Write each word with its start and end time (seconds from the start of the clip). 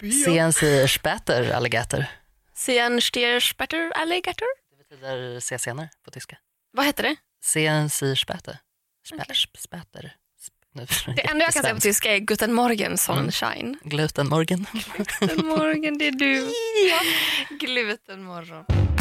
CNC-später 0.00 1.50
alligator. 1.52 2.04
Sienstierspatter 2.54 3.92
alligator? 3.96 4.46
Det 4.70 4.76
betyder 4.88 5.40
se 5.40 5.58
senare 5.58 5.88
på 6.04 6.10
tyska. 6.10 6.36
Vad 6.72 6.86
heter 6.86 7.02
det? 7.02 7.16
Spä, 9.06 9.16
Okej. 9.22 9.34
sp- 9.34 9.58
Später. 9.58 10.14
Sp- 10.40 10.50
nu- 10.72 11.14
Det 11.16 11.30
enda 11.30 11.44
jag 11.44 11.54
kan 11.54 11.62
säga 11.62 11.74
på 11.74 11.80
tyska 11.80 12.14
är 12.14 12.18
Guten 12.18 12.52
Morgen 12.52 12.98
Sonnenschein. 12.98 13.78
Glutenmorgen. 13.84 14.66
Guten 14.96 15.46
Morgen, 15.46 15.98
det 15.98 16.06
är 16.06 16.12
du. 16.12 16.52
Glutenmorgon. 17.66 18.64
Ha, 18.68 18.74
hur 18.74 18.95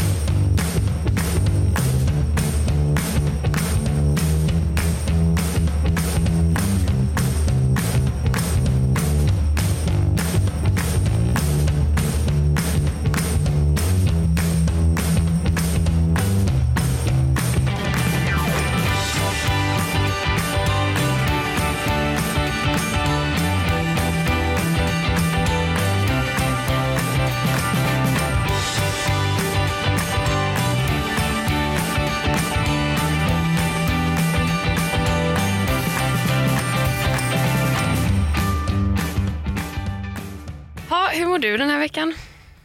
du 41.45 41.57
den 41.57 41.69
här 41.69 41.79
veckan? 41.79 42.13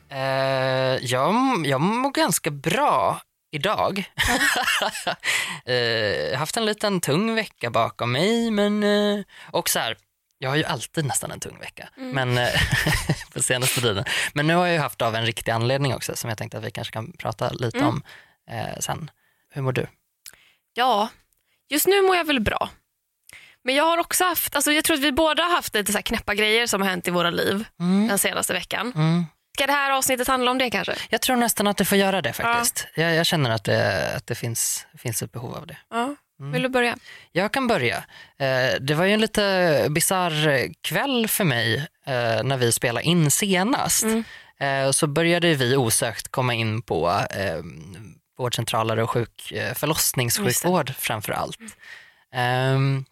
Eh, 0.09 0.97
jag, 1.05 1.35
jag 1.67 1.81
mår 1.81 2.11
ganska 2.11 2.51
bra 2.51 3.21
idag. 3.53 3.99
eh, 5.65 5.75
jag 5.75 6.31
har 6.31 6.37
haft 6.37 6.57
en 6.57 6.65
liten 6.67 7.01
tung 7.01 7.35
vecka 7.35 7.71
bakom 7.71 8.13
mig. 8.13 8.51
Men, 8.51 8.83
eh, 8.83 9.25
och 9.51 9.69
så 9.69 9.79
här, 9.79 9.97
jag 10.39 10.51
har 10.51 10.57
ju 10.57 10.65
alltid 10.65 11.05
nästan 11.05 11.31
en 11.31 11.41
tung 11.41 11.59
vecka 11.61 11.89
men, 11.97 12.39
eh, 12.39 12.49
på 13.33 13.43
senaste 13.43 13.81
tiden. 13.81 14.05
Men 14.33 14.47
nu 14.47 14.55
har 14.55 14.67
jag 14.67 14.75
ju 14.75 14.81
haft 14.81 15.03
av 15.03 15.15
en 15.15 15.27
riktig 15.27 15.53
anledning 15.53 15.95
också 15.95 16.17
som 16.17 16.29
jag 16.29 16.39
tänkte 16.39 16.59
att 16.59 16.65
vi 16.65 16.71
kanske 16.71 16.93
kan 16.93 17.13
prata 17.19 17.51
lite 17.51 17.79
Mm. 17.79 17.89
om 17.89 18.03
eh, 18.51 18.79
sen. 18.81 19.11
Hur 19.53 19.63
mår 19.63 19.73
du? 19.73 19.87
Ja, 20.75 21.09
just 21.69 21.87
nu 21.87 22.03
mår 22.03 22.17
jag 22.17 22.25
väl 22.25 22.41
bra. 22.41 22.71
Men 23.65 23.75
jag 23.75 23.85
har 23.85 23.99
också 23.99 24.25
haft, 24.25 24.57
alltså 24.57 24.73
jag 24.73 24.85
tror 24.85 24.97
att 24.97 25.03
vi 25.03 25.13
båda 25.13 25.43
har 25.43 25.51
haft 25.51 25.75
lite 25.75 25.93
så 25.93 25.99
här 25.99 26.03
knäppa 26.03 26.35
grejer 26.35 26.67
som 26.67 26.81
har 26.83 26.89
hänt 26.89 27.09
i 27.09 27.11
våra 27.11 27.31
liv 27.31 27.65
Mm. 27.81 28.09
den 28.09 28.19
senaste 28.19 28.53
veckan. 28.53 28.93
Mm. 28.97 29.25
Ska 29.57 29.67
det 29.67 29.73
här 29.73 29.91
avsnittet 29.91 30.29
handla 30.29 30.51
om 30.51 30.59
det 30.59 30.71
kanske? 30.71 30.95
Jag 31.11 31.21
tror 31.21 31.37
nästan 31.37 31.67
att 31.67 31.77
det 31.77 31.85
får 31.85 31.99
göra 31.99 32.23
det 32.23 32.33
faktiskt. 32.33 32.87
Jag, 32.95 33.15
jag 33.15 33.27
känner 33.27 33.51
att 33.51 33.65
det, 33.65 34.13
att 34.17 34.27
det 34.27 34.35
finns, 34.35 34.87
finns 34.99 35.23
ett 35.23 35.33
behov 35.33 35.55
av 35.57 35.67
det. 35.67 35.77
Ja. 35.91 36.15
Mm. 36.41 36.53
Vill 36.53 36.63
du 36.63 36.69
börja? 36.69 36.97
Jag 37.33 37.53
kan 37.53 37.67
börja. 37.67 37.97
Eh, 38.39 38.81
det 38.81 38.95
var 38.95 39.05
ju 39.05 39.13
en 39.15 39.21
lite 39.21 39.87
bizarr 39.91 40.69
kväll 40.83 41.29
för 41.29 41.45
mig 41.45 41.77
eh, 42.07 42.43
när 42.43 42.57
vi 42.57 42.73
spelade 42.73 43.07
in 43.07 43.31
senast. 43.31 44.03
Mm. 44.03 44.25
Eh, 44.61 44.91
så 44.91 45.07
började 45.07 45.55
vi 45.55 45.77
osökt 45.77 46.29
komma 46.29 46.55
in 46.55 46.83
på 46.83 47.21
vårdcentraler 48.39 48.99
och 48.99 49.11
sjuk, 49.11 49.53
förlossningssjukvård 49.75 50.95
framför 50.99 51.33
allt. 51.33 51.59
Ehm, 52.35 53.05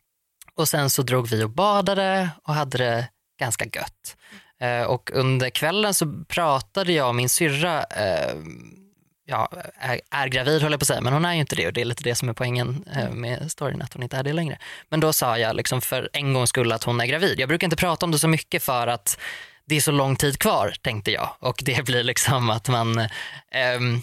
och 0.59 0.69
sen 0.69 0.91
så 0.91 1.03
drog 1.03 1.29
vi 1.29 1.45
och 1.45 1.51
badade 1.51 2.31
och 2.43 2.55
hade 2.55 2.79
det 2.79 3.09
ganska 3.41 3.65
gött. 3.65 4.17
Eh, 4.61 4.83
och 4.83 5.11
under 5.15 5.51
kvällen 5.51 5.95
så 5.95 6.25
pratade 6.29 6.93
jag 6.93 7.09
och 7.09 7.15
min 7.15 7.29
syrra 7.29 7.85
eh, 7.85 8.35
ja, 9.27 9.53
är, 9.75 10.01
är 10.11 10.29
gravid 10.29 10.63
höll 10.63 10.73
jag 10.73 10.81
på 10.81 10.83
att 10.83 10.87
säga, 10.87 11.01
men 11.01 11.13
hon 11.13 11.25
är 11.25 11.35
ju 11.35 11.41
inte 11.41 11.57
det 11.57 11.67
och 11.67 11.73
det 11.73 11.81
är 11.81 11.85
lite 11.85 12.05
det 12.05 12.15
som 12.15 12.29
är 12.29 12.33
poängen 12.33 12.85
eh, 12.97 13.11
med 13.11 13.51
storyn, 13.51 13.83
att 13.83 13.93
hon 13.93 14.03
inte 14.03 14.17
är 14.17 14.23
det 14.23 14.33
längre. 14.33 14.59
Men 14.89 15.01
då 15.01 15.13
sa 15.13 15.39
jag 15.39 15.57
liksom 15.57 15.81
för 15.81 16.09
en 16.13 16.33
gångs 16.35 16.51
skull 16.51 16.73
att 16.73 16.85
hon 16.85 17.01
är 17.01 17.07
gravid. 17.07 17.41
Jag 17.41 17.49
brukar 17.49 17.67
inte 17.67 17.77
prata 17.77 18.07
om 18.07 18.13
det 18.13 18.19
så 18.19 18.29
mycket 18.29 18.63
för 18.63 18.87
att 18.87 19.19
det 19.67 19.77
är 19.77 19.81
så 19.81 19.93
lång 19.93 20.17
tid 20.17 20.39
kvar, 20.39 20.75
tänkte 20.83 21.11
jag. 21.11 21.31
Och 21.39 21.63
det 21.65 21.85
blir 21.85 22.03
liksom 22.03 22.51
att 22.51 22.69
man, 22.69 23.09
ehm, 23.53 24.03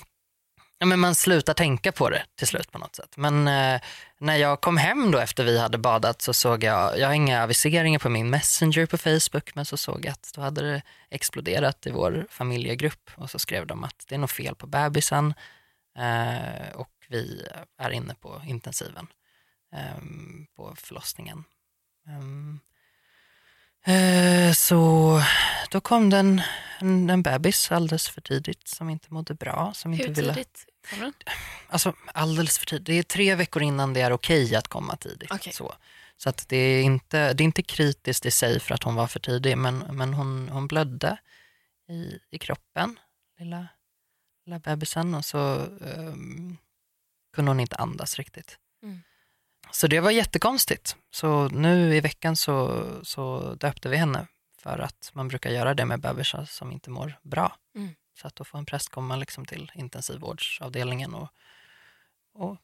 ja, 0.77 0.85
men 0.85 0.99
man 0.99 1.15
slutar 1.15 1.53
tänka 1.53 1.91
på 1.91 2.09
det 2.09 2.25
till 2.35 2.47
slut 2.47 2.71
på 2.71 2.77
något 2.77 2.95
sätt. 2.95 3.17
Men 3.17 3.47
eh, 3.47 3.81
när 4.19 4.35
jag 4.35 4.61
kom 4.61 4.77
hem 4.77 5.11
då 5.11 5.17
efter 5.17 5.43
vi 5.43 5.59
hade 5.59 5.77
badat 5.77 6.21
så 6.21 6.33
såg 6.33 6.63
jag, 6.63 6.99
jag 6.99 7.07
har 7.07 7.13
inga 7.13 7.43
aviseringar 7.43 7.99
på 7.99 8.09
min 8.09 8.29
messenger 8.29 8.85
på 8.85 8.97
Facebook, 8.97 9.55
men 9.55 9.65
så 9.65 9.77
såg 9.77 10.05
jag 10.05 10.11
att 10.11 10.31
då 10.35 10.41
hade 10.41 10.61
det 10.61 10.81
exploderat 11.09 11.85
i 11.87 11.91
vår 11.91 12.27
familjegrupp 12.29 13.11
och 13.15 13.29
så 13.31 13.39
skrev 13.39 13.67
de 13.67 13.83
att 13.83 14.05
det 14.07 14.15
är 14.15 14.19
något 14.19 14.31
fel 14.31 14.55
på 14.55 14.67
bebisen 14.67 15.33
eh, 15.97 16.75
och 16.75 16.89
vi 17.09 17.47
är 17.77 17.89
inne 17.89 18.15
på 18.15 18.41
intensiven 18.47 19.07
eh, 19.73 20.01
på 20.55 20.75
förlossningen. 20.77 21.43
Ehm, 22.07 22.59
eh, 23.85 24.53
så 24.53 25.21
då 25.71 25.81
kom 25.81 26.09
den 26.09 26.41
en, 26.79 27.09
en 27.09 27.21
bebis 27.21 27.71
alldeles 27.71 28.09
för 28.09 28.21
tidigt 28.21 28.67
som 28.67 28.89
inte 28.89 29.13
mådde 29.13 29.33
bra. 29.33 29.71
Som 29.73 29.93
inte 29.93 30.07
Hur 30.07 30.13
ville, 30.13 30.33
tidigt 30.33 30.65
kommer 30.89 31.03
den? 31.03 31.13
Alltså 31.67 31.93
alldeles 32.13 32.57
för 32.57 32.65
tidigt. 32.65 32.85
Det 32.85 32.93
är 32.93 33.03
tre 33.03 33.35
veckor 33.35 33.61
innan 33.61 33.93
det 33.93 34.01
är 34.01 34.11
okej 34.11 34.55
att 34.55 34.67
komma 34.67 34.95
tidigt. 34.95 35.31
Okej. 35.31 35.53
Så, 35.53 35.75
så 36.17 36.29
att 36.29 36.49
det, 36.49 36.57
är 36.57 36.83
inte, 36.83 37.33
det 37.33 37.43
är 37.43 37.45
inte 37.45 37.63
kritiskt 37.63 38.25
i 38.25 38.31
sig 38.31 38.59
för 38.59 38.73
att 38.73 38.83
hon 38.83 38.95
var 38.95 39.07
för 39.07 39.19
tidig, 39.19 39.57
men, 39.57 39.77
men 39.77 40.13
hon, 40.13 40.49
hon 40.49 40.67
blödde 40.67 41.17
i, 41.89 42.19
i 42.31 42.37
kroppen, 42.37 42.99
lilla, 43.39 43.67
lilla 44.45 44.59
bebisen, 44.59 45.15
och 45.15 45.25
så 45.25 45.67
ehm, 45.95 46.57
kunde 47.35 47.51
hon 47.51 47.59
inte 47.59 47.75
andas 47.75 48.17
riktigt. 48.17 48.57
Mm. 48.83 49.01
Så 49.71 49.87
det 49.87 49.99
var 49.99 50.11
jättekonstigt. 50.11 50.95
Så 51.11 51.47
nu 51.47 51.95
i 51.95 52.01
veckan 52.01 52.35
så, 52.35 52.85
så 53.03 53.53
döpte 53.55 53.89
vi 53.89 53.97
henne 53.97 54.27
för 54.65 54.79
att 54.79 55.11
man 55.13 55.27
brukar 55.27 55.49
göra 55.49 55.73
det 55.73 55.85
med 55.85 55.99
bebisar 55.99 56.45
som 56.45 56.71
inte 56.71 56.89
mår 56.89 57.19
bra. 57.21 57.55
Mm. 57.75 57.95
Så 58.21 58.27
att 58.27 58.35
då 58.35 58.43
får 58.43 58.57
en 58.57 58.65
präst 58.65 58.89
komma 58.89 59.15
liksom 59.15 59.45
till 59.45 59.71
intensivvårdsavdelningen 59.75 61.13
och, 61.13 61.29
och 62.33 62.57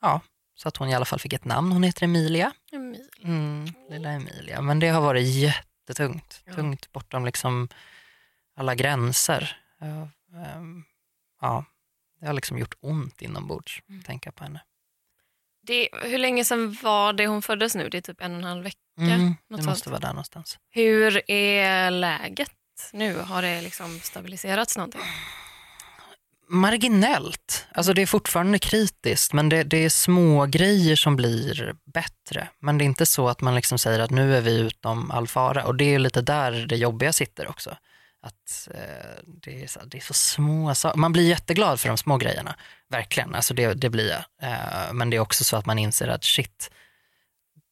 ja, 0.00 0.20
så 0.54 0.68
att 0.68 0.76
hon 0.76 0.88
i 0.88 0.94
alla 0.94 1.04
fall 1.04 1.18
fick 1.18 1.32
ett 1.32 1.44
namn. 1.44 1.72
Hon 1.72 1.82
heter 1.82 2.04
Emilia. 2.04 2.52
Emilia. 2.72 3.06
Mm, 3.24 3.66
lilla 3.90 4.10
Emilia. 4.10 4.62
Men 4.62 4.78
det 4.80 4.88
har 4.88 5.00
varit 5.00 5.26
jättetungt. 5.26 6.42
Ja. 6.44 6.52
Tungt 6.54 6.92
bortom 6.92 7.24
liksom 7.24 7.68
alla 8.56 8.74
gränser. 8.74 9.56
Ja, 9.78 10.08
ehm, 10.38 10.84
ja, 11.40 11.64
det 12.20 12.26
har 12.26 12.32
liksom 12.34 12.58
gjort 12.58 12.74
ont 12.80 13.22
inombords 13.22 13.82
Mm. 13.88 14.02
tänka 14.02 14.32
på 14.32 14.44
henne. 14.44 14.60
Det, 15.68 15.88
hur 16.02 16.18
länge 16.18 16.44
sedan 16.44 16.76
var 16.82 17.12
det 17.12 17.26
hon 17.26 17.42
föddes 17.42 17.74
nu? 17.74 17.88
Det 17.88 17.98
är 17.98 18.02
typ 18.02 18.20
en 18.20 18.32
och 18.32 18.38
en 18.38 18.44
halv 18.44 18.64
vecka. 18.64 18.78
Mm, 19.00 19.34
det 19.56 19.62
måste 19.62 19.90
vara 19.90 20.00
där 20.00 20.08
någonstans. 20.08 20.58
Hur 20.70 21.30
är 21.30 21.90
läget 21.90 22.50
nu? 22.92 23.18
Har 23.18 23.42
det 23.42 23.60
liksom 23.60 24.00
stabiliserats 24.00 24.76
någonting? 24.76 25.00
Marginellt. 26.48 27.66
Alltså 27.72 27.92
det 27.92 28.02
är 28.02 28.06
fortfarande 28.06 28.58
kritiskt 28.58 29.32
men 29.32 29.48
det, 29.48 29.64
det 29.64 29.84
är 29.84 29.88
små 29.88 30.46
grejer 30.46 30.96
som 30.96 31.16
blir 31.16 31.74
bättre. 31.94 32.48
Men 32.60 32.78
det 32.78 32.84
är 32.84 32.86
inte 32.86 33.06
så 33.06 33.28
att 33.28 33.40
man 33.40 33.54
liksom 33.54 33.78
säger 33.78 34.00
att 34.00 34.10
nu 34.10 34.36
är 34.36 34.40
vi 34.40 34.58
utom 34.58 35.10
all 35.10 35.28
fara. 35.28 35.64
Och 35.64 35.74
det 35.74 35.94
är 35.94 35.98
lite 35.98 36.22
där 36.22 36.66
det 36.68 36.76
jobbiga 36.76 37.12
sitter 37.12 37.48
också. 37.48 37.76
Att 38.28 38.68
eh, 38.74 39.22
det, 39.44 39.62
är 39.62 39.66
så, 39.66 39.80
det 39.84 39.96
är 39.98 40.02
så 40.02 40.14
små 40.14 40.74
saker. 40.74 40.98
Man 40.98 41.12
blir 41.12 41.28
jätteglad 41.28 41.80
för 41.80 41.88
de 41.88 41.98
små 41.98 42.16
grejerna. 42.16 42.54
Verkligen, 42.88 43.34
alltså 43.34 43.54
det, 43.54 43.74
det 43.74 43.90
blir 43.90 44.08
jag. 44.10 44.50
Eh, 44.50 44.92
men 44.92 45.10
det 45.10 45.16
är 45.16 45.20
också 45.20 45.44
så 45.44 45.56
att 45.56 45.66
man 45.66 45.78
inser 45.78 46.08
att 46.08 46.24
shit, 46.24 46.70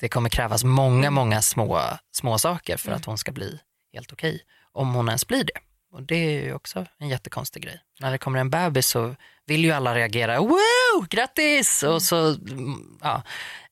det 0.01 0.09
kommer 0.09 0.29
krävas 0.31 0.65
många, 0.65 1.11
många 1.11 1.43
små, 1.43 1.81
små 2.13 2.39
saker 2.39 2.77
för 2.77 2.89
Mm. 2.89 2.97
att 3.01 3.05
hon 3.05 3.19
ska 3.19 3.33
bli 3.33 3.59
helt 3.95 4.13
okej. 4.13 4.41
Om 4.73 4.95
hon 4.95 5.09
ens 5.09 5.27
blir 5.27 5.45
det. 5.45 5.59
Och 5.93 6.03
det 6.03 6.17
är 6.17 6.43
ju 6.45 6.55
också 6.55 6.87
en 6.99 7.09
jättekonstig 7.09 7.63
grej. 7.63 7.81
När 8.01 8.11
det 8.11 8.19
kommer 8.19 8.39
en 8.39 8.51
bebis 8.51 8.87
så 8.89 9.15
vill 9.47 9.65
ju 9.65 9.73
alla 9.73 9.95
reagera, 9.95 10.39
wow, 10.41 11.07
grattis! 11.11 11.83
Och 11.83 12.03
så, 12.03 12.17
mm, 12.35 12.99
ja, 13.03 13.23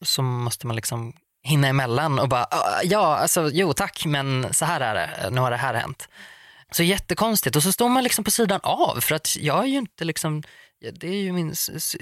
så 0.03 0.23
måste 0.23 0.67
man 0.67 0.77
liksom 0.77 1.13
hinna 1.43 1.69
emellan 1.69 2.19
och 2.19 2.29
bara, 2.29 2.45
"Ah, 2.51 2.81
ja, 2.85 3.17
alltså 3.17 3.51
jo 3.53 3.73
tack, 3.73 4.05
men 4.07 4.55
så 4.55 4.65
här 4.65 4.81
är 4.81 4.95
det, 4.95 5.31
nu 5.31 5.41
har 5.41 5.51
det 5.51 5.57
här 5.57 5.75
hänt. 5.75 6.09
Så 6.75 6.83
jättekonstigt 6.83 7.57
och 7.57 7.63
så 7.63 7.73
står 7.73 7.89
man 7.89 8.05
liksom 8.05 8.25
på 8.25 8.31
sidan 8.31 8.61
av 8.63 9.01
för 9.01 9.15
att 9.15 9.37
jag 9.37 9.65
är 9.65 9.69
ju 9.69 9.79
inte 9.79 10.05
liksom, 10.05 10.43
det 10.93 11.09
är 11.09 11.23
ju 11.23 11.33
min 11.33 11.55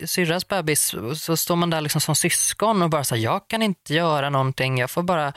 syrras 0.07 0.49
bebis 0.49 0.95
så 1.17 1.37
står 1.37 1.57
man 1.57 1.71
där 1.71 1.81
liksom 1.81 2.01
som 2.01 2.15
syskon 2.15 2.83
och 2.83 2.91
bara 2.91 3.05
så 3.05 3.15
här, 3.15 3.23
jag 3.23 3.49
kan 3.49 3.63
inte 3.63 3.95
göra 3.95 4.31
någonting, 4.31 4.79
jag 4.79 4.91
får 4.91 5.03
bara, 5.03 5.33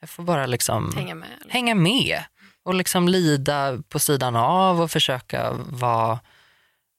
jag 0.00 0.10
får 0.10 0.22
bara 0.22 0.46
liksom 0.46 0.92
Hänga 0.96 1.14
med? 1.14 1.28
eller? 1.40 1.52
hänga 1.52 1.74
med 1.74 2.22
och 2.64 2.74
liksom 2.74 3.08
lida 3.08 3.82
på 3.88 3.98
sidan 3.98 4.36
av 4.36 4.80
och 4.80 4.90
försöka 4.90 5.52
vara 5.52 6.18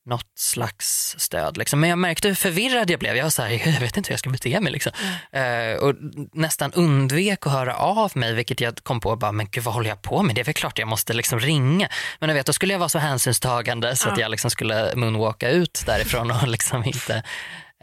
något 0.06 0.32
slags 0.36 1.16
stöd. 1.18 1.58
Liksom. 1.58 1.80
Men 1.80 1.90
jag 1.90 2.00
märkte 2.00 2.28
hur 2.28 2.36
förvirrad 2.36 2.90
jag 2.90 3.00
blev. 3.00 3.16
Jag 3.16 3.24
var 3.24 3.30
så 3.30 3.42
här, 3.42 3.50
jag 3.50 3.80
vet 3.80 3.98
inte 3.98 4.10
hur 4.10 4.14
jag 4.14 4.20
ska 4.20 4.30
bete 4.30 4.60
mig. 4.60 4.72
Liksom. 4.72 4.92
Mm. 5.32 5.78
Uh, 5.78 5.84
och 5.84 5.96
nästan 6.34 6.74
undvek 6.74 7.48
att 7.48 7.52
höra 7.52 7.76
av 7.76 8.12
mig, 8.16 8.34
vilket 8.34 8.62
jag 8.62 8.84
kom 8.84 9.00
på, 9.00 9.16
bara, 9.16 9.32
men 9.32 9.48
gud 9.52 9.64
vad 9.64 9.74
håller 9.74 9.90
jag 9.90 10.02
på 10.02 10.24
med? 10.24 10.36
Det 10.36 10.42
är 10.42 10.46
väl 10.46 10.54
klart 10.54 10.80
jag 10.80 10.88
måste 10.88 11.14
liksom 11.14 11.40
ringa. 11.40 11.90
Men 12.20 12.30
jag 12.30 12.36
vet, 12.36 12.46
då 12.46 12.54
skulle 12.54 12.74
jag 12.74 12.80
vara 12.80 12.90
så 12.90 13.00
hänsynstagande 13.00 13.96
så 13.96 14.08
mm. 14.08 14.14
att 14.14 14.20
jag 14.20 14.32
liksom 14.32 14.52
skulle 14.52 14.96
moonwalka 14.96 15.50
ut 15.50 15.84
därifrån 15.86 16.32
och 16.32 16.48
liksom 16.48 16.84
inte... 16.84 17.24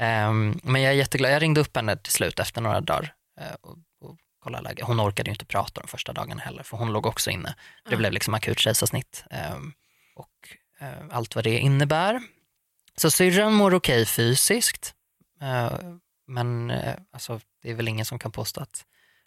Um, 0.01 0.61
men 0.63 0.83
jag 0.83 0.93
är 0.93 0.97
jätteglad. 0.97 1.33
Jag 1.33 1.43
ringde 1.43 1.61
upp 1.61 1.77
henne 1.77 1.97
till 1.97 2.13
slut 2.13 2.41
efter 2.41 2.61
några 2.61 2.81
dagar 2.81 3.13
uh, 3.41 3.47
och, 3.61 3.77
och 4.09 4.17
kollade 4.43 4.65
läget. 4.65 4.87
Hon 4.87 5.01
orkade 5.01 5.31
inte 5.31 5.45
prata 5.45 5.81
de 5.81 5.89
första 5.89 6.13
dagarna 6.13 6.43
heller, 6.43 6.63
för 6.63 6.77
hon 6.77 6.93
låg 6.93 7.07
också 7.07 7.31
inne. 7.31 7.55
Det 7.85 7.89
mm. 7.89 7.99
blev 7.99 8.13
liksom 8.13 8.35
akut 8.35 8.59
kejsarsnitt. 8.59 9.25
Um, 9.31 9.73
och 10.17 10.29
allt 11.11 11.35
vad 11.35 11.45
det 11.45 11.59
innebär. 11.59 12.21
Så 12.97 13.11
syrran 13.11 13.53
mår 13.53 13.75
okej 13.75 14.07
fysiskt, 14.07 14.95
eh, 15.41 15.79
men 16.27 16.71
eh, 16.71 16.95
alltså, 17.13 17.41
det 17.63 17.71
är 17.71 17.75
väl 17.75 17.89
ingen 17.89 18.05
som 18.05 18.19
kan 18.19 18.33
påstå 18.33 18.61
att 18.61 18.85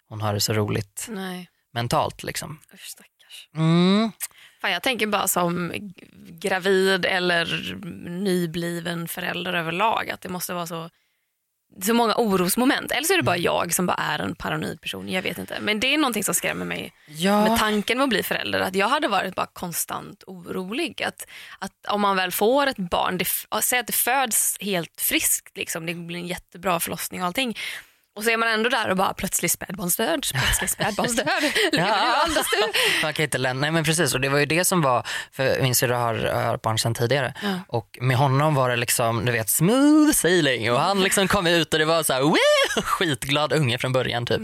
hon 0.08 0.20
har 0.20 0.34
det 0.34 0.40
så 0.40 0.52
roligt 0.52 1.06
Nej. 1.10 1.50
mentalt. 1.72 2.22
Liksom. 2.22 2.60
Usch, 2.74 2.86
stackars. 2.86 3.48
Mm. 3.54 4.12
Fan, 4.60 4.72
jag 4.72 4.82
tänker 4.82 5.06
bara 5.06 5.28
som 5.28 5.72
gravid 6.28 7.04
eller 7.04 7.74
nybliven 8.08 9.08
förälder 9.08 9.52
överlag, 9.52 10.10
att 10.10 10.20
det 10.20 10.28
måste 10.28 10.54
vara 10.54 10.66
så 10.66 10.90
så 11.82 11.94
många 11.94 12.14
orosmoment. 12.16 12.92
Eller 12.92 13.02
så 13.02 13.12
är 13.12 13.16
det 13.16 13.22
bara 13.22 13.36
mm. 13.36 13.44
jag 13.44 13.74
som 13.74 13.86
bara 13.86 13.96
är 13.96 14.18
en 14.18 14.34
paranoid 14.34 14.80
person. 14.80 15.08
Jag 15.08 15.22
vet 15.22 15.38
inte. 15.38 15.60
Men 15.60 15.80
det 15.80 15.94
är 15.94 15.98
någonting 15.98 16.24
som 16.24 16.34
skrämmer 16.34 16.64
mig 16.64 16.92
ja. 17.06 17.48
med 17.48 17.58
tanken 17.58 17.98
med 17.98 18.04
att 18.04 18.10
bli 18.10 18.22
förälder. 18.22 18.60
Att 18.60 18.74
jag 18.74 18.88
hade 18.88 19.08
varit 19.08 19.34
bara 19.34 19.46
konstant 19.46 20.24
orolig. 20.26 21.02
Att, 21.02 21.26
att 21.58 21.72
om 21.88 22.00
man 22.00 22.16
väl 22.16 22.32
får 22.32 22.66
ett 22.66 22.76
barn, 22.76 23.18
det, 23.18 23.26
säg 23.62 23.78
att 23.78 23.86
det 23.86 23.92
föds 23.92 24.56
helt 24.60 25.00
friskt, 25.00 25.56
liksom, 25.56 25.86
det 25.86 25.94
blir 25.94 26.18
en 26.18 26.26
jättebra 26.26 26.80
förlossning 26.80 27.20
och 27.20 27.26
allting. 27.26 27.56
Och 28.16 28.24
så 28.24 28.30
är 28.30 28.36
man 28.36 28.48
ändå 28.48 28.68
där 28.68 28.90
och 28.90 28.96
bara 28.96 29.14
plötsligt 29.14 29.52
spädbarnsdöd, 29.52 30.26
plötsligt 30.34 30.70
spädbarnsdöd. 30.76 31.26
ja. 31.72 32.26
man 33.02 33.14
kan 33.14 33.22
inte 33.22 33.38
lämna, 33.38 33.60
nej 33.60 33.70
men 33.70 33.84
precis 33.84 34.14
och 34.14 34.20
det 34.20 34.28
var 34.28 34.38
ju 34.38 34.46
det 34.46 34.64
som 34.64 34.82
var, 34.82 35.06
för 35.32 35.62
min 35.62 35.74
syrra 35.74 35.98
har, 35.98 36.14
har 36.14 36.56
barn 36.56 36.78
sedan 36.78 36.94
tidigare 36.94 37.34
ja. 37.42 37.58
och 37.68 37.98
med 38.00 38.16
honom 38.16 38.54
var 38.54 38.70
det 38.70 38.76
liksom, 38.76 39.24
du 39.24 39.32
vet 39.32 39.48
smooth 39.48 40.12
sailing 40.12 40.72
och 40.72 40.80
han 40.80 41.02
liksom 41.02 41.28
kom 41.28 41.46
ut 41.46 41.72
och 41.72 41.78
det 41.78 41.84
var 41.84 42.02
så 42.02 42.12
här, 42.12 42.22
Wee! 42.22 42.82
skitglad 42.82 43.52
unge 43.52 43.78
från 43.78 43.92
början 43.92 44.26
typ. 44.26 44.40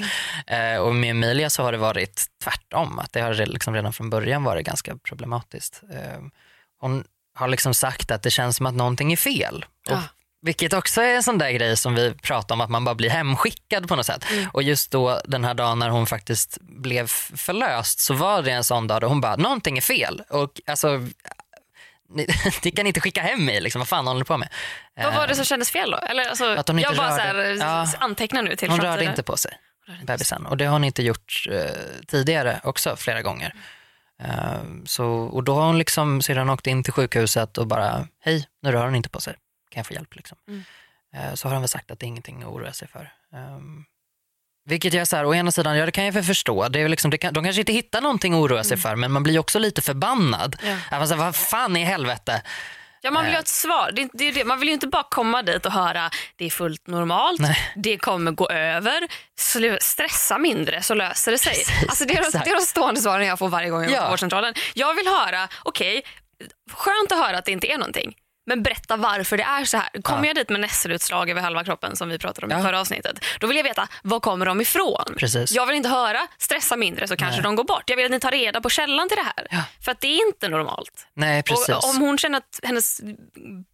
Mm. 0.47 0.75
Eh, 0.77 0.81
och 0.81 0.95
med 0.95 1.11
Emilia 1.11 1.51
så 1.51 1.63
har 1.63 1.73
det 1.73 1.79
varit 1.79 2.25
tvärtom, 2.45 2.99
att 2.99 3.13
det 3.13 3.21
har 3.21 3.35
liksom 3.35 3.75
redan 3.75 3.93
från 3.93 4.11
början 4.11 4.45
varit 4.45 4.67
ganska 4.67 4.97
problematiskt. 4.97 5.83
Eh, 5.93 6.23
hon 6.81 7.05
har 7.35 7.49
liksom 7.49 7.75
sagt 7.75 8.11
att 8.11 8.23
det 8.23 8.31
känns 8.31 8.57
som 8.57 8.67
att 8.67 8.75
någonting 8.75 9.13
är 9.13 9.17
fel. 9.17 9.65
Och 9.91 9.99
vilket 10.43 10.73
också 10.73 11.01
är 11.01 11.15
en 11.15 11.23
sån 11.23 11.39
där 11.39 11.51
grej 11.51 11.77
som 11.77 11.95
vi 11.95 12.15
pratar 12.15 12.55
om, 12.55 12.61
att 12.61 12.71
man 12.71 12.85
bara 12.85 12.95
blir 12.95 13.11
hemskickad 13.11 13.89
på 13.89 13.97
något 13.97 14.07
sätt. 14.07 14.25
Mm. 14.31 14.51
Och 14.53 14.63
just 14.63 14.91
då 14.91 15.21
den 15.25 15.45
här 15.45 15.55
dagen 15.55 15.79
när 15.79 15.89
hon 15.89 16.07
faktiskt 16.07 16.59
blev 16.61 17.07
förlöst 17.37 18.01
så 18.01 18.15
var 18.15 18.43
det 18.43 18.51
en 18.51 18.65
sån 18.65 18.87
dag 18.87 19.01
då 19.01 19.07
hon 19.07 19.21
bara, 19.21 19.37
någonting 19.37 19.77
är 19.77 19.83
fel. 19.83 20.23
Och 20.31 20.61
alltså, 20.67 20.89
ni, 22.15 22.27
ni 22.65 22.71
kan 22.71 22.87
inte 22.87 23.01
skicka 23.01 23.23
hem 23.23 23.45
mig, 23.45 23.61
liksom. 23.61 23.79
vad 23.79 23.89
fan 23.89 24.07
håller 24.07 24.21
ni 24.21 24.25
på 24.25 24.37
med? 24.37 24.49
Vad 24.97 25.15
var 25.15 25.27
det 25.27 25.35
som 25.35 25.45
kändes 25.45 25.71
fel 25.71 25.91
då? 25.91 25.97
Eller, 25.97 26.29
alltså, 26.29 26.45
att 26.45 26.69
hon 26.69 26.79
inte 26.79 26.91
jag 26.91 26.97
bara 26.97 27.33
rörde, 27.33 27.59
så 27.59 27.65
här, 27.65 27.85
ja, 27.85 27.87
antecknar 27.99 28.43
nu 28.43 28.57
till 28.57 28.71
Hon 28.71 28.81
rörde 28.81 29.05
inte 29.05 29.23
på 29.23 29.37
sig, 29.37 29.53
bebisen. 30.03 30.47
Och 30.47 30.57
det 30.57 30.65
har 30.65 30.73
hon 30.73 30.85
inte 30.85 31.03
gjort 31.03 31.47
uh, 31.51 31.61
tidigare 32.07 32.61
också 32.65 32.97
flera 32.97 33.23
gånger. 33.23 33.55
Uh, 34.25 34.85
så, 34.85 35.07
och 35.07 35.45
då 35.45 35.55
har 35.55 35.67
hon 35.67 35.79
liksom, 35.79 36.23
sedan 36.23 36.51
åkt 36.51 36.67
in 36.67 36.85
till 36.85 36.93
sjukhuset 36.93 37.59
och 37.59 37.67
bara, 37.67 38.09
hej, 38.25 38.47
nu 38.63 38.73
rör 38.73 38.85
hon 38.85 38.95
inte 38.95 39.09
på 39.09 39.21
sig 39.21 39.35
kan 39.73 39.81
jag 39.81 39.87
få 39.87 39.95
hjälp? 39.95 40.17
Liksom? 40.17 40.39
Mm. 40.49 40.63
Eh, 41.15 41.35
så 41.35 41.49
har 41.49 41.55
de 41.55 41.63
väl 41.63 41.69
sagt 41.69 41.91
att 41.91 41.99
det 41.99 42.07
är 42.07 42.09
ingenting 42.09 42.43
att 42.43 42.49
oroa 42.49 42.73
sig 42.73 42.89
för. 42.89 43.13
Um, 43.33 43.85
vilket 44.65 44.95
jag 44.95 45.09
så 45.09 45.17
här, 45.17 45.27
å 45.27 45.35
ena 45.35 45.53
sidan, 45.53 45.77
ja 45.77 45.87
det 45.87 45.93
kan 45.93 46.05
jag 46.05 46.13
väl 46.13 46.25
förstå. 46.25 46.69
Det 46.69 46.81
är 46.81 46.89
liksom, 46.89 47.11
det 47.11 47.19
kan, 47.19 47.35
de 47.35 47.45
kanske 47.45 47.61
inte 47.61 47.73
hittar 47.73 48.01
någonting 48.01 48.35
att 48.35 48.41
oroa 48.41 48.65
sig 48.65 48.75
mm. 48.75 48.83
för 48.83 48.97
men 48.97 49.13
man 49.13 49.23
blir 49.23 49.39
också 49.39 49.59
lite 49.59 49.83
förbannad. 49.83 50.57
Ja. 50.63 50.99
Alltså, 50.99 51.17
vad 51.17 51.37
fan 51.37 51.77
i 51.77 51.85
helvete. 51.85 52.43
Ja, 53.05 53.11
man 53.11 53.25
vill 53.25 53.33
ju 53.33 53.37
ha 53.37 53.41
ett 53.41 53.49
svar. 53.49 53.93
Det, 53.93 54.09
det, 54.13 54.31
det. 54.31 54.45
Man 54.45 54.61
vill 54.61 54.69
ju 54.69 54.75
inte 54.75 54.87
bara 54.87 55.07
komma 55.11 55.43
dit 55.43 55.67
och 55.67 55.73
höra 55.73 56.11
det 56.37 56.45
är 56.45 56.51
fullt 56.51 56.87
normalt, 56.87 57.41
Nej. 57.41 57.73
det 57.77 57.99
kommer 57.99 58.31
gå 58.31 58.49
över, 58.49 59.09
stressa 59.81 60.39
mindre 60.39 60.83
så 60.83 60.95
löser 60.95 61.33
det 61.33 61.39
sig. 61.39 61.53
Precis, 61.53 61.89
alltså, 61.89 62.05
det, 62.05 62.15
är 62.15 62.33
de, 62.33 62.39
det 62.45 62.51
är 62.51 62.57
de 62.57 62.67
stående 62.67 63.01
svaren 63.01 63.27
jag 63.27 63.39
får 63.39 63.49
varje 63.49 63.71
gång 63.71 63.83
jag 63.83 63.91
går 63.91 63.97
ja. 63.97 64.05
på 64.05 64.11
vårdcentralen. 64.11 64.55
Jag 64.75 64.95
vill 64.95 65.07
höra, 65.07 65.49
okej, 65.63 65.99
okay, 65.99 66.49
skönt 66.73 67.13
att 67.13 67.19
höra 67.19 67.39
att 67.39 67.45
det 67.45 67.53
inte 67.53 67.67
är 67.67 67.79
någonting. 67.79 68.15
Men 68.47 68.63
berätta 68.63 68.97
varför 68.97 69.37
det 69.37 69.43
är 69.43 69.65
så 69.65 69.77
här. 69.77 70.03
Kommer 70.03 70.23
ja. 70.23 70.27
jag 70.27 70.37
dit 70.37 70.49
med 70.49 70.61
nässelutslag 70.61 71.31
över 71.31 71.41
halva 71.41 71.65
kroppen 71.65 71.97
som 71.97 72.09
vi 72.09 72.19
pratade 72.19 72.47
om 72.47 72.51
ja. 72.51 72.61
i 72.61 72.63
förra 72.63 72.81
avsnittet. 72.81 73.25
Då 73.41 73.47
vill 73.47 73.57
jag 73.57 73.65
veta 73.65 73.89
var 74.03 74.21
kommer 74.21 74.47
de 74.47 74.61
ifrån. 74.61 75.15
Precis. 75.17 75.53
Jag 75.53 75.67
vill 75.67 75.77
inte 75.77 75.89
höra 75.89 76.27
stressa 76.39 76.77
mindre 76.77 77.09
så 77.09 77.17
kanske 77.17 77.37
Nej. 77.37 77.43
de 77.43 77.57
går 77.57 77.65
bort. 77.65 77.83
Jag 77.87 77.97
vill 77.97 78.05
att 78.05 78.11
ni 78.11 78.21
tar 78.21 78.31
reda 78.31 78.61
på 78.61 78.71
källan 78.71 79.09
till 79.09 79.17
det 79.17 79.23
här. 79.25 79.47
Ja. 79.51 79.65
För 79.85 79.93
att 79.93 80.01
det 80.01 80.07
är 80.07 80.27
inte 80.27 80.49
normalt. 80.49 81.07
Nej, 81.15 81.43
precis. 81.43 81.69
Och 81.69 81.85
om 81.85 82.01
hon 82.01 82.19
känner 82.19 82.39
att 82.39 82.61
hennes 82.63 83.01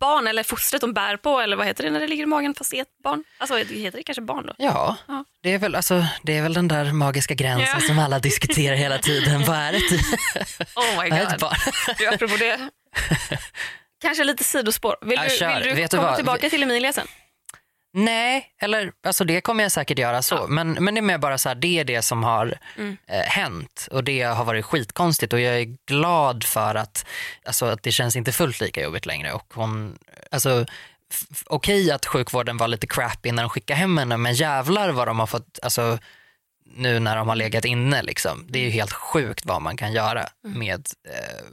barn 0.01 0.27
eller 0.27 0.43
fostret 0.43 0.83
hon 0.83 0.93
bär 0.93 1.17
på 1.17 1.41
eller 1.41 1.57
vad 1.57 1.67
heter 1.67 1.85
det 1.85 1.91
när 1.91 2.01
det 2.01 2.07
ligger 2.07 2.23
i 2.23 2.27
magen 2.27 2.55
fast 2.55 2.71
det 2.71 2.79
är 2.79 2.83
ett 2.83 3.03
barn. 3.05 3.25
Alltså 3.39 3.57
heter 3.57 3.99
det 3.99 4.03
kanske 4.03 4.23
barn 4.23 4.47
då? 4.47 4.55
Ja. 4.59 4.97
Det, 5.43 5.55
är 5.55 5.59
väl, 5.59 5.75
alltså, 5.75 6.07
det 6.23 6.37
är 6.37 6.43
väl 6.43 6.55
den 6.55 6.69
där 6.69 6.93
magiska 6.93 7.35
gränsen 7.35 7.81
som 7.81 7.99
alla 7.99 8.19
diskuterar 8.19 8.77
hela 8.77 8.99
tiden. 8.99 9.45
vad 9.45 9.57
är 9.57 9.73
det? 9.73 9.79
oh 10.77 11.03
my 11.03 11.11
god. 11.11 11.19
Ett 11.19 11.41
barn? 11.41 11.57
du, 11.99 12.07
apropå 12.07 12.37
det. 12.37 12.71
Kanske 14.01 14.25
lite 14.25 14.45
sidospår. 14.45 14.97
Vill 15.01 15.19
du, 15.19 15.75
vill 15.75 15.83
du 15.83 15.89
komma 15.89 16.11
du 16.11 16.17
tillbaka 16.17 16.51
till 16.51 16.63
Emilia 16.63 16.93
sen? 16.93 17.07
Nej, 17.93 18.47
eller 18.61 18.93
alltså 19.07 19.25
det 19.25 19.41
kommer 19.41 19.63
jag 19.63 19.73
säkert 19.73 19.99
göra 19.99 20.23
så. 20.23 20.35
Ja. 20.35 20.47
Men, 20.47 20.73
men 20.73 20.95
det 20.95 21.01
är 21.01 21.03
mer 21.03 21.19
bara 21.19 21.39
så 21.39 21.49
här, 21.49 21.57
det 21.57 21.79
är 21.79 21.85
det 21.85 22.03
som 22.03 22.23
har 22.25 22.59
mm. 22.77 22.97
eh, 23.07 23.21
hänt 23.21 23.89
och 23.91 24.05
det 24.05 24.23
har 24.23 24.45
varit 24.45 24.65
skitkonstigt 24.65 25.33
och 25.33 25.41
jag 25.41 25.61
är 25.61 25.77
glad 25.87 26.45
för 26.45 26.75
att, 26.75 27.07
alltså, 27.45 27.67
att 27.67 27.83
det 27.83 27.93
känns 27.93 28.17
inte 28.17 28.33
fullt 28.33 28.61
lika 28.61 28.83
jobbigt 28.83 29.07
längre. 29.07 29.33
Och 29.33 29.53
hon, 29.55 29.99
alltså, 30.31 30.67
okej 31.47 31.83
okay 31.83 31.91
att 31.91 32.07
sjukvården 32.07 32.57
var 32.57 32.69
lite 32.69 32.87
crappy 32.87 33.33
när 33.33 33.43
de 33.43 33.51
skickade 33.51 33.79
hem 33.79 33.99
henne 33.99 34.17
men 34.17 34.35
jävlar 34.35 34.91
vad 34.91 35.09
de 35.09 35.19
har 35.19 35.27
fått, 35.27 35.59
alltså 35.63 35.99
nu 36.65 36.99
när 37.01 37.17
de 37.17 37.29
har 37.29 37.37
legat 37.37 37.65
inne 37.65 38.03
liksom. 38.03 38.47
Det 38.49 38.59
är 38.59 38.65
ju 38.65 38.71
helt 38.71 38.93
sjukt 38.93 39.47
vad 39.47 39.63
man 39.63 39.77
kan 39.77 39.93
göra 39.93 40.27
mm. 40.45 40.59
med 40.59 40.89
eh, 41.09 41.45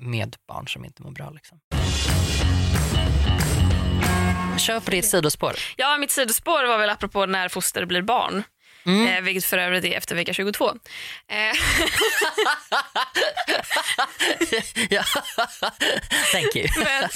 med 0.00 0.36
barn 0.48 0.68
som 0.68 0.84
inte 0.84 1.02
mår 1.02 1.10
bra. 1.10 1.30
Liksom. 1.30 1.58
Kör 4.58 4.80
på 4.80 4.90
ditt 4.90 5.04
sidospår. 5.04 5.52
Ja, 5.76 5.98
mitt 5.98 6.10
sidospår 6.10 6.64
var 6.64 6.78
väl 6.78 6.90
apropå 6.90 7.26
när 7.26 7.48
foster 7.48 7.84
blir 7.84 8.02
barn. 8.02 8.42
Mm. 8.86 9.06
Eh, 9.06 9.20
vilket 9.20 9.44
för 9.44 9.58
övrigt 9.58 9.84
är 9.84 9.92
efter 9.92 10.14
vecka 10.14 10.32
22. 10.32 10.68
Eh. 10.68 10.74
ja. 14.90 15.02
Thank 16.32 16.56
you. 16.56 16.68
Men 16.84 17.08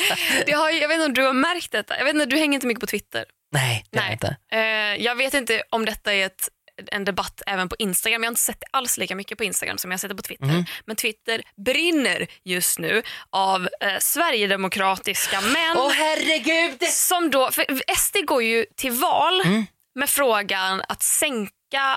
det 0.46 0.52
har, 0.52 0.70
jag 0.70 0.88
vet 0.88 0.94
inte 0.94 1.06
om 1.06 1.14
du 1.14 1.22
har 1.22 1.32
märkt 1.32 1.72
detta. 1.72 1.98
Jag 1.98 2.04
vet 2.04 2.14
inte, 2.14 2.26
du 2.26 2.36
hänger 2.36 2.54
inte 2.54 2.66
mycket 2.66 2.80
på 2.80 2.86
Twitter. 2.86 3.24
Nej, 3.52 3.84
det 3.90 4.00
Nej. 4.00 4.12
inte. 4.12 4.36
Eh, 4.52 5.04
jag 5.04 5.16
vet 5.16 5.34
inte 5.34 5.62
om 5.70 5.84
detta 5.84 6.14
är 6.14 6.26
ett 6.26 6.48
en 6.86 7.04
debatt 7.04 7.42
även 7.46 7.68
på 7.68 7.76
Instagram. 7.78 8.22
Jag 8.22 8.28
har 8.28 8.32
inte 8.32 8.40
sett 8.40 8.60
det 8.60 8.66
alls 8.70 8.98
lika 8.98 9.16
mycket 9.16 9.38
på 9.38 9.44
Instagram 9.44 9.78
som 9.78 9.90
jag 9.90 10.00
sett 10.00 10.10
det 10.10 10.16
på 10.16 10.22
Twitter. 10.22 10.44
Mm. 10.44 10.64
Men 10.84 10.96
Twitter 10.96 11.42
brinner 11.56 12.26
just 12.44 12.78
nu 12.78 13.02
av 13.30 13.68
eh, 13.80 13.98
sverigedemokratiska 14.00 15.40
män. 15.40 15.76
Åh 15.76 15.86
oh, 15.86 15.92
herregud! 15.92 16.82
Som 16.82 17.30
då, 17.30 17.50
för 17.50 17.94
SD 17.96 18.16
går 18.26 18.42
ju 18.42 18.66
till 18.76 18.92
val 18.92 19.40
mm. 19.40 19.66
med 19.94 20.10
frågan 20.10 20.82
att 20.88 21.02
sänka 21.02 21.52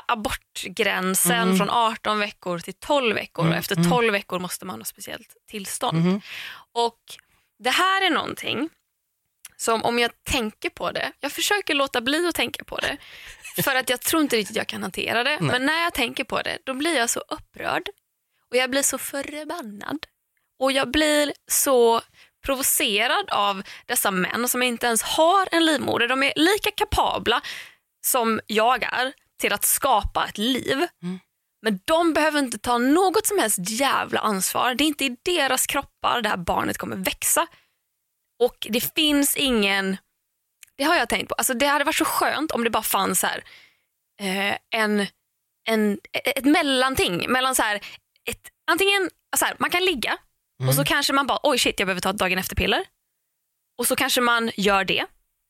abortgränsen 0.08 1.42
mm. 1.42 1.58
från 1.58 1.70
18 1.70 2.20
veckor 2.20 2.60
till 2.60 2.74
12 2.74 3.16
veckor. 3.16 3.44
Och 3.44 3.48
mm. 3.48 3.60
efter 3.60 3.76
12 3.76 3.94
mm. 3.94 4.14
veckor 4.14 4.40
måste 4.40 4.66
man 4.66 4.80
ha 4.80 4.86
speciellt 4.86 5.36
tillstånd. 5.50 5.98
Mm. 5.98 6.22
Och 6.74 7.00
Det 7.60 7.70
här 7.70 8.06
är 8.06 8.10
någonting 8.10 8.70
som 9.58 9.84
om 9.84 10.00
jag 10.00 10.12
tänker 10.24 10.70
på 10.70 10.92
det, 10.92 11.12
jag 11.20 11.32
försöker 11.32 11.74
låta 11.74 12.02
bli 12.02 12.28
att 12.28 12.36
tänka 12.36 12.64
på 12.64 12.78
det, 12.78 12.98
för 13.64 13.76
att 13.76 13.90
jag 13.90 14.02
tror 14.02 14.22
inte 14.22 14.36
riktigt 14.36 14.56
jag 14.56 14.68
kan 14.68 14.82
hantera 14.82 15.24
det. 15.24 15.38
Nej. 15.40 15.52
Men 15.52 15.66
när 15.66 15.84
jag 15.84 15.94
tänker 15.94 16.24
på 16.24 16.42
det, 16.42 16.58
då 16.64 16.74
blir 16.74 16.98
jag 16.98 17.10
så 17.10 17.20
upprörd. 17.20 17.90
Och 18.50 18.56
jag 18.58 18.70
blir 18.70 18.82
så 18.82 18.98
förbannad. 18.98 20.06
Och 20.60 20.72
jag 20.72 20.92
blir 20.92 21.34
så 21.52 22.02
provocerad 22.46 23.30
av 23.30 23.64
dessa 23.86 24.12
män 24.12 24.50
som 24.50 24.64
inte 24.64 24.88
ens 24.88 25.02
har 25.02 25.48
en 25.52 25.66
livmoder. 25.66 26.08
De 26.08 26.24
är 26.24 26.34
lika 26.36 26.72
kapabla 26.72 27.42
som 28.06 28.42
jag 28.48 28.84
är 28.84 29.14
till 29.40 29.54
att 29.54 29.66
skapa 29.66 30.26
ett 30.26 30.38
liv. 30.38 30.88
Mm. 31.04 31.20
Men 31.62 31.80
de 31.86 32.14
behöver 32.14 32.40
inte 32.40 32.58
ta 32.58 32.78
något 32.78 33.28
som 33.28 33.40
helst 33.40 33.58
jävla 33.60 34.20
ansvar. 34.20 34.76
Det 34.76 34.84
är 34.84 34.88
inte 34.88 35.06
i 35.06 35.18
deras 35.24 35.68
kroppar 35.68 36.22
det 36.22 36.30
här 36.30 36.38
barnet 36.38 36.78
kommer 36.78 36.96
växa. 36.96 37.48
Och 38.40 38.68
det 38.70 38.94
finns 38.96 39.38
ingen 39.38 39.98
det 40.78 40.84
har 40.84 40.96
jag 40.96 41.10
tänkt 41.10 41.30
på. 41.30 41.36
Alltså, 41.36 41.54
det 41.54 41.66
hade 41.66 41.86
varit 41.86 41.96
så 41.96 42.06
skönt 42.06 42.52
om 42.52 42.64
det 42.64 42.70
bara 42.70 42.84
fanns 42.84 43.24
här, 43.24 43.44
eh, 44.22 44.58
en, 44.70 45.08
en, 45.70 46.00
ett 46.14 46.46
mellanting 46.46 47.32
mellan 47.32 47.56
så 47.56 47.62
här, 47.62 47.76
ett, 48.30 48.50
antingen 48.72 49.10
så 49.38 49.46
här, 49.46 49.56
man 49.60 49.70
kan 49.70 49.86
ligga 49.86 50.18
mm. 50.60 50.70
och 50.70 50.76
så 50.76 50.84
kanske 50.84 51.14
man 51.14 51.28
bara 51.28 51.40
oj 51.44 51.58
shit 51.58 51.80
jag 51.80 51.88
behöver 51.88 52.02
ta 52.02 52.10
ett 52.10 52.18
dagen 52.18 52.38
efter-piller. 52.38 52.86
och 53.78 53.88
så 53.88 53.96
kanske 53.96 54.22
man 54.22 54.52
gör 54.56 54.84
det 54.84 55.06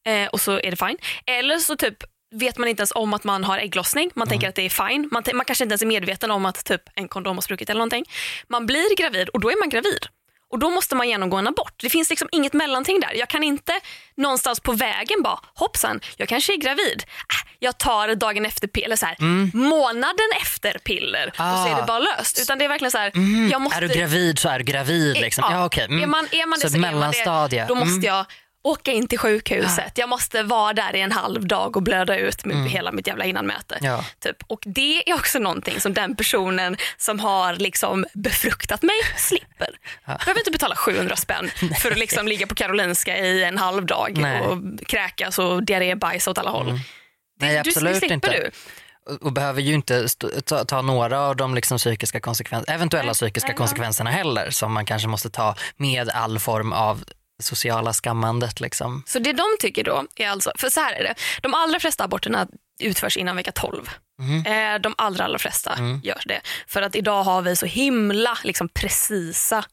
eh, 0.08 0.28
och 0.28 0.42
så 0.42 0.52
är 0.52 0.72
det 0.72 0.78
fine. 0.78 0.98
Eller 1.26 1.58
så 1.58 1.76
typ 1.76 2.04
vet 2.36 2.58
man 2.58 2.68
inte 2.68 2.82
ens 2.82 2.92
om 2.96 3.14
att 3.14 3.24
man 3.24 3.44
har 3.44 3.58
ägglossning. 3.58 4.12
Man 4.16 4.28
tänker 4.28 4.50
att 4.50 4.56
det 4.56 4.62
är 4.62 4.90
fine. 4.90 5.10
Man, 5.12 5.24
man 5.34 5.46
kanske 5.46 5.64
inte 5.64 5.74
ens 5.74 5.82
är 5.82 5.86
medveten 5.86 6.32
om 6.32 6.46
att 6.46 6.66
typ 6.66 6.82
en 6.94 7.08
kondom 7.08 7.38
har 7.38 7.42
spruckit 7.42 7.70
eller 7.70 7.80
någonting. 7.80 8.06
Man 8.48 8.66
blir 8.66 8.96
gravid 8.98 9.30
och 9.30 9.40
då 9.40 9.52
är 9.52 9.60
man 9.60 9.70
gravid. 9.70 10.08
Och 10.52 10.60
då 10.60 10.70
måste 10.70 10.96
man 10.96 11.10
genomgå 11.10 11.38
en 11.38 11.48
abort. 11.48 11.74
Det 11.82 11.90
finns 11.90 12.10
liksom 12.10 12.30
inget 12.32 12.54
mellanting 12.54 13.00
där. 13.00 13.12
Jag 13.16 13.28
kan 13.30 13.44
inte 13.44 13.80
någonstans 14.18 14.60
på 14.60 14.72
vägen 14.72 15.22
bara 15.24 15.40
hoppsan, 15.56 16.00
jag 16.18 16.28
kanske 16.30 16.54
är 16.54 16.58
gravid. 16.58 17.04
Äh, 17.08 17.50
jag 17.60 17.78
tar 17.78 18.16
dagen 18.16 18.46
efter 18.46 18.68
piller, 18.68 18.96
så 18.96 19.06
här, 19.06 19.16
Mm. 19.20 19.52
månaden 19.54 20.28
efter 20.42 20.78
piller 20.80 21.28
och 21.30 21.36
så 21.36 21.44
är 21.68 21.76
det 21.76 21.84
Ah. 21.84 21.86
bara 21.86 22.00
löst. 22.00 22.40
Utan 22.42 22.58
det 22.58 22.66
är 22.66 22.70
verkligen 22.70 22.92
så 22.92 22.98
här, 22.98 23.12
Mm. 23.16 23.62
måste... 23.62 23.78
Är 23.78 23.82
du 23.82 23.88
gravid 23.88 24.40
så 24.40 24.50
är 24.50 24.60
du 24.60 24.66
gravid. 24.66 25.16
Liksom. 25.18 25.44
Ja, 25.52 25.66
okej. 25.66 25.86
Mm. 25.86 26.04
Är 26.04 26.08
man, 26.08 26.28
är 26.32 26.46
man 26.48 26.60
det 26.60 26.68
så 26.68 26.74
så 26.74 26.78
mellanstadie. 26.80 27.62
det. 27.62 27.68
Då 27.68 27.76
måste 27.76 27.92
Mm. 27.94 28.04
jag 28.04 28.26
åka 28.64 28.92
in 28.92 29.08
till 29.08 29.20
sjukhuset. 29.20 29.98
Jag 29.98 30.10
måste 30.10 30.44
vara 30.44 30.74
där 30.74 30.96
i 30.96 31.02
en 31.02 31.12
halv 31.12 31.48
dag 31.48 31.78
och 31.78 31.84
blöda 31.84 32.18
ut 32.18 32.46
med 32.46 32.70
hela 32.70 32.92
mitt 32.92 33.08
jävla 33.08 33.26
innanmäte. 33.26 33.76
Mm. 33.76 33.92
Ja. 33.92 34.06
Typ. 34.20 34.38
Och 34.48 34.60
det 34.66 35.10
är 35.10 35.16
också 35.16 35.40
någonting 35.40 35.80
som 35.80 35.94
den 35.94 36.16
personen 36.16 36.78
som 36.98 37.20
har 37.20 37.54
liksom 37.56 38.06
befruktat 38.14 38.82
mig 38.82 38.96
slipper. 39.18 39.70
Jag 40.06 40.18
behöver 40.20 40.40
inte 40.40 40.52
betala 40.52 40.76
700 40.76 41.16
spänn 41.16 41.50
för 41.82 41.92
att 41.92 41.98
liksom 41.98 42.28
ligga 42.28 42.48
på 42.48 42.56
Karolinska 42.56 43.18
i 43.18 43.44
en 43.44 43.58
halv 43.58 43.86
dag 43.86 44.18
Nej. 44.18 44.42
och 44.42 44.58
kräkas 44.88 45.40
och 45.40 45.64
diarrébajsa 45.64 46.32
åt 46.32 46.38
alla 46.38 46.52
håll. 46.52 46.68
Det, 46.68 47.46
Nej, 47.46 47.54
du, 47.54 47.70
absolut 47.70 47.98
slipper 47.98 48.14
inte. 48.14 48.30
du. 48.30 48.52
Och- 49.22 49.34
behöver 49.34 49.62
ju 49.62 49.74
inte 49.74 50.08
ta, 50.46 50.66
ta 50.66 50.82
några 50.82 51.20
av 51.20 51.36
de 51.36 51.56
liksom 51.56 51.78
psykiska 51.78 52.20
konsekvens- 52.20 52.66
eventuella 52.68 53.14
psykiska 53.14 53.54
konsekvenserna 53.54 54.10
heller 54.12 54.50
som 54.50 54.74
man 54.74 54.86
kanske 54.86 55.08
måste 55.08 55.30
ta 55.30 55.56
med 55.78 56.10
all 56.10 56.40
form 56.40 56.74
av 56.74 57.04
sociala 57.44 57.94
skammandet. 57.94 58.60
Liksom. 58.60 59.04
Så 59.08 59.20
det 59.20 59.34
de 59.34 59.44
tycker 59.60 59.84
då 59.84 60.06
är 60.16 60.30
alltså, 60.30 60.52
för 60.58 60.70
så 60.70 60.80
här 60.80 60.94
är 60.94 61.04
det, 61.04 61.16
de 61.42 61.54
allra 61.54 61.80
flesta 61.80 62.04
aborterna 62.04 62.48
utförs 62.80 63.18
innan 63.18 63.36
vecka 63.36 63.52
12. 63.52 63.90
Mhm. 64.20 64.46
Eh, 64.46 64.80
de 64.82 64.96
allra, 64.98 65.26
allra 65.26 65.40
flesta 65.40 65.74
Mm. 65.74 66.02
gör 66.04 66.22
det. 66.26 66.42
För 66.68 66.82
att 66.82 66.96
idag 66.96 67.24
har 67.24 67.42
vi 67.42 67.56
så 67.56 67.66
himla 67.66 68.38
liksom, 68.44 68.70
precisa 68.70 69.66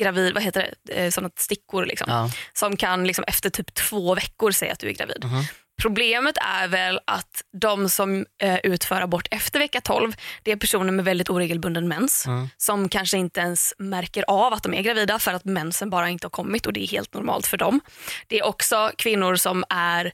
gravid, 0.00 0.34
vad 0.34 0.42
heter 0.42 0.74
det, 0.86 0.92
eh, 0.92 1.10
sådana 1.10 1.30
stickor 1.36 1.86
liksom, 1.86 2.06
Ja. 2.10 2.30
som 2.52 2.76
kan 2.76 3.06
liksom, 3.06 3.24
efter 3.28 3.50
typ 3.50 3.74
två 3.74 4.14
veckor 4.14 4.50
säga 4.50 4.72
att 4.72 4.78
du 4.78 4.88
är 4.88 4.92
gravid. 4.92 5.24
Mhm. 5.24 5.44
Problemet 5.82 6.36
är 6.40 6.68
väl 6.68 7.00
att 7.04 7.42
de 7.60 7.88
som 7.88 8.26
eh, 8.42 8.58
utför 8.62 9.00
abort 9.00 9.28
efter 9.30 9.58
vecka 9.58 9.80
12 9.80 10.12
det 10.42 10.52
är 10.52 10.56
personer 10.56 10.92
med 10.92 11.04
väldigt 11.04 11.30
oregelbunden 11.30 11.88
mens 11.88 12.26
Mm. 12.26 12.48
som 12.56 12.88
kanske 12.88 13.18
inte 13.18 13.40
ens 13.40 13.74
märker 13.78 14.24
av 14.28 14.52
att 14.52 14.62
de 14.62 14.74
är 14.74 14.82
gravida 14.82 15.18
för 15.18 15.32
att 15.32 15.44
mensen 15.44 15.90
bara 15.90 16.08
inte 16.08 16.26
har 16.26 16.30
kommit 16.30 16.66
och 16.66 16.72
det 16.72 16.82
är 16.82 16.86
helt 16.86 17.14
normalt 17.14 17.46
för 17.46 17.56
dem. 17.56 17.80
Det 18.26 18.38
är 18.38 18.46
också 18.46 18.90
kvinnor 18.98 19.36
som 19.36 19.64
är 19.68 20.12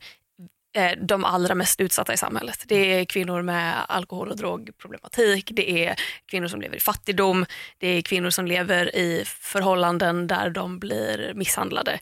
de 0.99 1.25
allra 1.25 1.55
mest 1.55 1.81
utsatta 1.81 2.13
i 2.13 2.17
samhället. 2.17 2.65
Det 2.67 3.01
är 3.01 3.05
kvinnor 3.05 3.43
med 3.43 3.75
alkohol 3.89 4.29
och 4.29 4.37
drogproblematik, 4.37 5.51
det 5.53 5.87
är 5.87 5.97
kvinnor 6.27 6.49
som 6.49 6.61
lever 6.61 6.77
i 6.77 6.81
fattigdom, 6.81 7.47
det 7.79 7.89
är 7.89 8.03
kvinnor 8.03 8.31
som 8.31 8.47
lever 8.47 8.97
i 8.97 9.25
förhållanden 9.27 10.27
där 10.27 10.51
de 10.51 10.79
blir 10.79 11.33
misshandlade. 11.35 11.99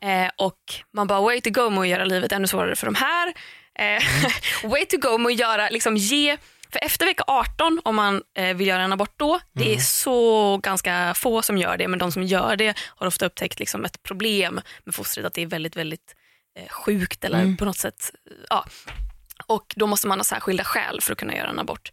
Eh, 0.00 0.30
och 0.36 0.60
man 0.92 1.06
bara 1.06 1.20
way 1.20 1.40
to 1.40 1.50
go 1.50 1.70
med 1.70 1.80
att 1.80 1.88
göra 1.88 2.04
livet 2.04 2.32
ännu 2.32 2.46
svårare 2.46 2.76
för 2.76 2.86
de 2.86 2.94
här. 2.94 3.34
Eh, 3.78 4.02
way 4.70 4.86
to 4.86 4.96
go 4.96 5.18
med 5.18 5.32
att 5.32 5.38
göra, 5.38 5.68
liksom 5.68 5.96
ge 5.96 6.36
för 6.74 6.84
efter 6.84 7.06
vecka 7.06 7.24
18, 7.26 7.80
om 7.84 7.96
man 7.96 8.22
eh, 8.36 8.56
vill 8.56 8.66
göra 8.66 8.82
en 8.82 8.92
abort 8.92 9.14
då, 9.16 9.40
det 9.52 9.74
är 9.74 9.78
så 9.78 10.58
ganska 10.58 11.14
få 11.14 11.42
som 11.42 11.58
gör 11.58 11.76
det, 11.76 11.88
men 11.88 11.98
de 11.98 12.12
som 12.12 12.22
gör 12.22 12.56
det 12.56 12.78
har 12.96 13.06
ofta 13.06 13.26
upptäckt 13.26 13.58
liksom 13.58 13.84
ett 13.84 14.02
problem 14.02 14.60
med 14.84 14.94
fostret, 14.94 15.26
att 15.26 15.34
det 15.34 15.42
är 15.42 15.46
väldigt, 15.46 15.76
väldigt 15.76 16.14
eh, 16.14 16.23
sjukt 16.70 17.24
eller 17.24 17.56
på 17.56 17.64
något 17.64 17.78
sätt. 17.78 18.10
eh, 18.30 18.36
Ja. 18.50 18.64
Och 19.46 19.72
då 19.76 19.86
måste 19.86 20.06
man 20.08 20.18
ha 20.18 20.24
särskilda 20.24 20.64
skäl 20.64 21.00
för 21.00 21.12
att 21.12 21.18
kunna 21.18 21.36
göra 21.36 21.48
en 21.50 21.58
abort. 21.58 21.92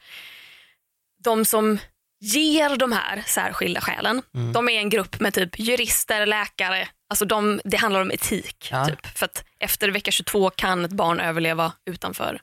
De 1.24 1.46
som 1.46 1.78
ger 2.20 2.76
de 2.76 2.92
här 2.92 3.24
särskilda 3.28 3.82
skälen, 3.82 4.22
de 4.54 4.70
är 4.70 4.74
en 4.80 4.90
grupp 4.90 5.20
med 5.20 5.34
typ 5.34 5.60
jurister, 5.60 6.26
läkare, 6.26 6.88
alltså 7.10 7.26
de, 7.26 7.62
det 7.64 7.78
handlar 7.78 8.02
om 8.02 8.12
etik. 8.12 8.70
Ja. 8.72 8.86
Typ. 8.86 9.06
För 9.18 9.26
att 9.26 9.46
efter 9.60 9.90
vecka 9.90 10.12
22 10.12 10.50
kan 10.50 10.86
ett 10.86 10.92
barn 10.92 11.20
överleva 11.20 11.74
utanför 11.86 12.42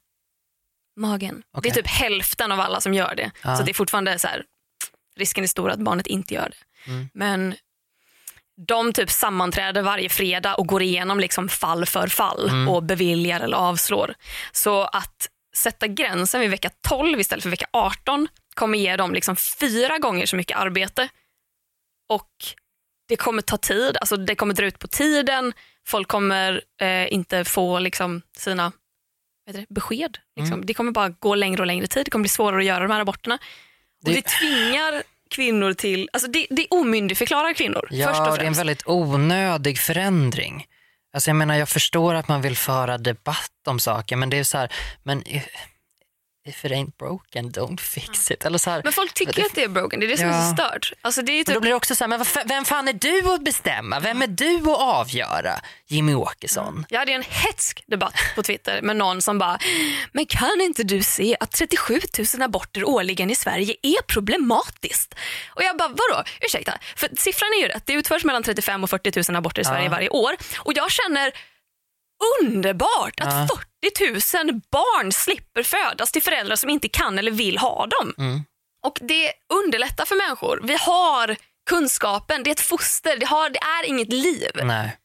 magen. 0.96 1.42
Okej. 1.52 1.70
Det 1.72 1.78
är 1.78 1.82
typ 1.82 1.90
hälften 1.90 2.52
av 2.52 2.60
alla 2.60 2.80
som 2.80 2.94
gör 2.94 3.14
det. 3.14 3.30
Ja. 3.42 3.56
Så 3.56 3.62
det 3.62 3.70
är 3.70 3.74
fortfarande 3.74 4.18
så 4.18 4.28
här, 4.28 4.44
risken 5.16 5.44
är 5.44 5.48
stor 5.48 5.70
att 5.70 5.78
barnet 5.80 6.06
inte 6.06 6.34
gör 6.34 6.50
det. 6.50 6.90
Mm. 6.90 7.08
Men 7.14 7.54
de 8.66 8.92
typ 8.92 9.10
sammanträder 9.10 9.82
varje 9.82 10.08
fredag 10.08 10.54
och 10.54 10.66
går 10.66 10.82
igenom 10.82 11.20
liksom 11.20 11.48
fall 11.48 11.86
för 11.86 12.06
fall 12.08 12.48
Mm. 12.48 12.68
och 12.68 12.82
beviljar 12.82 13.40
eller 13.40 13.56
avslår. 13.56 14.14
Så 14.52 14.82
att 14.84 15.28
sätta 15.56 15.86
gränsen 15.86 16.40
vid 16.40 16.50
vecka 16.50 16.70
12 16.88 17.20
istället 17.20 17.42
för 17.42 17.50
vecka 17.50 17.66
18 17.72 18.28
kommer 18.54 18.78
ge 18.78 18.96
dem 18.96 19.14
liksom 19.14 19.36
fyra 19.36 19.98
gånger 19.98 20.26
så 20.26 20.36
mycket 20.36 20.58
arbete. 20.58 21.08
Och 22.08 22.30
det 23.08 23.16
kommer 23.16 23.42
ta 23.42 23.56
tid, 23.56 23.96
alltså 24.00 24.16
det 24.16 24.34
kommer 24.34 24.54
dra 24.54 24.64
ut 24.66 24.78
på 24.78 24.88
tiden. 24.88 25.52
Folk 25.86 26.08
kommer 26.08 26.62
eh, 26.80 27.12
inte 27.12 27.44
få 27.44 27.78
liksom 27.78 28.22
sina 28.36 28.72
det, 29.52 29.66
besked. 29.68 30.18
Liksom. 30.36 30.52
Mm. 30.54 30.66
Det 30.66 30.74
kommer 30.74 30.92
bara 30.92 31.08
gå 31.08 31.34
längre 31.34 31.60
och 31.62 31.66
längre 31.66 31.86
tid. 31.86 32.04
Det 32.06 32.10
kommer 32.10 32.22
bli 32.22 32.28
svårare 32.28 32.58
att 32.60 32.64
göra 32.66 32.86
de 32.86 32.92
här 32.92 33.00
aborterna. 33.00 33.34
Och 34.04 34.10
Det- 34.10 34.14
det 34.14 34.22
tvingar 34.26 35.02
kvinnor 35.30 35.72
till, 35.72 36.08
alltså 36.12 36.30
det, 36.30 36.46
det 36.50 36.66
omyndigförklarar 36.70 37.52
kvinnor 37.52 37.80
först 37.80 37.92
Ja, 38.00 38.10
och 38.10 38.14
det 38.24 38.28
är 38.28 38.30
en 38.32 38.36
främst. 38.36 38.60
väldigt 38.60 38.82
onödig 38.86 39.78
förändring. 39.78 40.66
Alltså 41.12 41.30
jag 41.30 41.36
menar, 41.36 41.54
jag 41.56 41.68
förstår 41.68 42.14
att 42.14 42.28
man 42.28 42.42
vill 42.42 42.56
föra 42.56 42.98
debatt 42.98 43.50
om 43.68 43.78
saker, 43.80 44.16
men 44.16 44.30
det 44.30 44.38
är 44.38 44.44
så 44.44 44.58
här, 44.58 44.72
men 45.02 45.22
if, 46.48 46.64
it 46.64 46.72
ain't 46.72 46.96
broken, 46.98 47.50
don't 47.50 47.80
fix 47.80 48.30
it. 48.30 48.44
Eller 48.44 48.58
så 48.58 48.70
här, 48.70 48.80
Men 48.84 48.92
folk 48.92 49.14
tycker 49.14 49.44
att 49.44 49.54
det 49.54 49.62
är 49.64 49.68
broken, 49.68 50.00
det 50.00 50.06
är 50.06 50.08
det 50.08 50.16
som 50.16 50.28
är 50.28 50.32
så 50.54 50.62
Ja. 50.62 50.68
stört. 50.70 50.92
Alltså 51.02 51.22
det 51.22 51.32
är 51.32 51.36
men 51.36 51.44
då 51.44 51.52
typ, 51.52 51.60
blir 51.60 51.70
det 51.70 51.76
också 51.76 51.94
så 51.94 52.04
här, 52.04 52.08
men 52.08 52.24
vem 52.48 52.64
fan 52.64 52.88
är 52.88 52.92
du 52.92 53.32
att 53.34 53.40
bestämma? 53.44 54.00
Vem 54.00 54.22
är 54.22 54.26
du 54.26 54.56
att 54.70 54.78
avgöra? 54.80 55.60
Jimmy 55.86 56.14
Åkesson. 56.14 56.86
jag 56.88 56.98
hade 56.98 57.12
en 57.12 57.22
hetsk 57.22 57.84
debatt 57.86 58.14
på 58.34 58.42
Twitter 58.42 58.82
med 58.82 58.96
någon 58.96 59.22
som 59.22 59.38
bara, 59.38 59.58
men 60.12 60.26
kan 60.26 60.60
inte 60.60 60.82
du 60.82 61.02
se 61.02 61.36
att 61.40 61.50
37 61.52 62.00
000 62.34 62.42
aborter 62.42 62.84
årligen 62.84 63.30
i 63.30 63.34
Sverige 63.34 63.74
är 63.82 64.02
problematiskt? 64.02 65.14
Och 65.54 65.62
jag 65.62 65.76
bara, 65.76 65.88
vadå? 65.88 66.24
Ursäkta, 66.40 66.78
för 66.96 67.08
siffran 67.16 67.48
är 67.58 67.62
ju 67.62 67.68
rätt. 67.68 67.82
Det 67.86 67.92
utförs 67.92 68.24
mellan 68.24 68.42
35 68.42 68.84
och 68.84 68.90
40 68.90 69.30
000 69.32 69.36
aborter 69.36 69.62
i 69.62 69.64
Sverige 69.64 69.84
Ja. 69.84 69.90
varje 69.90 70.08
år. 70.08 70.36
Och 70.58 70.72
jag 70.76 70.90
känner 70.90 71.32
underbart 72.42 73.20
att 73.20 73.32
Ja. 73.32 73.48
40 73.56 73.67
000 74.44 74.60
barn 74.70 75.12
slipper 75.12 75.62
födas 75.62 76.12
till 76.12 76.22
föräldrar 76.22 76.56
som 76.56 76.70
inte 76.70 76.88
kan 76.88 77.18
eller 77.18 77.30
vill 77.30 77.58
ha 77.58 77.86
dem. 77.86 78.14
Mm. 78.18 78.44
Och 78.82 78.98
det 79.00 79.32
underlättar 79.64 80.04
för 80.04 80.16
människor. 80.16 80.60
Vi 80.62 80.76
har 80.80 81.36
kunskapen, 81.70 82.42
det 82.42 82.50
är 82.50 82.52
ett 82.52 82.60
foster, 82.60 83.16
det, 83.16 83.26
har, 83.26 83.50
det 83.50 83.58
är 83.58 83.88
inget 83.88 84.12
liv. 84.12 84.50
Nej. 84.62 84.96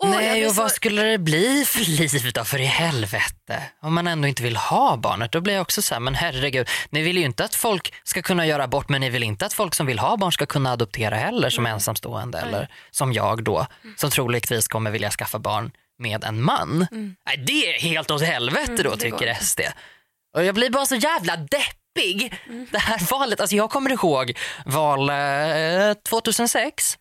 Jag 0.00 0.10
Nej, 0.10 0.46
och 0.46 0.54
vad 0.54 0.72
skulle 0.72 1.02
det 1.02 1.18
bli 1.18 1.64
för 1.64 1.80
liv 1.80 2.32
då 2.34 2.44
för 2.44 2.58
i 2.58 2.64
helvete? 2.64 3.62
Om 3.82 3.94
man 3.94 4.06
ändå 4.06 4.28
inte 4.28 4.42
vill 4.42 4.56
ha 4.56 4.96
barnet, 4.96 5.32
då 5.32 5.40
blir 5.40 5.54
jag 5.54 5.62
också 5.62 5.82
så 5.82 5.94
här, 5.94 6.00
men 6.00 6.14
herregud, 6.14 6.68
ni 6.90 7.02
vill 7.02 7.18
ju 7.18 7.24
inte 7.24 7.44
att 7.44 7.54
folk 7.54 7.94
ska 8.04 8.22
kunna 8.22 8.46
göra 8.46 8.64
abort, 8.64 8.88
men 8.88 9.00
ni 9.00 9.10
vill 9.10 9.22
inte 9.22 9.46
att 9.46 9.52
folk 9.52 9.74
som 9.74 9.86
vill 9.86 9.98
ha 9.98 10.16
barn 10.16 10.32
ska 10.32 10.46
kunna 10.46 10.72
adoptera 10.72 11.16
heller 11.16 11.50
som 11.50 11.66
ensamstående 11.66 12.38
eller 12.38 12.68
som 12.90 13.12
jag 13.12 13.44
då, 13.44 13.66
som 13.96 14.10
troligtvis 14.10 14.68
kommer 14.68 14.90
vilja 14.90 15.10
skaffa 15.10 15.38
barn 15.38 15.70
med 15.98 16.24
en 16.24 16.42
man. 16.42 16.86
Nej, 17.26 17.44
det 17.46 17.74
är 17.74 17.80
helt 17.80 18.10
åt 18.10 18.22
helvete 18.22 18.82
då 18.82 18.94
det 18.94 19.10
går 19.10 19.18
tycker. 19.18 19.34
SD. 19.34 19.60
Och 20.36 20.44
jag 20.44 20.54
blir 20.54 20.70
bara 20.70 20.86
så 20.86 20.94
jävla 20.96 21.36
deppig. 21.36 22.34
Det 22.70 22.78
här 22.78 23.10
valet, 23.10 23.40
alltså 23.40 23.56
jag 23.56 23.70
kommer 23.70 23.90
ihåg 23.92 24.38
val 24.66 25.10
eh, 25.10 25.92
2006. 26.08 26.98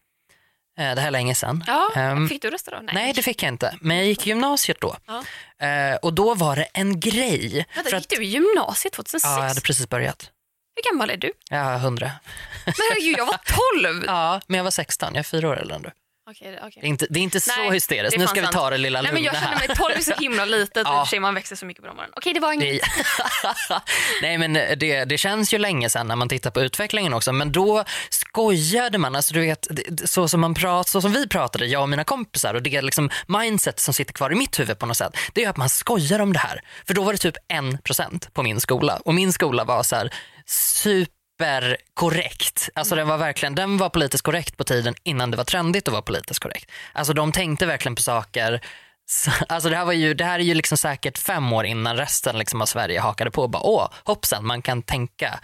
Eh, 0.80 0.96
det 0.96 1.02
här 1.02 1.08
är 1.08 1.12
länge 1.12 1.36
sedan. 1.36 1.64
Ja, 1.68 1.92
Ehm, 1.96 2.30
fick 2.30 2.42
du 2.42 2.50
rösta 2.50 2.72
då? 2.72 2.80
Nej, 2.94 3.14
det 3.14 3.22
fick 3.22 3.44
jag 3.44 3.48
inte. 3.50 3.78
Men 3.82 3.98
jag 3.98 4.06
gick 4.06 4.28
i 4.28 4.30
gymnasiet 4.30 4.78
då. 4.82 4.96
Ja. 5.08 5.24
Eh, 5.68 5.96
och 5.96 6.14
då 6.14 6.34
var 6.34 6.56
det 6.56 6.64
en 6.74 7.00
grej. 7.00 7.66
Vänta, 7.76 7.90
för 7.90 7.98
gick 7.98 8.06
att, 8.06 8.10
du 8.10 8.24
i 8.24 8.28
gymnasiet 8.28 8.94
2006? 8.94 9.24
ja, 9.26 9.42
jag 9.42 9.48
hade 9.48 9.62
precis 9.62 9.90
börjat. 9.90 10.32
Hur 10.76 10.92
gammal 10.92 11.10
är 11.10 11.18
du? 11.18 11.32
Är 11.52 11.78
hundra. 11.78 12.12
Men 12.66 12.74
herregud, 12.90 13.16
jag 13.18 13.26
var 13.26 13.40
12! 13.84 14.04
Ja, 14.08 14.42
men 14.48 14.58
jag 14.58 14.64
var 14.64 14.72
16. 14.72 15.10
Jag 15.14 15.20
är 15.20 15.24
fyra 15.24 15.50
år 15.50 15.58
äldre 15.60 15.76
än 15.76 15.82
du. 15.82 15.92
Okej, 16.30 16.60
okej. 16.64 16.82
Det 16.82 16.88
är 16.88 16.90
inte, 16.90 17.08
det 17.10 17.20
är 17.20 17.24
inte 17.24 17.40
så 17.40 17.52
Nej, 17.58 17.72
hysteriskt. 17.72 18.18
Nu 18.18 18.28
ska 18.28 18.40
vi 18.40 18.46
sant. 18.46 18.56
ta 18.56 18.70
det 18.70 18.78
lilla 18.78 19.02
Nej, 19.02 19.14
men 19.14 19.24
jag 19.24 19.34
lugna 19.34 19.48
känner 19.48 19.68
mig 19.68 19.78
12 19.78 19.98
är 19.98 20.02
så 20.02 20.14
himla 20.14 20.46
litet 20.46 20.76
Ja. 20.86 21.06
sig 21.10 21.20
man 21.20 21.36
växer 21.36 21.56
så 21.56 21.66
mycket 21.66 21.84
på 21.84 21.90
åren. 21.90 22.10
Okej, 22.16 22.34
det 22.34 22.40
var 22.40 22.54
inget. 22.54 22.82
Nej, 24.22 24.38
men 24.38 24.54
det, 24.54 25.06
det 25.06 25.18
känns 25.18 25.54
ju 25.54 25.58
länge 25.58 25.90
sedan 25.90 26.08
när 26.08 26.16
man 26.16 26.30
tittar 26.30 26.52
på 26.52 26.62
utvecklingen 26.62 27.14
också. 27.14 27.32
Men 27.32 27.52
då 27.52 27.84
skojade 28.10 28.98
man, 28.98 29.16
alltså 29.16 29.34
du 29.34 29.40
vet, 29.40 29.68
så 30.06 30.28
som, 30.28 30.42
man 30.42 30.54
prat, 30.54 30.88
så 30.88 31.02
som 31.02 31.12
vi 31.12 31.28
pratade, 31.28 31.66
jag 31.66 31.82
och 31.82 31.90
mina 31.90 32.04
kompisar 32.04 32.54
och 32.54 32.62
det 32.62 32.82
liksom 32.82 33.10
mindset 33.28 33.80
som 33.80 33.94
sitter 33.94 34.14
kvar 34.14 34.32
i 34.32 34.36
mitt 34.36 34.60
huvud 34.60 34.80
på 34.80 34.86
något 34.86 34.98
sätt. 34.98 35.18
Det 35.34 35.44
är 35.44 35.50
att 35.50 35.58
man 35.58 35.70
skojar 35.70 36.20
om 36.20 36.34
det 36.34 36.40
här. 36.40 36.62
För 36.88 36.94
då 36.94 37.04
var 37.04 37.12
det 37.12 37.20
typ 37.20 37.38
en 37.48 37.78
procent 37.78 38.34
på 38.34 38.44
min 38.44 38.60
skola 38.60 39.00
och 39.06 39.14
min 39.14 39.34
skola 39.34 39.64
var 39.64 39.84
så 39.84 39.96
här 39.96 40.14
superkorrekt. 41.38 42.70
Alltså 42.74 42.96
den 42.96 43.08
var 43.08 43.18
verkligen, 43.18 43.56
den 43.56 43.78
var 43.78 43.90
politiskt 43.90 44.24
korrekt 44.24 44.58
på 44.58 44.64
tiden 44.64 44.96
innan 45.04 45.32
det 45.32 45.38
var 45.38 45.44
trendigt 45.44 45.88
att 45.88 45.92
vara 45.92 46.02
politiskt 46.02 46.40
korrekt. 46.40 46.72
Alltså 46.94 47.14
de 47.14 47.32
tänkte 47.32 47.66
verkligen 47.66 47.96
på 47.96 48.02
saker 48.02 48.62
så, 49.10 49.32
alltså 49.50 49.70
det, 49.70 49.76
här 49.76 49.86
var 49.86 49.94
ju, 49.94 50.14
det 50.14 50.26
här 50.26 50.40
är 50.40 50.44
ju 50.44 50.54
liksom 50.54 50.78
säkert 50.78 51.18
fem 51.18 51.54
år 51.54 51.66
innan 51.66 51.98
resten 51.98 52.38
liksom 52.38 52.62
av 52.62 52.66
Sverige 52.66 53.00
hakade 53.00 53.32
på 53.32 53.42
och 53.42 53.50
bara 53.50 53.64
åh 53.64 53.90
hoppsan 54.04 54.46
man 54.46 54.62
kan 54.62 54.82
tänka 54.82 55.40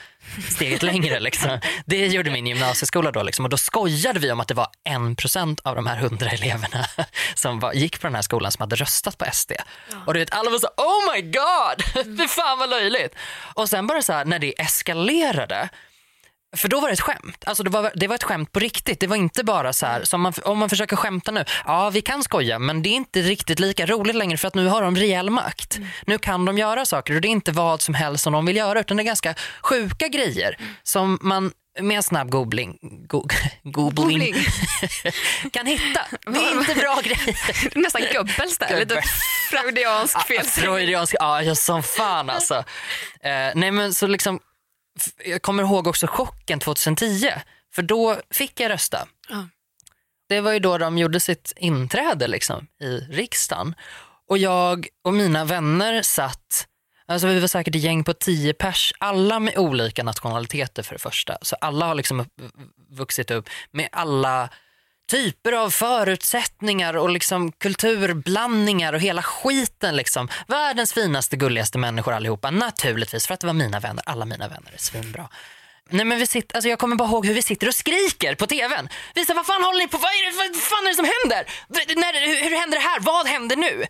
steget 0.50 0.84
längre. 0.84 1.20
Liksom. 1.20 1.60
Det 1.86 2.08
gjorde 2.08 2.32
min 2.32 2.48
gymnasieskola 2.48 3.12
då 3.12 3.24
liksom, 3.24 3.46
och 3.46 3.50
då 3.50 3.58
skojade 3.58 4.20
vi 4.20 4.32
om 4.32 4.39
att 4.39 4.48
det 4.48 4.53
var 4.53 4.67
en 4.84 5.15
procent 5.15 5.60
av 5.63 5.75
de 5.75 5.88
här 5.88 5.98
hundra 5.98 6.29
eleverna 6.29 6.86
som 7.36 7.60
var, 7.60 7.74
gick 7.74 8.01
på 8.01 8.08
den 8.08 8.15
här 8.15 8.22
skolan 8.22 8.51
som 8.51 8.62
hade 8.62 8.75
röstat 8.75 9.17
på 9.17 9.25
SD. 9.34 9.51
Ja. 9.91 9.98
Och 10.05 10.13
du 10.13 10.20
vet, 10.20 10.34
alla 10.34 10.50
var 10.50 10.60
så 10.60 10.67
oh 10.77 11.13
my 11.13 11.22
god, 11.22 12.05
fy 12.20 12.27
fan 12.27 12.60
vad 12.60 12.70
löjligt. 12.70 13.15
Och 13.53 13.70
sen 13.70 13.88
bara 13.88 14.01
så 14.01 14.13
här, 14.13 14.25
när 14.25 14.39
det 14.39 14.62
eskalerade 14.62 15.70
för 16.55 16.67
då 16.67 16.79
var 16.79 16.88
det 16.88 16.93
ett 16.93 17.01
skämt. 17.01 17.43
Alltså 17.45 17.63
det, 17.63 17.69
var, 17.69 17.91
det 17.95 18.07
var 18.07 18.15
ett 18.15 18.24
skämt 18.24 18.51
på 18.51 18.60
riktigt. 18.60 19.00
Det 19.00 19.07
var 19.07 19.15
inte 19.15 19.43
bara 19.43 19.74
så 19.74 19.86
här, 19.86 20.03
som 20.03 20.22
man, 20.22 20.33
om 20.43 20.57
man 20.57 20.69
försöker 20.69 20.95
skämta 20.95 21.31
nu. 21.31 21.45
Ja, 21.65 21.89
vi 21.89 22.01
kan 22.01 22.24
skoja, 22.24 22.60
men 22.60 22.83
det 22.83 22.89
är 22.89 22.93
inte 22.93 23.22
riktigt 23.22 23.60
lika 23.60 23.86
roligt 23.86 24.15
längre 24.15 24.38
för 24.38 24.48
att 24.48 24.55
nu 24.55 24.67
har 24.67 24.81
de 24.81 24.95
rejäl 24.95 25.29
makt. 25.29 25.77
Mm. 25.77 25.89
Nu 26.05 26.17
kan 26.17 26.45
de 26.45 26.57
göra 26.57 26.86
saker 26.86 27.15
och 27.15 27.22
det 27.22 27.27
är 27.27 27.29
inte 27.29 27.51
vad 27.51 27.81
som 27.81 27.93
helst 27.93 28.24
som 28.24 28.33
de 28.33 28.45
vill 28.45 28.55
göra 28.57 28.79
utan 28.79 28.98
det 28.98 29.03
är 29.03 29.05
ganska 29.05 29.36
sjuka 29.62 30.07
grejer 30.07 30.55
mm. 30.60 30.74
som 30.83 31.19
man 31.22 31.51
med 31.79 31.98
en 31.98 32.03
snabb 32.03 32.29
googling, 32.29 32.77
go, 33.07 33.27
googling, 33.63 34.36
kan 35.51 35.65
hitta. 35.65 36.01
Det 36.25 36.39
är 36.39 36.60
inte 36.60 36.75
bra 36.75 37.00
grejer. 37.03 37.77
Nästan 37.79 38.01
Goebbels 38.13 38.57
där, 38.57 38.79
lite 38.79 39.01
freudiansk 39.50 40.27
fel. 40.27 40.45
freudiansk, 40.45 41.15
ja 41.19 41.55
som 41.55 41.83
fan 41.83 42.29
alltså. 42.29 42.55
Uh, 42.55 43.51
nej 43.55 43.72
men 43.72 43.93
så 43.93 44.07
liksom 44.07 44.39
jag 45.25 45.41
kommer 45.41 45.63
ihåg 45.63 45.88
också 45.88 46.07
chocken 46.07 46.59
2010, 46.59 47.31
för 47.73 47.81
då 47.81 48.21
fick 48.31 48.59
jag 48.59 48.69
rösta. 48.69 49.07
Ja. 49.29 49.47
Det 50.29 50.41
var 50.41 50.51
ju 50.51 50.59
då 50.59 50.77
de 50.77 50.97
gjorde 50.97 51.19
sitt 51.19 51.53
inträde 51.55 52.27
liksom, 52.27 52.67
i 52.79 52.97
riksdagen. 52.97 53.75
Och 54.29 54.38
jag 54.38 54.88
och 55.03 55.13
mina 55.13 55.45
vänner 55.45 56.01
satt, 56.01 56.67
alltså 57.05 57.27
vi 57.27 57.39
var 57.39 57.47
säkert 57.47 57.75
ett 57.75 57.81
gäng 57.81 58.03
på 58.03 58.13
tio 58.13 58.53
pers, 58.53 58.93
alla 58.97 59.39
med 59.39 59.57
olika 59.57 60.03
nationaliteter 60.03 60.83
för 60.83 60.95
det 60.95 61.00
första. 61.00 61.38
Så 61.41 61.55
alla 61.62 61.85
har 61.85 61.95
liksom 61.95 62.25
vuxit 62.89 63.31
upp 63.31 63.50
med 63.71 63.89
alla 63.91 64.50
typer 65.12 65.51
av 65.51 65.69
förutsättningar 65.69 66.98
och 66.98 67.10
liksom 67.10 67.51
kulturblandningar 67.51 68.93
och 68.93 69.00
hela 69.00 69.22
skiten. 69.22 69.95
Liksom. 69.95 70.29
Världens 70.48 70.93
finaste, 70.93 71.36
gulligaste 71.36 71.77
människor 71.77 72.13
allihopa. 72.13 72.51
Naturligtvis 72.51 73.27
för 73.27 73.33
att 73.33 73.39
det 73.39 73.48
var 73.48 73.53
mina 73.53 73.79
vänner. 73.79 74.03
Alla 74.05 74.25
mina 74.25 74.48
vänner 74.48 74.72
är 74.74 74.77
svinbra. 74.77 75.29
Nej, 75.89 76.05
men 76.05 76.19
vi 76.19 76.27
sitter, 76.27 76.55
alltså 76.55 76.69
jag 76.69 76.79
kommer 76.79 76.95
bara 76.95 77.10
ihåg 77.10 77.25
hur 77.25 77.33
vi 77.33 77.41
sitter 77.41 77.67
och 77.67 77.75
skriker 77.75 78.36
på 78.36 78.48
tvn. 78.48 78.89
Vi 79.15 79.25
säger, 79.25 79.36
vad 79.36 79.45
fan 79.45 79.63
håller 79.63 79.79
ni 79.79 79.88
på 79.88 79.98
Vad, 79.98 80.12
är 80.12 80.31
det, 80.31 80.38
vad 80.38 80.62
fan 80.62 80.86
är 80.86 80.89
det 80.89 80.95
som 80.95 81.10
händer? 81.22 81.45
När, 81.95 82.27
hur, 82.27 82.50
hur 82.50 82.60
händer 82.60 82.77
det 82.77 82.83
här? 82.83 83.00
Vad 83.00 83.27
händer 83.27 83.55
nu? 83.55 83.86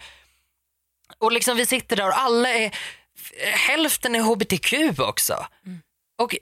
Och 1.18 1.32
liksom 1.32 1.58
vi 1.58 1.66
sitter 1.66 1.96
där 1.96 2.08
och 2.08 2.20
alla 2.20 2.50
är, 2.50 2.76
hälften 3.68 4.16
är 4.16 4.22
hbtq 4.22 5.00
också. 5.00 5.48
Mm. 5.66 5.82
Och 6.22 6.36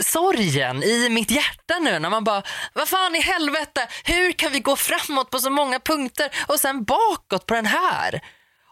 sorgen 0.00 0.82
i 0.82 1.08
mitt 1.08 1.30
hjärta 1.30 1.78
nu 1.80 1.98
när 1.98 2.10
man 2.10 2.24
bara, 2.24 2.42
vad 2.72 2.88
fan 2.88 3.14
i 3.14 3.20
helvete, 3.20 3.88
hur 4.04 4.32
kan 4.32 4.52
vi 4.52 4.60
gå 4.60 4.76
framåt 4.76 5.30
på 5.30 5.38
så 5.38 5.50
många 5.50 5.80
punkter 5.80 6.30
och 6.46 6.60
sen 6.60 6.84
bakåt 6.84 7.46
på 7.46 7.54
den 7.54 7.66
här? 7.66 8.20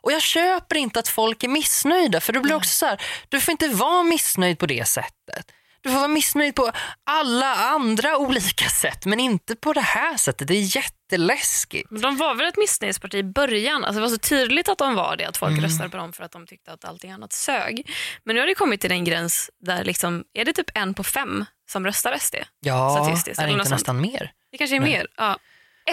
Och 0.03 0.13
jag 0.13 0.23
köper 0.23 0.77
inte 0.77 0.99
att 0.99 1.09
folk 1.09 1.45
är 1.45 1.49
missnöjda 1.49 2.21
för 2.21 2.33
det 2.33 2.41
blir 2.41 2.55
också 2.55 2.71
så 2.71 2.87
här, 2.87 3.03
du 3.29 3.41
får 3.41 3.53
inte 3.53 3.69
vara 3.69 4.03
missnöjd 4.03 4.59
på 4.59 4.67
det 4.67 4.89
sättet. 4.89 5.53
Du 5.87 5.93
får 5.93 5.99
vara 5.99 6.09
missnöjd 6.09 6.55
på 6.55 6.71
alla 7.05 7.55
andra 7.55 8.17
olika 8.17 8.69
sätt 8.69 9.07
men 9.07 9.21
inte 9.21 9.57
på 9.57 9.73
det 9.73 9.81
här 9.81 10.17
sättet. 10.17 10.49
Det 10.49 10.55
är 10.55 10.77
jätteläskigt. 10.77 11.89
De 12.03 12.17
var 12.17 12.35
väl 12.35 12.47
ett 12.47 12.57
missnöjesparti 12.57 13.15
i 13.15 13.23
början. 13.23 13.85
Alltså 13.85 13.95
det 13.95 14.01
var 14.01 14.09
så 14.09 14.19
tydligt 14.19 14.69
att 14.69 14.79
de 14.79 14.95
var 14.95 15.17
det. 15.17 15.25
Att 15.25 15.37
folk 15.37 15.53
mm. 15.53 15.65
röstade 15.65 15.91
på 15.91 15.97
dem 15.97 16.13
för 16.13 16.25
att 16.25 16.33
de 16.33 16.47
tyckte 16.47 16.73
att 16.73 16.85
allting 16.85 17.11
annat 17.11 17.33
sög. 17.33 17.91
Men 18.25 18.35
nu 18.35 18.41
har 18.41 18.47
det 18.47 18.55
kommit 18.55 18.81
till 18.81 18.91
den 18.91 19.05
gräns 19.05 19.51
där 19.61 19.85
liksom, 19.85 20.25
är 20.33 20.45
det 20.45 20.53
typ 20.53 20.71
en 20.75 20.95
på 20.95 21.05
fem 21.05 21.45
som 21.71 21.87
röstar 21.87 22.19
SD? 22.19 22.35
Ja, 22.61 22.97
statistiskt, 23.05 23.41
är 23.41 23.47
det 23.47 23.53
inte 23.53 23.71
nästan 23.71 24.01
mer? 24.01 24.33
Det 24.53 24.59
kanske 24.59 24.77
är 24.77 24.81
Nej. 24.81 24.91
mer. 24.91 25.07
Ja. 25.17 25.39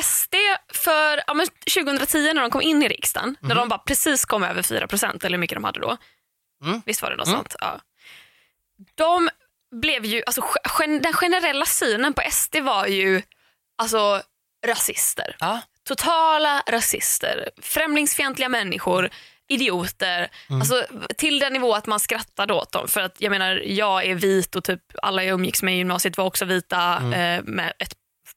SD 0.04 0.36
för 0.74 1.24
ja, 1.28 1.46
2010 1.74 2.34
när 2.34 2.42
de 2.42 2.52
kom 2.52 2.62
in 2.62 2.84
i 2.84 2.88
riksdagen, 2.88 3.30
mm. 3.30 3.38
när 3.42 3.56
de 3.56 3.70
bara 3.70 3.80
precis 3.80 4.26
kom 4.26 4.44
över 4.44 4.62
4% 4.62 5.26
eller 5.26 5.38
hur 5.38 5.38
mycket 5.38 5.56
de 5.56 5.64
hade 5.64 5.80
då. 5.80 5.98
Mm. 6.64 6.82
Visst 6.86 7.02
var 7.02 7.10
det 7.10 7.16
något 7.16 7.28
mm. 7.28 7.38
sånt? 7.38 7.56
Ja. 7.60 7.80
De 8.96 9.30
blev 9.74 10.06
ju, 10.06 10.24
alltså, 10.26 10.44
den 11.02 11.14
generella 11.14 11.66
synen 11.66 12.14
på 12.14 12.22
SD 12.32 12.56
var 12.56 12.86
ju 12.86 13.22
alltså, 13.78 14.22
rasister. 14.66 15.36
Ja. 15.40 15.62
Totala 15.84 16.64
rasister, 16.70 17.50
främlingsfientliga 17.62 18.50
människor, 18.50 19.10
idioter. 19.48 20.32
Mm. 20.50 20.62
Alltså, 20.62 20.86
till 21.18 21.40
den 21.40 21.54
nivå 21.54 21.74
att 21.74 21.88
man 21.88 22.00
skrattade 22.00 22.54
åt 22.54 22.72
dem. 22.72 22.88
För 22.88 23.02
att 23.02 23.16
jag 23.18 23.30
menar, 23.30 23.62
jag 23.66 24.06
är 24.06 24.16
vit 24.16 24.56
och 24.56 24.64
typ 24.64 24.82
alla 25.02 25.24
jag 25.24 25.34
umgicks 25.34 25.64
med 25.64 25.74
i 25.74 25.78
gymnasiet 25.78 26.18
var 26.18 26.26
också 26.26 26.46
vita 26.46 26.98
mm. 26.98 27.14
eh, 27.14 27.44
med 27.44 27.74
ett 27.80 27.94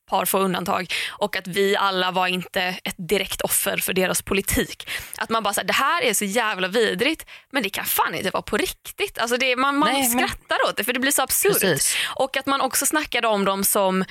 par 0.07 0.25
få 0.25 0.38
undantag 0.38 0.92
och 1.09 1.37
att 1.37 1.47
vi 1.47 1.77
alla 1.77 2.11
var 2.11 2.27
inte 2.27 2.61
ett 2.61 2.95
direkt 2.99 3.40
offer 3.40 3.77
för 3.77 3.92
deras 3.92 4.23
politik. 4.23 4.88
Att 5.19 5.31
man 5.31 5.42
bara 5.42 5.55
säger 5.55 5.66
det 5.66 5.73
här 5.73 6.03
är 6.03 6.14
så 6.14 6.25
jävla 6.25 6.69
vidrigt 6.69 7.27
men 7.53 7.62
det 7.62 7.71
kan 7.71 7.85
fan 7.85 8.14
inte 8.14 8.31
vara 8.31 8.42
på 8.42 8.57
riktigt. 8.57 9.19
Alltså 9.19 9.37
det, 9.37 9.57
man 9.57 9.77
man 9.77 9.92
Nej, 9.92 10.05
skrattar 10.05 10.59
men... 10.62 10.71
åt 10.71 10.77
det 10.77 10.85
för 10.85 10.92
det 10.92 11.01
blir 11.01 11.11
så 11.12 11.23
absurt. 11.23 11.83
Och 12.14 12.37
att 12.37 12.47
man 12.47 12.61
också 12.61 12.87
snackade 12.87 13.29
om 13.29 13.45
dem 13.45 13.64
som 13.64 14.05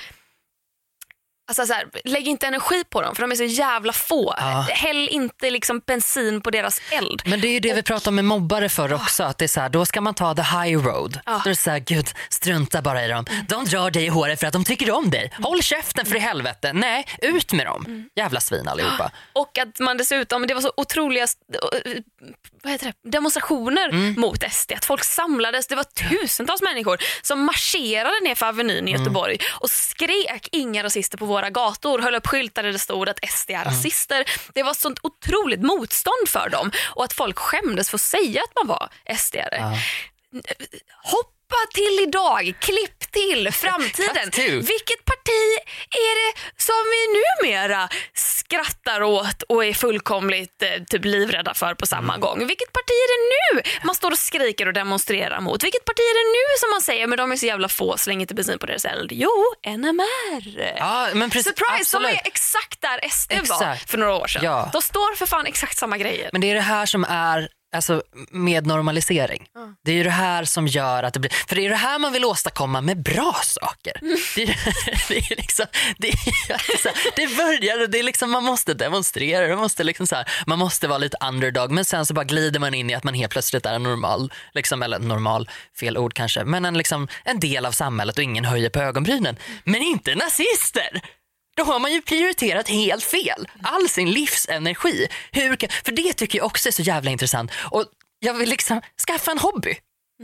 Alltså 1.48 1.66
så 1.66 1.72
här, 1.72 1.88
lägg 2.04 2.28
inte 2.28 2.46
energi 2.46 2.84
på 2.84 3.02
dem 3.02 3.14
för 3.14 3.22
de 3.22 3.32
är 3.32 3.36
så 3.36 3.44
jävla 3.44 3.92
få. 3.92 4.34
Ja. 4.38 4.66
Häll 4.70 5.08
inte 5.08 5.50
liksom 5.50 5.80
bensin 5.86 6.40
på 6.40 6.50
deras 6.50 6.80
eld. 6.90 7.22
Men 7.26 7.40
det 7.40 7.48
är 7.48 7.52
ju 7.52 7.60
det 7.60 7.72
och... 7.72 7.78
vi 7.78 7.82
pratade 7.82 8.08
om 8.08 8.14
med 8.14 8.24
mobbare 8.24 8.68
förr 8.68 8.92
också. 8.92 9.22
Att 9.22 9.38
det 9.38 9.44
är 9.44 9.48
så 9.48 9.60
här, 9.60 9.68
då 9.68 9.86
ska 9.86 10.00
man 10.00 10.14
ta 10.14 10.34
the 10.34 10.42
high 10.42 10.84
road. 10.84 11.20
Ja. 11.26 11.40
Då 11.44 11.50
är 11.50 11.54
det 11.54 11.56
så 11.56 11.70
här, 11.70 11.78
gud 11.78 12.08
strunta 12.28 12.82
bara 12.82 13.04
i 13.04 13.08
dem. 13.08 13.24
Mm. 13.30 13.46
De 13.48 13.64
drar 13.64 13.90
dig 13.90 14.04
i 14.04 14.08
håret 14.08 14.40
för 14.40 14.46
att 14.46 14.52
de 14.52 14.64
tycker 14.64 14.90
om 14.90 15.10
dig. 15.10 15.30
Mm. 15.32 15.44
Håll 15.44 15.62
käften 15.62 16.06
för 16.06 16.16
i 16.16 16.18
helvete. 16.18 16.72
Nej, 16.72 17.06
ut 17.22 17.52
med 17.52 17.66
dem. 17.66 17.84
Mm. 17.86 18.08
Jävla 18.16 18.40
svin 18.40 18.68
allihopa. 18.68 19.10
Och 19.32 19.58
att 19.58 19.80
man 19.80 19.96
dessutom, 19.96 20.46
det 20.46 20.54
var 20.54 20.60
så 20.60 20.72
otroliga 20.76 21.26
vad 22.62 22.72
heter 22.72 22.86
det, 23.02 23.10
demonstrationer 23.10 23.88
mm. 23.88 24.20
mot 24.20 24.52
SD. 24.52 24.72
Att 24.72 24.84
folk 24.84 25.04
samlades, 25.04 25.66
det 25.66 25.76
var 25.76 25.84
tusentals 25.84 26.62
människor 26.62 26.98
som 27.22 27.44
marscherade 27.44 28.20
ner 28.24 28.34
för 28.34 28.46
Avenyn 28.46 28.88
i 28.88 28.90
mm. 28.90 29.02
Göteborg 29.02 29.38
och 29.50 29.70
skrek 29.70 30.48
inga 30.52 30.82
rasister 30.82 31.18
på 31.18 31.26
våra 31.36 31.50
gator, 31.50 31.98
höll 31.98 32.14
upp 32.14 32.26
skyltar 32.26 32.62
där 32.62 32.72
det 32.72 32.78
stod 32.78 33.08
att 33.08 33.18
SD 33.28 33.50
är 33.50 33.54
mm. 33.54 33.64
rasister. 33.64 34.24
Det 34.54 34.62
var 34.62 34.74
sånt 34.74 34.98
otroligt 35.02 35.62
motstånd 35.62 36.28
för 36.28 36.48
dem 36.48 36.70
och 36.94 37.04
att 37.04 37.12
folk 37.12 37.38
skämdes 37.38 37.90
för 37.90 37.96
att 37.96 38.00
säga 38.00 38.40
att 38.42 38.54
man 38.54 38.66
var 38.66 38.88
SD-are. 39.08 39.56
Ja. 39.56 39.78
Hopp 41.02 41.36
Hoppa 41.48 41.72
till 41.74 42.08
idag, 42.08 42.54
klipp 42.60 43.12
till 43.12 43.52
framtiden. 43.52 44.30
Vilket 44.72 45.04
parti 45.04 45.46
är 45.90 46.14
det 46.26 46.38
som 46.56 46.82
vi 46.92 47.02
numera 47.18 47.88
skrattar 48.14 49.02
åt 49.02 49.42
och 49.42 49.64
är 49.64 49.72
fullkomligt 49.72 50.62
eh, 50.62 50.84
typ 50.84 51.04
livrädda 51.04 51.54
för 51.54 51.74
på 51.74 51.86
samma 51.86 52.14
mm. 52.14 52.20
gång? 52.20 52.46
Vilket 52.46 52.72
parti 52.72 52.90
är 52.90 53.08
det 53.12 53.22
nu 53.36 53.62
man 53.86 53.94
står 53.94 54.10
och 54.10 54.18
skriker 54.18 54.66
och 54.66 54.72
demonstrerar 54.72 55.40
mot? 55.40 55.64
Vilket 55.64 55.84
parti 55.84 55.98
är 55.98 56.14
det 56.14 56.32
nu 56.38 56.58
som 56.58 56.70
man 56.70 56.80
säger 56.80 57.06
men 57.06 57.18
de 57.18 57.32
är 57.32 57.36
så 57.36 57.46
jävla 57.46 57.68
få, 57.68 57.96
släng 57.96 58.20
inte 58.20 58.34
bensin 58.34 58.58
på 58.58 58.66
deras 58.66 58.84
eld? 58.84 59.12
Jo, 59.12 59.30
NMR. 59.66 60.74
Ja, 60.78 61.08
men 61.14 61.30
precis, 61.30 61.46
Surprise, 61.46 61.80
absolut. 61.80 62.08
de 62.08 62.16
är 62.16 62.26
exakt 62.26 62.80
där 62.80 63.08
SD 63.10 63.32
exakt. 63.32 63.60
var 63.60 63.74
för 63.86 63.98
några 63.98 64.14
år 64.14 64.26
sedan. 64.26 64.44
Ja. 64.44 64.70
De 64.72 64.82
står 64.82 65.14
för 65.16 65.26
fan 65.26 65.46
exakt 65.46 65.78
samma 65.78 65.98
grejer. 65.98 66.30
Men 66.32 66.40
det 66.40 66.50
är 66.50 66.54
det 66.54 66.60
här 66.60 66.86
som 66.86 67.04
är 67.08 67.48
alltså, 67.76 68.02
med 68.30 68.66
normalisering. 68.66 69.46
Mm. 69.56 69.74
Det 69.84 69.92
är 69.92 69.96
ju 69.96 70.02
det 70.02 70.10
här 70.10 70.44
som 70.44 70.66
gör 70.66 71.02
att 71.02 71.14
det 71.14 71.20
blir, 71.20 71.30
för 71.48 71.56
det 71.56 71.66
är 71.66 71.70
det 71.70 71.76
här 71.76 71.98
man 71.98 72.12
vill 72.12 72.24
åstadkomma 72.24 72.80
med 72.80 73.02
bra 73.02 73.36
saker. 73.42 73.98
Mm. 74.02 74.16
Det, 74.36 74.42
är, 74.42 74.48
det, 75.08 75.16
är 75.16 75.36
liksom, 75.36 75.66
det, 75.98 76.08
är, 76.08 76.52
alltså, 76.52 76.88
det 77.16 77.36
börjar, 77.36 77.86
det 77.86 77.98
är 77.98 78.02
liksom, 78.02 78.30
man 78.30 78.44
måste 78.44 78.74
demonstrera, 78.74 79.48
man 79.48 79.58
måste, 79.58 79.84
liksom 79.84 80.06
så 80.06 80.14
här, 80.14 80.28
man 80.46 80.58
måste 80.58 80.88
vara 80.88 80.98
lite 80.98 81.16
underdog 81.28 81.70
men 81.70 81.84
sen 81.84 82.06
så 82.06 82.14
bara 82.14 82.24
glider 82.24 82.60
man 82.60 82.74
in 82.74 82.90
i 82.90 82.94
att 82.94 83.04
man 83.04 83.14
helt 83.14 83.32
plötsligt 83.32 83.66
är 83.66 83.78
normal, 83.78 84.32
liksom, 84.54 84.82
eller 84.82 84.98
normal, 84.98 85.50
fel 85.80 85.98
ord 85.98 86.14
kanske, 86.14 86.44
men 86.44 86.64
en, 86.64 86.78
liksom, 86.78 87.08
en 87.24 87.40
del 87.40 87.66
av 87.66 87.72
samhället 87.72 88.16
och 88.16 88.24
ingen 88.24 88.44
höjer 88.44 88.70
på 88.70 88.80
ögonbrynen. 88.80 89.36
Men 89.64 89.82
inte 89.82 90.14
nazister! 90.14 91.02
Då 91.56 91.64
har 91.64 91.78
man 91.78 91.92
ju 91.92 92.02
prioriterat 92.02 92.68
helt 92.68 93.04
fel. 93.04 93.48
All 93.62 93.88
sin 93.88 94.10
livsenergi. 94.10 95.08
Hur 95.32 95.84
för 95.84 95.92
det 95.92 96.12
tycker 96.12 96.38
jag 96.38 96.46
också 96.46 96.68
är 96.68 96.72
så 96.72 96.82
jävla 96.82 97.10
intressant. 97.10 97.50
Och 97.70 97.84
jag 98.18 98.34
vill 98.34 98.48
liksom 98.48 98.82
skaffa 99.06 99.30
en 99.30 99.38
hobby. 99.38 99.74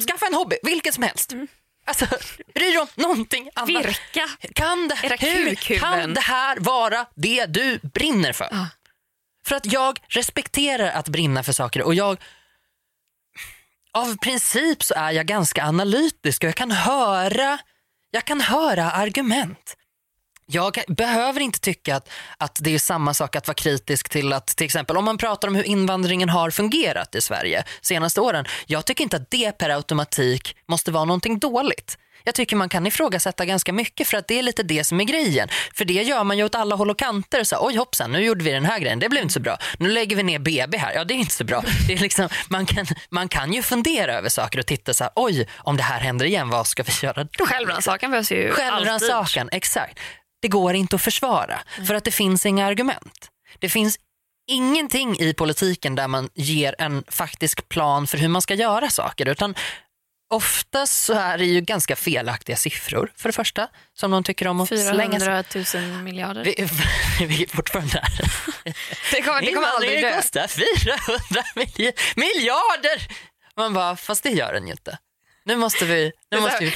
Skaffa 0.09 0.27
en 0.27 0.35
hobby, 0.35 0.57
vilken 0.63 0.93
som 0.93 1.03
helst. 1.03 1.33
Mm. 1.33 1.49
Alltså, 1.85 2.07
bry 2.55 2.71
dig 2.71 2.79
om 2.79 2.87
någonting 2.95 3.51
annat. 3.55 3.69
Virka 3.69 4.29
kan 4.55 4.89
det, 4.89 4.95
hur 5.21 5.55
kan 5.55 6.15
det 6.15 6.21
här 6.21 6.57
vara 6.61 7.07
det 7.15 7.47
du 7.47 7.79
brinner 7.79 8.33
för? 8.33 8.49
Ah. 8.53 8.67
För 9.47 9.57
att 9.57 9.73
jag 9.73 9.99
respekterar 10.09 10.89
att 10.89 11.09
brinna 11.09 11.43
för 11.43 11.53
saker 11.53 11.83
och 11.83 11.95
jag 11.95 12.19
av 13.93 14.17
princip 14.17 14.83
så 14.83 14.95
är 14.95 15.11
jag 15.11 15.27
ganska 15.27 15.65
analytisk 15.65 16.43
och 16.43 16.49
jag 16.49 16.55
kan 16.55 16.71
höra, 16.71 17.59
jag 18.11 18.25
kan 18.25 18.41
höra 18.41 18.91
argument. 18.91 19.77
Jag 20.47 20.79
behöver 20.89 21.41
inte 21.41 21.61
tycka 21.61 21.97
att, 21.97 22.09
att 22.39 22.59
det 22.61 22.75
är 22.75 22.79
samma 22.79 23.15
sak 23.15 23.37
att 23.37 23.49
vara 23.49 23.55
kritisk 23.55 24.09
till 24.09 24.33
att 24.33 24.47
till 24.47 24.65
exempel 24.65 24.97
om 24.97 25.05
man 25.05 25.19
pratar 25.19 25.49
om 25.49 25.55
hur 25.55 25.65
invandringen 25.65 26.29
har 26.29 26.51
fungerat 26.51 27.15
i 27.15 27.21
Sverige 27.21 27.65
senaste 27.83 28.21
åren. 28.21 28.45
Jag 28.67 28.85
tycker 28.85 29.05
inte 29.05 29.17
att 29.17 29.31
det 29.31 29.59
per 29.59 29.71
automatik 29.71 30.57
måste 30.69 30.91
vara 30.93 31.05
någonting 31.05 31.39
dåligt. 31.39 31.99
Jag 32.25 32.35
tycker 32.35 32.57
man 32.57 32.69
kan 32.69 32.87
ifrågasätta 32.87 33.45
ganska 33.45 33.73
mycket 33.73 34.07
för 34.07 34.17
att 34.17 34.29
det 34.29 34.39
är 34.39 34.43
lite 34.43 34.63
det 34.63 34.85
som 34.85 35.01
är 35.01 35.05
grejen. 35.05 35.49
För 35.75 35.85
det 35.85 35.93
gör 35.93 36.25
man 36.25 36.39
ju 36.39 36.45
åt 36.45 36.55
alla 36.55 36.75
håll 36.75 36.91
och 36.91 36.99
kanter. 36.99 37.45
Så, 37.45 37.57
Oj 37.61 37.77
hoppsan, 37.77 38.13
nu 38.13 38.25
gjorde 38.25 38.45
vi 38.45 38.51
den 38.51 38.65
här 38.65 38.79
grejen, 38.79 38.99
det 38.99 39.09
blev 39.09 39.23
inte 39.23 39.35
så 39.35 39.41
bra. 39.41 39.59
Nu 39.79 39.91
lägger 39.91 40.17
vi 40.17 40.23
ner 40.23 40.39
BB 40.39 40.79
här, 40.79 40.93
ja 40.95 41.05
det 41.05 41.15
är 41.15 41.19
inte 41.19 41.35
så 41.35 41.45
bra. 41.45 41.63
Det 41.89 41.93
är 41.93 41.99
liksom, 41.99 42.29
man, 42.49 42.67
kan, 42.67 42.87
man 43.11 43.29
kan 43.29 43.53
ju 43.53 43.63
fundera 43.63 44.15
över 44.15 44.29
saker 44.29 44.59
och 44.59 44.67
titta 44.67 44.95
så 44.95 45.05
här, 45.05 45.13
oj 45.17 45.49
om 45.57 45.77
det 45.77 45.83
här 45.83 46.01
händer 46.01 46.27
igen, 46.27 46.49
vad 46.49 46.67
ska 46.67 46.83
vi 46.83 46.93
göra 47.07 47.25
då? 47.25 47.47
Självrannsakan 47.47 48.11
behövs 48.11 48.33
ju 48.33 48.51
Självrannsakan, 48.51 49.49
exakt. 49.53 49.99
Det 50.43 50.49
går 50.49 50.75
inte 50.75 50.97
att 50.97 51.03
försvara 51.03 51.61
mm. 51.75 51.87
för 51.87 51.95
att 51.95 52.05
det 52.05 52.11
finns 52.11 52.47
inga 52.47 52.67
argument. 52.67 53.29
Det 53.59 53.69
finns 53.69 53.99
ingenting 54.47 55.21
i 55.21 55.35
politiken 55.35 55.95
där 55.95 56.09
man 56.09 56.29
ger 56.35 56.75
en 56.79 57.05
faktisk 57.09 57.69
plan 57.69 58.07
för 58.07 58.19
hur 58.19 58.29
man 58.29 58.43
ska 58.43 58.55
göra 58.55 58.91
saker 58.91 59.29
utan 59.29 59.55
Oftast 60.33 61.05
så 61.05 61.13
är 61.13 61.39
det 61.39 61.45
ju 61.45 61.61
ganska 61.61 61.97
felaktiga 61.97 62.57
siffror 62.57 63.13
för 63.17 63.29
det 63.29 63.33
första 63.33 63.69
som 63.95 64.11
de 64.11 64.25
tycker 64.25 64.49
om 64.49 64.61
att 64.61 64.69
400 64.69 64.95
slänga 64.95 65.21
400 65.21 65.91
000 65.93 66.03
miljarder. 66.03 66.45
Vi, 66.45 66.69
vi 67.27 67.43
är 67.43 67.49
fortfarande 67.49 67.93
där. 67.93 68.33
Det 69.13 69.23
kommer, 69.23 69.41
det 69.41 69.53
kommer 69.53 69.69
aldrig 69.69 70.03
dö. 70.03 70.17
kostar 70.17 70.49
400 70.49 71.43
miljarder. 72.17 73.09
Man 73.57 73.75
bara, 73.75 73.97
fast 73.97 74.23
det 74.23 74.31
gör 74.31 74.53
den 74.53 74.67
ju 74.67 74.73
inte. 74.73 74.99
Nu 75.45 75.57
måste 75.57 75.85
vi... 75.85 76.13
Nu 76.31 76.41
måste 76.41 76.65
vi... 76.65 76.75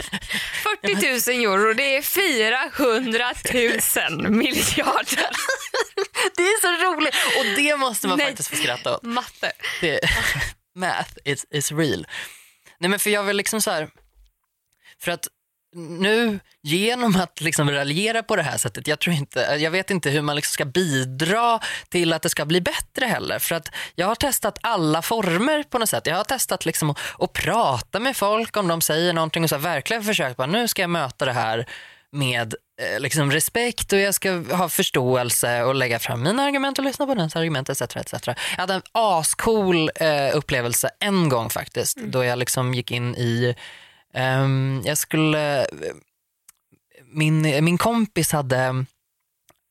40 0.80 1.30
000 1.32 1.54
euro, 1.54 1.74
det 1.74 1.96
är 1.96 2.02
400 2.02 3.34
000 4.10 4.30
miljarder. 4.30 5.30
Det 6.36 6.42
är 6.42 6.60
så 6.60 6.92
roligt 6.92 7.14
och 7.38 7.44
det 7.56 7.76
måste 7.76 8.08
man 8.08 8.18
Nej. 8.18 8.26
faktiskt 8.26 8.48
få 8.48 8.56
skratta 8.56 8.96
åt. 8.96 9.02
Matte. 9.02 9.52
Det, 9.80 10.00
math 10.74 11.12
is, 11.24 11.46
is 11.50 11.72
real. 11.72 12.06
Nej 12.78 12.90
men 12.90 12.98
för 12.98 13.10
jag 13.10 13.22
vill 13.22 13.36
liksom 13.36 13.60
så 13.60 13.70
här, 13.70 13.90
för 15.00 15.12
att 15.12 15.28
nu 15.74 16.40
genom 16.62 17.16
att 17.16 17.40
liksom 17.40 17.70
raljera 17.70 18.22
på 18.22 18.36
det 18.36 18.42
här 18.42 18.58
sättet, 18.58 18.88
jag, 18.88 18.98
tror 18.98 19.16
inte, 19.16 19.40
jag 19.40 19.70
vet 19.70 19.90
inte 19.90 20.10
hur 20.10 20.22
man 20.22 20.36
liksom 20.36 20.52
ska 20.52 20.64
bidra 20.64 21.60
till 21.88 22.12
att 22.12 22.22
det 22.22 22.28
ska 22.28 22.44
bli 22.44 22.60
bättre 22.60 23.06
heller. 23.06 23.38
För 23.38 23.54
att 23.54 23.68
jag 23.94 24.06
har 24.06 24.14
testat 24.14 24.58
alla 24.60 25.02
former 25.02 25.62
på 25.62 25.78
något 25.78 25.88
sätt. 25.88 26.06
Jag 26.06 26.16
har 26.16 26.24
testat 26.24 26.66
liksom 26.66 26.90
att, 26.90 26.98
att 27.18 27.32
prata 27.32 28.00
med 28.00 28.16
folk 28.16 28.56
om 28.56 28.68
de 28.68 28.80
säger 28.80 29.12
någonting 29.12 29.44
och 29.44 29.50
så 29.50 29.58
verkligen 29.58 30.04
försökt 30.04 30.36
bara 30.36 30.46
nu 30.46 30.68
ska 30.68 30.82
jag 30.82 30.90
möta 30.90 31.24
det 31.24 31.32
här 31.32 31.66
med 32.12 32.54
eh, 32.80 33.00
liksom 33.00 33.30
respekt 33.30 33.92
och 33.92 33.98
jag 33.98 34.14
ska 34.14 34.30
ha 34.32 34.68
förståelse 34.68 35.62
och 35.62 35.74
lägga 35.74 35.98
fram 35.98 36.22
mina 36.22 36.42
argument 36.42 36.78
och 36.78 36.84
lyssna 36.84 37.06
på 37.06 37.14
dens 37.14 37.36
argument 37.36 37.68
etc. 37.68 37.82
etc. 37.82 38.12
Jag 38.26 38.36
hade 38.56 38.74
en 38.74 38.82
ascool 38.92 39.90
eh, 39.94 40.36
upplevelse 40.36 40.90
en 40.98 41.28
gång 41.28 41.50
faktiskt 41.50 41.96
mm. 41.96 42.10
då 42.10 42.24
jag 42.24 42.38
liksom 42.38 42.74
gick 42.74 42.90
in 42.90 43.14
i, 43.14 43.54
um, 44.16 44.82
jag 44.84 44.98
skulle, 44.98 45.66
min, 47.04 47.64
min 47.64 47.78
kompis 47.78 48.32
hade 48.32 48.84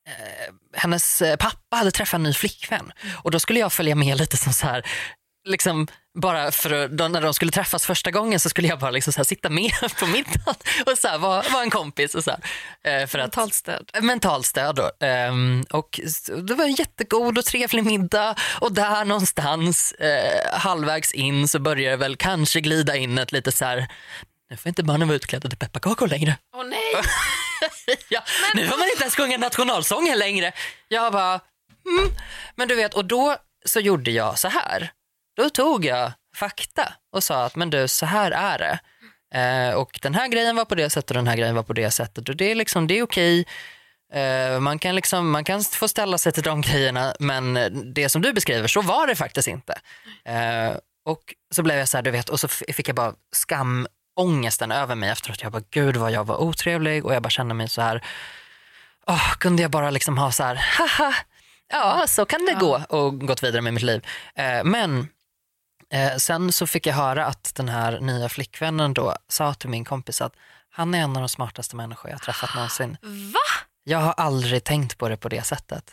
eh, 0.08 0.54
hennes 0.74 1.24
pappa 1.40 1.76
hade 1.76 1.92
träffat 1.92 2.18
en 2.18 2.24
ny 2.24 2.34
flickvän 2.34 2.92
och 3.24 3.32
då 3.32 3.40
skulle 3.40 3.60
jag 3.60 3.74
följa 3.74 3.96
med 3.96 4.18
lite 4.18 4.38
som 4.38 4.54
så 4.54 4.68
här 4.68 4.86
liksom 5.44 5.88
bara 6.20 6.52
för 6.52 6.88
då, 6.88 7.08
när 7.08 7.22
de 7.22 7.34
skulle 7.34 7.52
träffas 7.52 7.86
första 7.86 8.12
gången 8.12 8.40
så 8.40 8.50
skulle 8.50 8.68
jag 8.68 8.80
bara 8.80 8.92
liksom 8.92 9.14
så 9.14 9.26
sitta 9.26 9.50
med 9.50 9.72
på 10.00 10.06
middagen 10.06 10.56
och 10.86 10.98
så 10.98 11.08
här, 11.08 11.18
vara, 11.18 11.44
vara 11.54 11.64
en 11.64 11.70
kompis. 11.70 12.16
Och 12.16 12.24
så 12.24 12.32
här, 12.32 13.02
eh, 13.02 13.08
för 13.08 13.20
mentalt 13.20 13.54
stöd. 13.54 13.90
Mentalt 14.02 14.46
stöd. 14.46 14.76
Då. 14.76 15.06
Um, 15.08 15.66
och 15.72 16.00
det 16.48 16.54
var 16.54 16.66
en 16.66 16.76
jättegod 16.76 17.38
och 17.38 17.46
trevlig 17.46 17.86
middag 17.86 18.36
och 18.60 18.74
där 18.74 19.06
någonstans 19.06 19.92
eh, 19.92 20.60
halvvägs 20.60 21.12
in 21.12 21.48
så 21.48 21.60
börjar 21.60 21.92
det 21.92 21.98
väl 21.98 22.16
kanske 22.16 22.62
glida 22.62 22.96
in 22.96 23.18
ett 23.18 23.32
lite 23.32 23.52
så 23.52 23.66
här 23.66 23.88
nu 24.52 24.58
får 24.58 24.70
inte 24.70 24.84
barnen 24.84 25.08
vara 25.08 25.16
utklädda 25.16 25.50
till 25.50 25.58
pepparkakor 25.58 26.08
längre. 26.08 26.38
Åh 26.56 26.62
oh, 26.62 26.66
nej! 26.66 26.94
ja, 28.10 28.24
nu 28.56 28.68
får 28.68 28.78
man 28.78 28.88
inte 28.90 29.04
ens 29.04 29.16
sjunga 29.16 29.38
nationalsången 29.38 30.20
längre. 30.20 30.52
Jag 30.88 31.14
bara, 31.14 31.40
mm. 31.90 32.12
Men 32.56 32.68
du 32.68 32.76
vet, 32.76 32.94
och 32.94 33.06
då 33.06 33.38
så 33.66 33.80
gjorde 33.80 34.12
jag 34.12 34.40
så 34.40 34.48
här. 34.48 34.92
Då 35.36 35.50
tog 35.50 35.86
jag 35.86 36.12
fakta 36.36 36.94
och 37.16 37.24
sa 37.24 37.46
att 37.46 37.56
men 37.56 37.70
du, 37.70 37.88
så 37.88 38.06
här 38.06 38.32
är 38.32 38.58
det. 38.58 38.80
Eh, 39.40 39.76
och 39.76 40.00
den 40.02 40.16
här 40.16 40.28
grejen 40.28 40.56
var 40.56 40.66
på 40.66 40.76
det 40.76 40.90
sättet 40.90 41.12
och 41.12 41.16
den 41.16 41.28
här 41.28 41.38
grejen 41.38 41.56
var 41.56 41.64
på 41.64 41.74
det 41.74 41.92
sättet. 41.92 42.30
Och 42.30 42.36
det 42.36 42.52
är, 42.52 42.56
liksom, 42.56 42.88
det 42.88 43.00
är 43.00 43.04
okej. 43.04 43.46
Eh, 44.14 44.60
man, 44.60 44.80
kan 44.80 44.96
liksom, 44.96 45.32
man 45.32 45.44
kan 45.44 45.64
få 45.64 45.88
ställa 45.88 46.18
sig 46.18 46.32
till 46.32 46.44
de 46.44 46.62
grejerna 46.62 47.16
men 47.20 47.60
det 47.94 48.10
som 48.10 48.22
du 48.22 48.34
beskriver, 48.34 48.68
så 48.68 48.82
var 48.82 49.08
det 49.08 49.16
faktiskt 49.16 49.48
inte. 49.48 49.80
Eh, 50.26 50.78
och 51.06 51.36
så 51.56 51.64
blev 51.64 51.78
jag 51.78 51.88
så 51.88 51.98
här, 51.98 52.02
du 52.02 52.12
vet, 52.12 52.30
och 52.30 52.40
så 52.40 52.48
fick 52.48 52.88
jag 52.88 52.96
bara 52.96 53.14
skamångesten 54.22 54.72
över 54.72 54.96
mig 54.96 55.10
efteråt. 55.10 55.42
Jag 55.42 55.52
bara, 55.52 55.64
gud 55.72 55.98
vad 55.98 56.12
jag 56.12 56.24
var 56.24 56.42
otrevlig 56.42 57.06
och 57.06 57.14
jag 57.14 57.22
bara 57.22 57.30
kände 57.30 57.54
mig 57.54 57.70
så 57.70 57.82
här, 57.82 58.04
oh, 59.08 59.34
kunde 59.38 59.62
jag 59.62 59.72
bara 59.72 59.90
liksom 59.90 60.18
ha 60.18 60.32
så 60.32 60.44
här, 60.44 60.56
haha, 60.56 61.14
ja 61.70 62.06
så 62.08 62.26
kan 62.26 62.46
det 62.46 62.52
ja. 62.52 62.60
gå 62.60 62.98
och 62.98 63.20
gått 63.28 63.44
vidare 63.44 63.62
med 63.62 63.74
mitt 63.74 63.84
liv. 63.84 64.06
Eh, 64.36 64.64
men 64.64 65.08
Eh, 65.94 66.18
sen 66.18 66.52
så 66.52 66.68
fick 66.68 66.88
jag 66.88 66.94
höra 66.94 67.26
att 67.26 67.56
den 67.56 67.70
här 67.70 68.00
nya 68.00 68.30
flickvännen 68.30 68.94
då 68.94 69.16
sa 69.28 69.54
till 69.54 69.70
min 69.70 69.86
kompis 69.86 70.22
att 70.22 70.34
han 70.70 70.94
är 70.94 71.00
en 71.00 71.16
av 71.16 71.22
de 71.22 71.30
smartaste 71.30 71.76
människor 71.76 72.12
jag 72.12 72.22
träffat 72.22 72.56
någonsin. 72.56 72.98
Va? 73.34 73.66
Jag 73.84 73.98
har 73.98 74.14
aldrig 74.18 74.64
tänkt 74.64 74.98
på 74.98 75.10
det 75.10 75.18
på 75.18 75.30
det 75.30 75.44
sättet. 75.44 75.84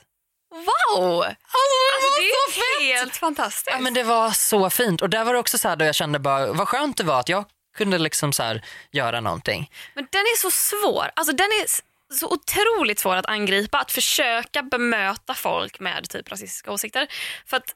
Wow! 0.51 1.23
Alltså, 1.23 2.09
det 2.19 2.61
är 2.61 2.99
helt 2.99 3.17
fantastiskt. 3.17 3.69
Ja, 3.71 3.79
men 3.81 3.95
det 3.95 4.03
var 4.03 4.31
så 4.31 4.71
fint 4.71 5.03
och 5.03 5.11
där 5.11 5.25
var 5.25 5.33
det 5.33 5.39
också 5.39 5.59
så 5.59 5.69
här 5.69 5.77
då 5.77 5.85
jag 5.85 5.95
kände 5.95 6.19
bara 6.19 6.53
vad 6.53 6.69
skönt 6.69 6.97
det 6.97 7.05
var 7.05 7.21
att 7.21 7.29
jag 7.29 7.45
kunde 7.79 7.99
liksom 7.99 8.33
så 8.33 8.43
här, 8.43 8.63
göra 8.91 9.21
någonting. 9.21 9.71
Men 9.95 10.07
den 10.11 10.21
är 10.21 10.37
så 10.37 10.51
svår. 10.51 11.11
Alltså 11.17 11.33
den 11.33 11.47
är 11.47 11.67
så 12.15 12.33
otroligt 12.33 12.99
svår 12.99 13.17
att 13.17 13.27
angripa, 13.27 13.79
att 13.79 13.93
försöka 13.93 14.63
bemöta 14.63 15.35
folk 15.35 15.81
med 15.81 16.11
typ 16.11 16.31
rasistiska 16.31 16.73
åsikter. 16.73 17.07
För 17.47 17.57
att 17.57 17.75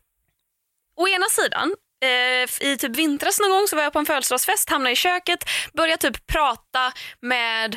å 0.96 1.08
ena 1.08 1.26
sidan 1.26 1.74
eh, 2.04 2.68
i 2.68 2.76
typ 2.78 2.96
vintras 2.96 3.40
någon 3.40 3.50
gång 3.50 3.68
så 3.68 3.76
var 3.76 3.82
jag 3.82 3.92
på 3.92 3.98
en 3.98 4.06
födelsedagsfest, 4.06 4.70
hamnade 4.70 4.92
i 4.92 4.96
köket, 4.96 5.44
började 5.72 6.00
typ 6.10 6.26
prata 6.26 6.92
med 7.20 7.76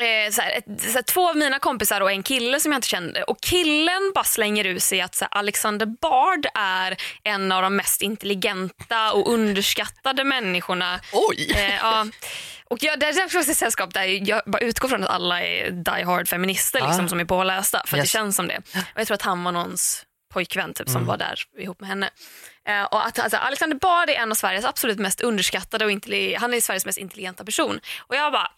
eh, 0.00 0.30
såhär, 0.30 0.50
ett, 0.50 0.80
såhär, 0.80 1.02
två 1.02 1.28
av 1.28 1.36
mina 1.36 1.58
kompisar 1.58 2.00
och 2.00 2.10
en 2.10 2.22
kille 2.22 2.60
som 2.60 2.72
jag 2.72 2.78
inte 2.78 2.88
kände. 2.88 3.22
Och 3.22 3.40
killen 3.40 4.12
bara 4.14 4.24
slänger 4.24 4.64
ut 4.64 4.82
sig 4.82 5.00
att 5.00 5.14
såhär, 5.14 5.34
Alexander 5.34 5.86
Bard 5.86 6.46
är 6.54 6.96
en 7.22 7.52
av 7.52 7.62
de 7.62 7.76
mest 7.76 8.02
intelligenta 8.02 9.12
och 9.12 9.32
underskattade 9.32 10.24
människorna. 10.24 11.00
Oj! 11.12 11.52
Eh, 11.54 11.74
ja. 11.74 12.06
Och 12.64 12.82
jag, 12.82 13.00
det 13.00 13.06
är 13.06 13.40
ett 13.50 13.56
sällskap 13.56 13.94
där 13.94 14.28
jag 14.28 14.42
bara 14.46 14.58
utgår 14.58 14.88
från 14.88 15.04
att 15.04 15.10
alla 15.10 15.42
är 15.42 15.70
die 15.70 16.04
hard 16.04 16.28
feminister 16.28 16.82
ah. 16.82 16.86
liksom, 16.86 17.08
som 17.08 17.20
är 17.20 17.24
pålästa. 17.24 17.82
För 17.86 17.96
yes. 17.96 18.04
det 18.04 18.18
känns 18.18 18.36
som 18.36 18.48
det. 18.48 18.58
Och 18.74 19.00
jag 19.00 19.06
tror 19.06 19.14
att 19.14 19.22
han 19.22 19.44
var 19.44 19.52
någons 19.52 20.06
pojkvän 20.32 20.74
typ, 20.74 20.88
som 20.88 20.96
mm. 20.96 21.06
var 21.06 21.16
där 21.16 21.42
ihop 21.58 21.80
med 21.80 21.88
henne. 21.88 22.10
Eh, 22.68 22.84
och 22.84 23.06
att, 23.06 23.18
alltså, 23.18 23.36
Alexander 23.36 23.76
Bard 23.76 24.10
är 24.10 24.14
en 24.14 24.30
av 24.30 24.34
Sveriges 24.34 24.64
absolut 24.64 24.98
mest 24.98 25.20
underskattade 25.20 25.84
och 25.84 25.90
han 26.40 26.54
är 26.54 26.60
Sveriges 26.60 26.86
mest 26.86 26.98
intelligenta 26.98 27.44
person. 27.44 27.80
Och 27.98 28.16
jag 28.16 28.32
bara, 28.32 28.50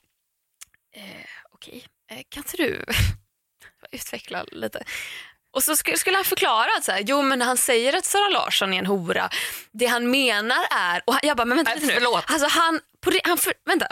eh, 0.94 1.02
okej, 1.50 1.86
okay. 2.06 2.18
eh, 2.18 2.24
kan 2.28 2.42
inte 2.42 2.56
du 2.56 2.84
utveckla 3.92 4.44
lite? 4.52 4.84
Och 5.54 5.62
så 5.62 5.76
skulle, 5.76 6.16
han 6.16 6.24
förklara 6.24 6.68
att 6.78 6.84
så 6.84 6.92
här, 6.92 7.02
jo 7.06 7.22
men 7.22 7.42
han 7.42 7.56
säger 7.56 7.96
att 7.96 8.04
Sara 8.04 8.28
Larsson 8.28 8.74
är 8.74 8.78
en 8.78 8.86
hora. 8.86 9.30
Det 9.72 9.86
han 9.86 10.10
menar 10.10 10.66
är, 10.70 11.02
och 11.06 11.18
jag 11.22 11.36
bara 11.36 11.44
men 11.44 11.56
vänta 11.56 11.74
lite 11.74 12.00
nu. 12.00 12.06
Alltså 12.06 12.48
han, 12.48 12.80
på 13.00 13.12
han 13.24 13.38
för, 13.38 13.52
vänta. 13.64 13.86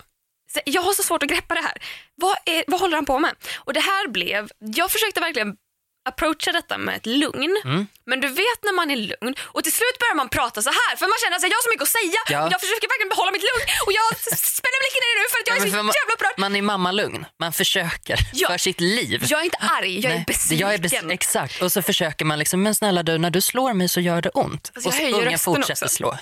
Jag 0.65 0.83
har 0.83 0.93
så 0.93 1.03
svårt 1.03 1.23
att 1.23 1.29
greppa 1.29 1.55
det 1.55 1.61
här. 1.61 1.83
Vad, 2.15 2.37
är, 2.47 2.65
vad 2.67 2.81
håller 2.81 2.97
han 2.97 3.07
på 3.07 3.19
med? 3.19 3.35
Och 3.57 3.73
det 3.73 3.81
här 3.81 4.09
blev, 4.09 4.51
jag 4.59 4.91
försökte 4.91 5.21
verkligen 5.21 5.57
approacha 6.05 6.53
detta 6.53 6.79
med 6.79 6.97
ett 6.97 7.07
lugn. 7.07 7.53
Mm. 7.65 7.87
Men 8.05 8.21
du 8.21 8.29
vet 8.29 8.61
när 8.63 8.75
man 8.81 8.91
är 8.91 8.97
lugn 8.97 9.35
och 9.55 9.63
till 9.65 9.73
slut 9.73 9.97
börjar 10.03 10.15
man 10.15 10.29
prata 10.29 10.63
så 10.63 10.71
här 10.71 10.93
för 10.99 11.07
man 11.13 11.19
känner 11.23 11.37
att 11.37 11.43
jag 11.43 11.59
har 11.61 11.67
så 11.69 11.73
mycket 11.75 11.87
att 11.89 11.97
säga 11.99 12.21
ja. 12.35 12.39
och 12.45 12.53
jag 12.53 12.61
försöker 12.61 12.87
verkligen 12.93 13.13
behålla 13.15 13.31
mitt 13.37 13.47
lugn 13.51 13.65
och 13.87 13.93
jag 14.01 14.09
spänner 14.61 14.79
blicken 14.83 15.03
i 15.07 15.09
det 15.11 15.19
nu 15.23 15.27
för 15.33 15.39
att 15.43 15.49
jag 15.51 15.57
är 15.57 15.61
så 15.61 15.83
man, 15.89 15.95
jävla 16.01 16.15
upprörd. 16.15 16.37
Man 16.45 16.53
är 16.57 16.63
mammalugn, 16.63 17.21
man 17.45 17.53
försöker 17.53 18.17
ja. 18.33 18.49
för 18.49 18.59
sitt 18.59 18.81
liv. 18.81 19.19
Jag 19.33 19.41
är 19.41 19.45
inte 19.45 19.63
arg, 19.79 19.95
jag 20.01 20.11
Nej. 20.11 20.21
är 20.21 20.25
besviken. 20.25 20.67
Jag 20.67 20.75
är 20.75 20.79
bes 20.79 20.93
exakt 21.19 21.63
och 21.63 21.73
så 21.73 21.83
försöker 21.83 22.25
man 22.25 22.39
liksom, 22.39 22.63
men 22.63 22.75
snälla 22.75 23.03
du 23.03 23.19
när 23.19 23.31
du 23.31 23.41
slår 23.41 23.73
mig 23.73 23.89
så 23.89 24.01
gör 24.01 24.23
det 24.23 24.31
ont. 24.31 24.73
Alltså, 24.75 24.89
och 24.89 25.23
ungen 25.23 25.39
fortsätter 25.39 25.87
också. 25.87 25.97
slå. 25.97 26.19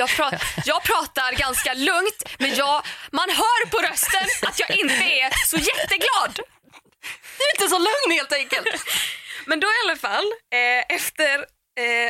Jag, 0.00 0.08
pra 0.16 0.30
jag 0.64 0.82
pratar 0.82 1.32
ganska 1.32 1.74
lugnt 1.74 2.20
men 2.38 2.54
jag, 2.54 2.76
man 3.10 3.28
hör 3.30 3.60
på 3.66 3.78
rösten 3.88 4.26
att 4.48 4.60
jag 4.60 4.70
inte 4.70 4.94
är 4.94 5.46
så 5.46 5.56
jätteglad. 5.56 6.40
Är 7.40 7.62
inte 7.62 7.68
så 7.68 7.78
lugn 7.78 8.18
helt 8.18 8.32
enkelt. 8.32 8.66
Men 9.46 9.60
då 9.60 9.66
i 9.66 9.88
alla 9.88 9.96
fall, 9.96 10.24
eh, 10.52 10.96
efter 10.96 11.34
eh, 11.80 12.06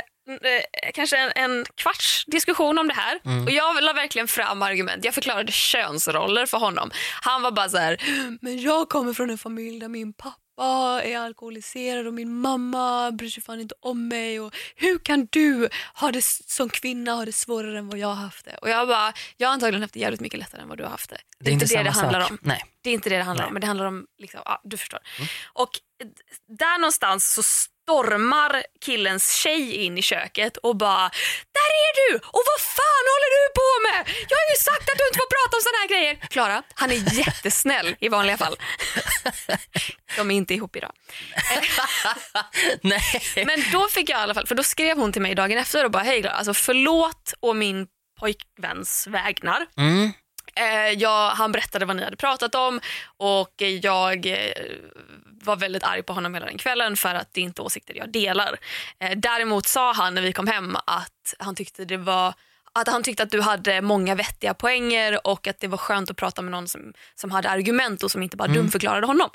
eh 0.50 0.90
kanske 0.94 1.16
en, 1.16 1.32
en 1.34 1.66
kvarts 1.74 2.24
diskussion 2.26 2.78
om 2.78 2.88
det 2.88 2.94
här. 2.94 3.20
Mm. 3.24 3.44
Och 3.44 3.50
Jag 3.50 3.82
la 3.82 3.92
verkligen 3.92 4.28
fram 4.28 4.62
argument. 4.62 5.04
Jag 5.04 5.14
förklarade 5.14 5.52
könsroller 5.52 6.46
för 6.46 6.58
honom. 6.58 6.90
Han 7.22 7.42
var 7.42 7.50
bara 7.50 7.68
så 7.68 7.78
här, 7.78 7.96
men 8.40 8.58
jag 8.58 8.88
kommer 8.88 9.12
från 9.12 9.30
en 9.30 9.38
familj 9.38 9.80
där 9.80 9.88
min 9.88 10.12
pappa 10.12 10.36
är 10.64 11.18
alkoholiserad 11.18 12.06
och 12.06 12.14
min 12.14 12.40
mamma 12.40 13.12
bryr 13.12 13.30
sig 13.30 13.42
fan 13.42 13.60
inte 13.60 13.74
om 13.80 14.08
mig. 14.08 14.40
Och 14.40 14.56
hur 14.76 14.98
kan 14.98 15.28
du 15.30 15.68
ha 15.94 16.12
det, 16.12 16.24
som 16.24 16.68
kvinna 16.68 17.12
ha 17.12 17.24
det 17.24 17.32
svårare 17.32 17.78
än 17.78 17.88
vad 17.88 17.98
jag 17.98 18.08
har 18.08 18.14
haft 18.14 18.44
det? 18.44 18.56
Och 18.56 18.68
jag 18.68 18.88
bara, 18.88 19.12
jag 19.36 19.48
har 19.48 19.52
antagligen 19.52 19.82
haft 19.82 19.94
det 19.94 20.00
jävligt 20.00 20.20
mycket 20.20 20.38
lättare 20.38 20.62
än 20.62 20.68
vad 20.68 20.78
du 20.78 20.84
har 20.84 20.90
haft 20.90 21.10
det. 21.10 21.18
Det 21.38 21.50
är 21.50 21.52
inte, 21.52 21.64
inte 21.64 21.76
det 21.76 21.82
det 21.82 21.90
handlar 21.90 22.20
sak. 22.20 22.30
om. 22.30 22.38
Nej. 22.42 22.64
Det 22.82 22.90
är 22.90 22.94
inte 22.94 23.10
det 23.10 23.16
det 23.16 23.22
handlar 23.22 23.44
Nej. 23.44 23.48
om, 23.48 23.54
men 23.54 23.60
det 23.60 23.66
handlar 23.66 23.86
om, 23.86 24.06
liksom, 24.18 24.40
ja, 24.44 24.60
du 24.64 24.76
förstår. 24.76 25.00
Mm. 25.18 25.28
Och 25.52 25.70
där 26.58 26.78
någonstans 26.78 27.32
så 27.34 27.42
stormar 27.90 28.62
killens 28.80 29.32
tjej 29.32 29.74
in 29.84 29.98
i 29.98 30.02
köket 30.02 30.56
och 30.56 30.76
bara 30.76 31.08
“Där 31.58 31.70
är 31.86 31.92
du! 32.00 32.16
Och 32.16 32.42
vad 32.50 32.60
fan 32.60 33.04
håller 33.12 33.30
du 33.36 33.44
på 33.60 33.70
med? 33.88 34.14
Jag 34.28 34.36
har 34.36 34.50
ju 34.54 34.58
sagt 34.58 34.90
att 34.90 34.98
du 34.98 35.06
inte 35.06 35.18
får 35.18 35.30
prata 35.36 35.56
om 35.56 35.62
såna 35.62 35.78
här 35.82 35.88
grejer!” 35.88 36.14
Klara, 36.28 36.62
han 36.74 36.90
är 36.90 37.18
jättesnäll 37.18 37.96
i 38.00 38.08
vanliga 38.08 38.36
fall. 38.36 38.56
De 40.16 40.30
är 40.30 40.34
inte 40.34 40.54
ihop 40.54 40.76
idag. 40.76 40.92
Nej. 42.80 43.22
Men 43.46 43.64
då 43.72 43.88
fick 43.88 44.10
jag 44.10 44.18
i 44.18 44.22
alla 44.22 44.34
fall, 44.34 44.46
för 44.46 44.54
då 44.54 44.62
skrev 44.62 44.96
hon 44.98 45.12
till 45.12 45.22
mig 45.22 45.34
dagen 45.34 45.58
efter 45.58 45.84
och 45.84 45.90
bara 45.90 46.02
“Hej 46.02 46.20
Klara, 46.20 46.34
alltså 46.34 46.54
förlåt 46.54 47.34
å 47.40 47.52
min 47.54 47.86
pojkväns 48.20 49.06
vägnar. 49.06 49.66
Mm. 49.76 50.12
Eh, 50.54 50.90
jag, 50.98 51.30
han 51.30 51.52
berättade 51.52 51.84
vad 51.84 51.96
ni 51.96 52.04
hade 52.04 52.16
pratat 52.16 52.54
om 52.54 52.80
och 53.16 53.54
jag 53.58 54.26
eh, 54.26 54.52
var 55.42 55.56
väldigt 55.56 55.82
arg 55.82 56.02
på 56.02 56.12
honom 56.12 56.34
hela 56.34 56.46
den 56.46 56.58
kvällen 56.58 56.96
för 56.96 57.14
att 57.14 57.28
det 57.32 57.40
inte 57.40 57.62
är 57.62 57.64
åsikter 57.64 57.94
jag 57.94 58.12
delar. 58.12 58.58
Eh, 58.98 59.18
däremot 59.18 59.66
sa 59.66 59.92
han 59.92 60.14
när 60.14 60.22
vi 60.22 60.32
kom 60.32 60.46
hem 60.46 60.76
att 60.84 61.34
han 61.38 61.54
tyckte 61.54 61.84
det 61.84 61.96
var 61.96 62.34
att 62.72 62.88
han 62.88 63.02
tyckte 63.02 63.22
att 63.22 63.30
du 63.30 63.40
hade 63.40 63.82
många 63.82 64.14
vettiga 64.14 64.54
poänger 64.54 65.26
och 65.26 65.46
att 65.46 65.60
det 65.60 65.68
var 65.68 65.78
skönt 65.78 66.10
att 66.10 66.16
prata 66.16 66.42
med 66.42 66.52
någon 66.52 66.68
som, 66.68 66.92
som 67.14 67.30
hade 67.30 67.50
argument 67.50 68.02
och 68.02 68.10
som 68.10 68.22
inte 68.22 68.36
bara 68.36 68.44
mm. 68.44 68.56
dumförklarade 68.56 69.06
honom. 69.06 69.30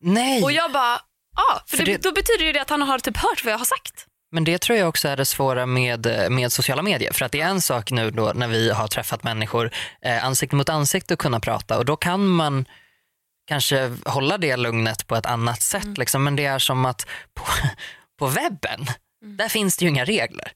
Nej. 0.00 0.42
Och 0.42 0.52
jag 0.52 0.72
bara, 0.72 1.00
ja, 1.36 1.62
för, 1.66 1.76
för 1.76 1.84
det, 1.84 1.92
det, 1.92 2.02
då 2.02 2.12
betyder 2.12 2.52
det 2.52 2.62
att 2.62 2.70
han 2.70 2.82
har 2.82 2.98
typ 2.98 3.16
hört 3.16 3.44
vad 3.44 3.52
jag 3.52 3.58
har 3.58 3.64
sagt. 3.64 4.06
Men 4.32 4.44
det 4.44 4.58
tror 4.58 4.78
jag 4.78 4.88
också 4.88 5.08
är 5.08 5.16
det 5.16 5.24
svåra 5.24 5.66
med, 5.66 6.06
med 6.30 6.52
sociala 6.52 6.82
medier. 6.82 7.12
För 7.12 7.24
att 7.24 7.32
det 7.32 7.40
är 7.40 7.48
en 7.48 7.60
sak 7.60 7.90
nu 7.90 8.10
då 8.10 8.32
när 8.34 8.48
vi 8.48 8.70
har 8.70 8.88
träffat 8.88 9.24
människor 9.24 9.70
eh, 10.02 10.24
ansikte 10.24 10.56
mot 10.56 10.68
ansikte 10.68 11.14
och 11.14 11.20
kunna 11.20 11.40
prata 11.40 11.78
och 11.78 11.84
då 11.84 11.96
kan 11.96 12.26
man 12.26 12.64
kanske 13.46 13.92
hålla 14.04 14.38
det 14.38 14.56
lugnet 14.56 15.06
på 15.06 15.16
ett 15.16 15.26
annat 15.26 15.62
sätt. 15.62 15.84
Mm. 15.84 15.94
Liksom. 15.94 16.24
Men 16.24 16.36
det 16.36 16.44
är 16.44 16.58
som 16.58 16.84
att 16.84 17.06
på, 17.34 17.44
på 18.18 18.26
webben, 18.26 18.86
mm. 19.22 19.36
där 19.36 19.48
finns 19.48 19.76
det 19.76 19.84
ju 19.84 19.88
inga 19.88 20.04
regler. 20.04 20.52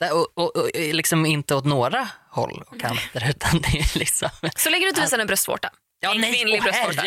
Där, 0.00 0.12
och, 0.12 0.28
och, 0.34 0.56
och, 0.56 0.70
liksom 0.74 1.26
inte 1.26 1.54
åt 1.54 1.64
några 1.64 2.08
håll 2.30 2.62
och 2.66 2.80
kanter. 2.80 3.28
Utan 3.30 3.60
det 3.60 3.78
är 3.78 3.98
liksom, 3.98 4.28
Så 4.56 4.70
länge 4.70 4.84
du 4.84 4.88
inte 4.88 5.00
visar 5.00 5.18
en 5.18 5.26
bröstvårta. 5.26 5.70
Ja, 6.00 6.14
en 6.14 6.20
nej, 6.20 6.34
kvinnlig 6.34 6.62
bröstvårta. 6.62 7.02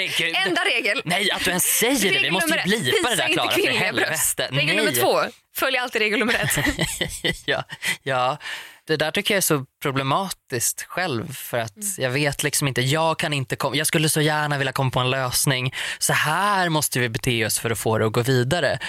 Enda 0.46 0.62
regel. 0.62 1.02
Nej, 1.06 1.32
att 1.32 1.44
du 1.44 1.50
ens 1.50 1.64
säger 1.64 2.14
det. 2.14 2.20
Vi 2.20 2.32
måste 2.32 2.64
ju 2.66 2.80
blipa 2.80 3.10
det 3.10 3.16
där 3.16 3.34
Klara. 3.34 3.52
För 3.52 3.68
helvete. 3.68 4.48
Regel 4.52 4.76
nummer 4.76 4.92
två. 4.92 5.20
Följ 5.56 5.78
alltid 5.78 6.02
regel 6.02 6.20
nummer 6.20 6.34
ett. 6.34 6.66
ja, 7.46 7.64
ja, 8.04 8.38
det 8.88 8.98
där 8.98 9.12
tycker 9.12 9.34
jag 9.34 9.38
är 9.38 9.42
så 9.42 9.66
problematiskt 9.82 10.84
själv 10.84 11.34
för 11.34 11.58
att 11.58 11.76
mm. 11.76 11.88
jag 11.98 12.10
vet 12.10 12.44
liksom 12.44 12.68
inte, 12.68 12.82
jag 12.82 13.20
kan 13.20 13.34
inte 13.34 13.56
komma, 13.56 13.76
jag 13.76 13.88
skulle 13.88 14.10
så 14.10 14.22
gärna 14.22 14.58
vilja 14.58 14.74
komma 14.74 14.92
på 14.92 15.00
en 15.00 15.10
lösning. 15.10 15.74
Så 16.00 16.14
här 16.14 16.70
måste 16.70 17.00
vi 17.00 17.10
bete 17.10 17.46
oss 17.46 17.60
för 17.60 17.70
att 17.70 17.80
få 17.80 17.98
det 17.98 18.06
att 18.06 18.14
gå 18.14 18.22
vidare. 18.22 18.80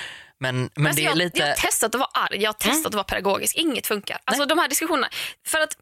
Men, 0.41 0.71
men 0.75 0.87
alltså 0.87 1.01
det 1.01 1.07
är 1.07 1.11
jag, 1.11 1.19
lite... 1.19 1.39
jag 1.39 1.47
har 1.47 1.55
testat 1.55 1.95
att 1.95 2.01
vara 2.01 2.11
arg, 2.13 2.43
jag 2.43 2.49
har 2.49 2.53
testat 2.53 2.77
mm. 2.77 2.87
att 2.87 2.95
vara 2.95 3.05
pedagogisk, 3.05 3.57
inget 3.57 3.87
funkar. 3.87 4.19
Alltså 4.25 4.43
Nej. 4.43 4.49
de 4.49 4.59
här 4.59 4.69
diskussionerna, 4.69 5.09
för 5.47 5.61
att 5.61 5.77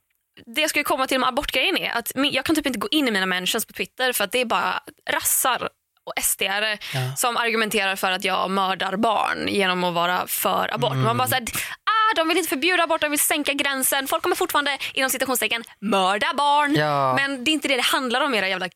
det 0.46 0.60
jag 0.60 0.70
skulle 0.70 0.84
komma 0.84 1.06
till 1.06 1.20
med 1.20 1.28
abortgrejen 1.28 1.76
är 1.76 1.90
att 1.90 2.12
jag 2.32 2.44
kan 2.44 2.56
typ 2.56 2.66
inte 2.66 2.78
gå 2.78 2.88
in 2.90 3.08
i 3.08 3.10
mina 3.10 3.26
mentions 3.26 3.64
på 3.66 3.72
Twitter 3.72 4.12
för 4.12 4.24
att 4.24 4.32
det 4.32 4.40
är 4.40 4.44
bara 4.44 4.82
rassar 5.10 5.68
och 6.06 6.12
SD 6.22 6.42
ja. 6.42 7.16
som 7.16 7.36
argumenterar 7.36 7.96
för 7.96 8.10
att 8.10 8.24
jag 8.24 8.50
mördar 8.50 8.96
barn 8.96 9.48
genom 9.48 9.84
att 9.84 9.94
vara 9.94 10.26
för 10.26 10.74
abort. 10.74 10.92
Mm. 10.92 11.04
Man 11.04 11.16
bara 11.16 11.28
såhär, 11.28 11.42
ah, 11.42 11.85
de 12.16 12.28
vill 12.28 12.36
inte 12.38 12.48
förbjuda 12.48 12.82
abort, 12.82 13.00
de 13.00 13.10
vill 13.10 13.20
sänka 13.20 13.52
gränsen. 13.52 14.08
Folk 14.08 14.22
kommer 14.22 14.36
fortfarande 14.36 14.78
inom 14.94 15.10
citationstecken 15.10 15.64
mörda 15.80 16.34
barn. 16.34 16.74
Ja. 16.74 17.14
Men 17.14 17.44
det 17.44 17.50
är 17.50 17.52
inte 17.52 17.68
det 17.68 17.76
det 17.76 17.82
handlar 17.82 18.20
om 18.20 18.34
era 18.34 18.48
jävla 18.48 18.68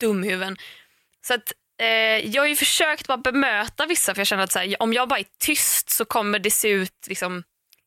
dumhuvuden. 0.00 0.56
Så 1.26 1.34
att, 1.34 1.52
eh, 1.80 1.86
jag 2.26 2.42
har 2.42 2.46
ju 2.46 2.56
försökt 2.56 3.06
bara 3.06 3.18
bemöta 3.18 3.86
vissa 3.86 4.14
för 4.14 4.20
jag 4.20 4.26
känner 4.26 4.44
att 4.44 4.52
så 4.52 4.74
om 4.78 4.92
jag 4.92 5.08
bara 5.08 5.18
är 5.18 5.26
tyst 5.38 5.90
så 5.90 6.04
kommer 6.04 6.38
det 6.38 6.50
se 6.50 6.68
ut 6.68 7.06
liksom, 7.06 7.42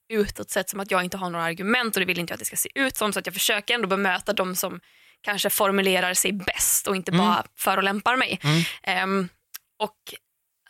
utåt 0.10 0.50
sett 0.50 0.70
som 0.70 0.80
att 0.80 0.92
jag 0.92 1.04
inte 1.04 1.18
har 1.18 1.30
några 1.30 1.46
argument 1.46 1.96
och 1.96 2.00
det 2.00 2.06
vill 2.06 2.20
inte 2.20 2.32
jag 2.32 2.36
att 2.36 2.40
det 2.40 2.46
ska 2.46 2.56
se 2.56 2.70
ut 2.76 2.98
som. 2.98 3.14
Så 3.14 3.20
att 3.20 3.26
jag 3.26 3.34
försöker 3.34 3.74
ändå 3.74 3.88
bemöta 3.88 4.34
de 4.34 4.56
som 4.56 4.80
kanske 5.22 5.50
formulerar 5.50 6.14
sig 6.14 6.32
bäst 6.32 6.88
och 6.88 6.96
inte 6.96 7.12
mm. 7.12 7.26
bara 7.26 7.44
förolämpar 7.58 8.16
mig. 8.16 8.40
Mm. 8.44 9.04
Um, 9.04 9.30
och 9.80 10.14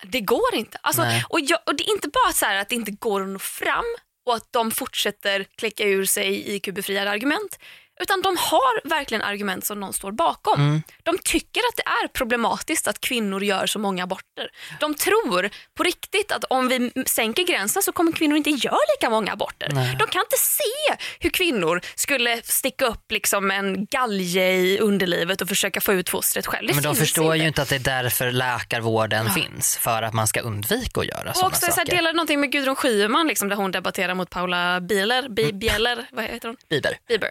det 0.03 0.21
går 0.21 0.55
inte. 0.55 0.77
Alltså, 0.81 1.01
och, 1.29 1.39
jag, 1.39 1.59
och, 1.65 1.75
Det 1.75 1.83
är 1.83 1.93
inte 1.93 2.07
bara 2.07 2.33
så 2.33 2.45
att 2.45 2.69
det 2.69 2.75
inte 2.75 2.91
går 2.91 3.21
att 3.21 3.29
nå 3.29 3.39
fram 3.39 3.85
och 4.31 4.37
att 4.37 4.51
de 4.51 4.71
fortsätter 4.71 5.45
kläcka 5.55 5.83
ur 5.83 6.05
sig 6.05 6.55
IQ-befriade 6.55 7.09
argument. 7.09 7.59
Utan 8.01 8.21
de 8.21 8.37
har 8.37 8.87
verkligen 8.89 9.21
argument 9.21 9.65
som 9.65 9.79
någon 9.79 9.93
står 9.93 10.11
bakom. 10.11 10.61
Mm. 10.61 10.81
De 11.03 11.17
tycker 11.23 11.59
att 11.59 11.75
det 11.75 11.83
är 12.03 12.07
problematiskt 12.07 12.87
att 12.87 13.01
kvinnor 13.01 13.43
gör 13.43 13.67
så 13.67 13.79
många 13.79 14.03
aborter. 14.03 14.49
De 14.79 14.95
tror 14.95 15.49
på 15.77 15.83
riktigt 15.83 16.31
att 16.31 16.43
om 16.43 16.67
vi 16.67 16.91
sänker 17.05 17.43
gränsen 17.43 17.83
så 17.83 17.91
kommer 17.91 18.11
kvinnor 18.11 18.37
inte 18.37 18.49
göra 18.49 18.77
lika 18.97 19.09
många 19.09 19.33
aborter. 19.33 19.69
Nej. 19.71 19.95
De 19.99 20.07
kan 20.07 20.21
inte 20.21 20.37
se 20.37 20.97
hur 21.19 21.29
kvinnor 21.29 21.81
skulle 21.95 22.41
sticka 22.43 22.85
upp 22.85 23.11
liksom 23.11 23.51
en 23.51 23.85
galge 23.85 24.51
i 24.51 24.79
underlivet 24.79 25.41
och 25.41 25.47
försöka 25.47 25.81
få 25.81 25.93
ut 25.93 26.09
fostret 26.09 26.47
själv. 26.47 26.67
Det 26.67 26.73
Men 26.73 26.83
de 26.83 26.95
förstår 26.95 27.25
inte. 27.25 27.37
ju 27.37 27.47
inte 27.47 27.61
att 27.61 27.69
det 27.69 27.75
är 27.75 28.03
därför 28.03 28.31
läkarvården 28.31 29.25
ja. 29.25 29.33
finns. 29.33 29.77
För 29.77 30.03
att 30.03 30.13
man 30.13 30.27
ska 30.27 30.41
undvika 30.41 31.01
att 31.01 31.07
göra 31.07 31.33
sådana 31.33 31.55
saker. 31.55 31.73
Jag 31.77 31.87
delade 31.87 32.13
någonting 32.13 32.39
med 32.39 32.51
Gudrun 32.51 32.75
Schyman 32.75 33.27
liksom, 33.27 33.49
där 33.49 33.55
hon 33.55 33.71
debatterar 33.71 34.13
mot 34.13 34.29
Paula 34.29 34.81
Bieler. 34.81 35.29
Bieler 35.51 36.07
vad 36.11 36.25
heter 36.25 36.47
hon? 36.47 36.57
Bieber. 36.69 36.97
Bieber. 37.07 37.29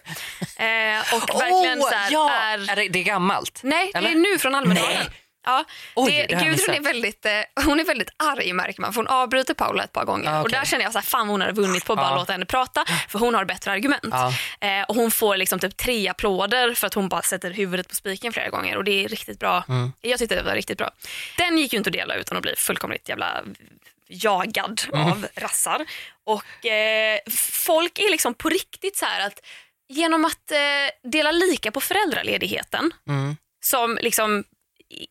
Eh, 0.60 1.14
och 1.14 1.40
verkligen 1.40 1.80
oh, 1.80 1.88
så 1.88 1.94
här, 1.94 2.12
ja. 2.12 2.30
är... 2.30 2.70
är 2.70 2.76
det, 2.76 2.88
det 2.88 2.98
är 2.98 3.04
gammalt? 3.04 3.60
Nej, 3.62 3.92
Eller? 3.94 4.08
det 4.08 4.14
är 4.14 4.32
nu 4.32 4.38
från 4.38 4.54
Almedalen. 4.54 5.06
Ja, 5.44 5.64
Oj, 5.94 6.26
det, 6.28 6.36
det 6.36 6.44
Gudrun 6.44 6.74
är 6.74 6.80
väldigt, 6.80 7.26
eh, 7.26 7.64
hon 7.64 7.80
är 7.80 7.84
väldigt 7.84 8.10
arg 8.16 8.52
märker 8.52 8.80
man 8.80 8.92
för 8.92 9.00
hon 9.00 9.06
avbryter 9.06 9.54
Paula 9.54 9.84
ett 9.84 9.92
par 9.92 10.04
gånger. 10.04 10.30
Ah, 10.30 10.30
okay. 10.30 10.42
Och 10.42 10.50
där 10.50 10.64
känner 10.64 10.84
jag 10.84 10.96
att 10.96 11.04
fan 11.04 11.28
hon 11.28 11.40
hade 11.40 11.52
vunnit 11.52 11.84
på 11.84 11.92
att 11.92 11.98
bara 11.98 12.10
ah. 12.10 12.16
låta 12.16 12.32
henne 12.32 12.46
prata 12.46 12.84
för 13.08 13.18
hon 13.18 13.34
har 13.34 13.44
bättre 13.44 13.70
argument. 13.70 14.14
Ah. 14.14 14.32
Eh, 14.60 14.84
och 14.88 14.94
hon 14.94 15.10
får 15.10 15.36
liksom 15.36 15.58
typ 15.58 15.76
tre 15.76 16.08
applåder 16.08 16.74
för 16.74 16.86
att 16.86 16.94
hon 16.94 17.08
bara 17.08 17.22
sätter 17.22 17.50
huvudet 17.50 17.88
på 17.88 17.94
spiken 17.94 18.32
flera 18.32 18.48
gånger 18.48 18.76
och 18.76 18.84
det 18.84 19.04
är 19.04 19.08
riktigt 19.08 19.38
bra. 19.38 19.64
Mm. 19.68 19.92
Jag 20.00 20.18
tyckte 20.18 20.34
det 20.34 20.42
var 20.42 20.54
riktigt 20.54 20.78
bra. 20.78 20.90
Den 21.36 21.58
gick 21.58 21.72
ju 21.72 21.78
inte 21.78 21.88
att 21.90 21.94
dela 21.94 22.14
utan 22.14 22.36
att 22.36 22.42
bli 22.42 22.54
fullkomligt 22.56 23.08
jävla 23.08 23.42
jagad 24.08 24.82
mm. 24.92 25.06
av 25.06 25.26
rassar. 25.34 25.86
Och 26.24 26.66
eh, 26.66 27.18
folk 27.64 27.98
är 27.98 28.10
liksom 28.10 28.34
på 28.34 28.48
riktigt 28.48 28.96
så 28.96 29.04
här 29.04 29.26
att 29.26 29.40
genom 29.90 30.24
att 30.24 30.50
eh, 30.50 31.10
dela 31.10 31.32
lika 31.32 31.70
på 31.70 31.80
föräldraledigheten 31.80 32.90
mm. 33.08 33.36
som 33.64 33.98
liksom 34.00 34.44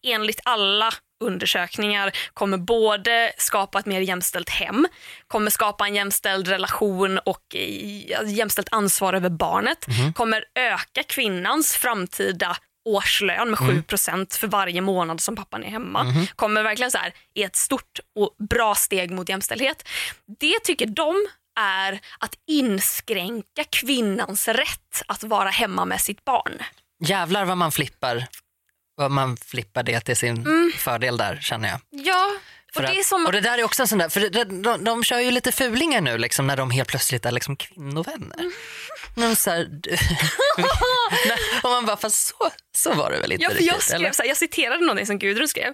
enligt 0.03 0.39
alla 0.43 0.93
undersökningar 1.23 2.11
kommer 2.33 2.57
både 2.57 3.31
skapa 3.37 3.79
ett 3.79 3.85
mer 3.85 4.01
jämställt 4.01 4.49
hem, 4.49 4.87
kommer 5.27 5.51
skapa 5.51 5.87
en 5.87 5.95
jämställd 5.95 6.47
relation 6.47 7.17
och 7.17 7.55
jämställt 8.25 8.67
ansvar 8.71 9.13
över 9.13 9.29
barnet, 9.29 9.87
mm. 9.87 10.13
kommer 10.13 10.43
öka 10.55 11.03
kvinnans 11.03 11.73
framtida 11.73 12.57
årslön 12.89 13.49
med 13.49 13.59
7 13.59 13.65
mm. 13.65 13.83
för 14.29 14.47
varje 14.47 14.81
månad 14.81 15.21
som 15.21 15.35
pappan 15.35 15.63
är 15.63 15.69
hemma. 15.69 16.01
Mm. 16.01 16.25
Kommer 16.35 16.63
verkligen 16.63 16.91
så 16.91 16.97
här, 16.97 17.13
är 17.33 17.45
ett 17.45 17.55
stort 17.55 17.99
och 18.15 18.35
bra 18.49 18.75
steg 18.75 19.11
mot 19.11 19.29
jämställdhet. 19.29 19.87
Det 20.39 20.59
tycker 20.63 20.85
de 20.85 21.27
är 21.59 21.99
att 22.19 22.35
inskränka 22.47 23.63
kvinnans 23.69 24.47
rätt 24.47 25.01
att 25.07 25.23
vara 25.23 25.49
hemma 25.49 25.85
med 25.85 26.01
sitt 26.01 26.25
barn. 26.25 26.63
Jävlar 27.05 27.45
vad 27.45 27.57
man 27.57 27.71
flippar, 27.71 28.27
vad 28.95 29.11
man 29.11 29.37
flippar 29.37 29.83
det 29.83 29.99
till 29.99 30.17
sin 30.17 30.37
mm. 30.37 30.71
fördel 30.77 31.17
där 31.17 31.39
känner 31.41 31.69
jag. 31.69 31.79
Ja, 31.89 32.31
och 32.75 32.81
det, 32.81 32.87
att, 32.87 33.25
och 33.25 33.31
det 33.31 33.41
där 33.41 33.57
är 33.57 33.63
också 33.63 33.81
en 33.81 33.87
sån 33.87 33.97
där, 33.97 34.09
för 34.09 34.29
de, 34.29 34.61
de, 34.61 34.83
de 34.83 35.03
kör 35.03 35.19
ju 35.19 35.31
lite 35.31 35.51
fulingar 35.51 36.01
nu 36.01 36.17
liksom, 36.17 36.47
när 36.47 36.57
de 36.57 36.71
helt 36.71 36.89
plötsligt 36.89 37.25
är 37.25 37.31
liksom 37.31 37.55
kvinnovänner. 37.55 38.39
Mm. 39.17 39.35
Så 39.35 39.49
här, 39.49 39.63
och 41.63 41.69
man 41.69 41.85
bara, 41.85 41.97
fast 41.97 42.27
så, 42.27 42.49
så 42.75 42.93
var 42.93 43.11
det 43.11 43.19
väl 43.19 43.31
inte 43.31 43.43
ja, 43.43 43.49
riktigt? 43.49 43.67
Jag, 43.67 43.83
skrev, 43.83 44.11
så 44.11 44.21
här, 44.21 44.29
jag 44.29 44.37
citerade 44.37 44.81
någonting 44.81 45.05
som 45.05 45.19
Gudrun 45.19 45.47
skrev 45.47 45.73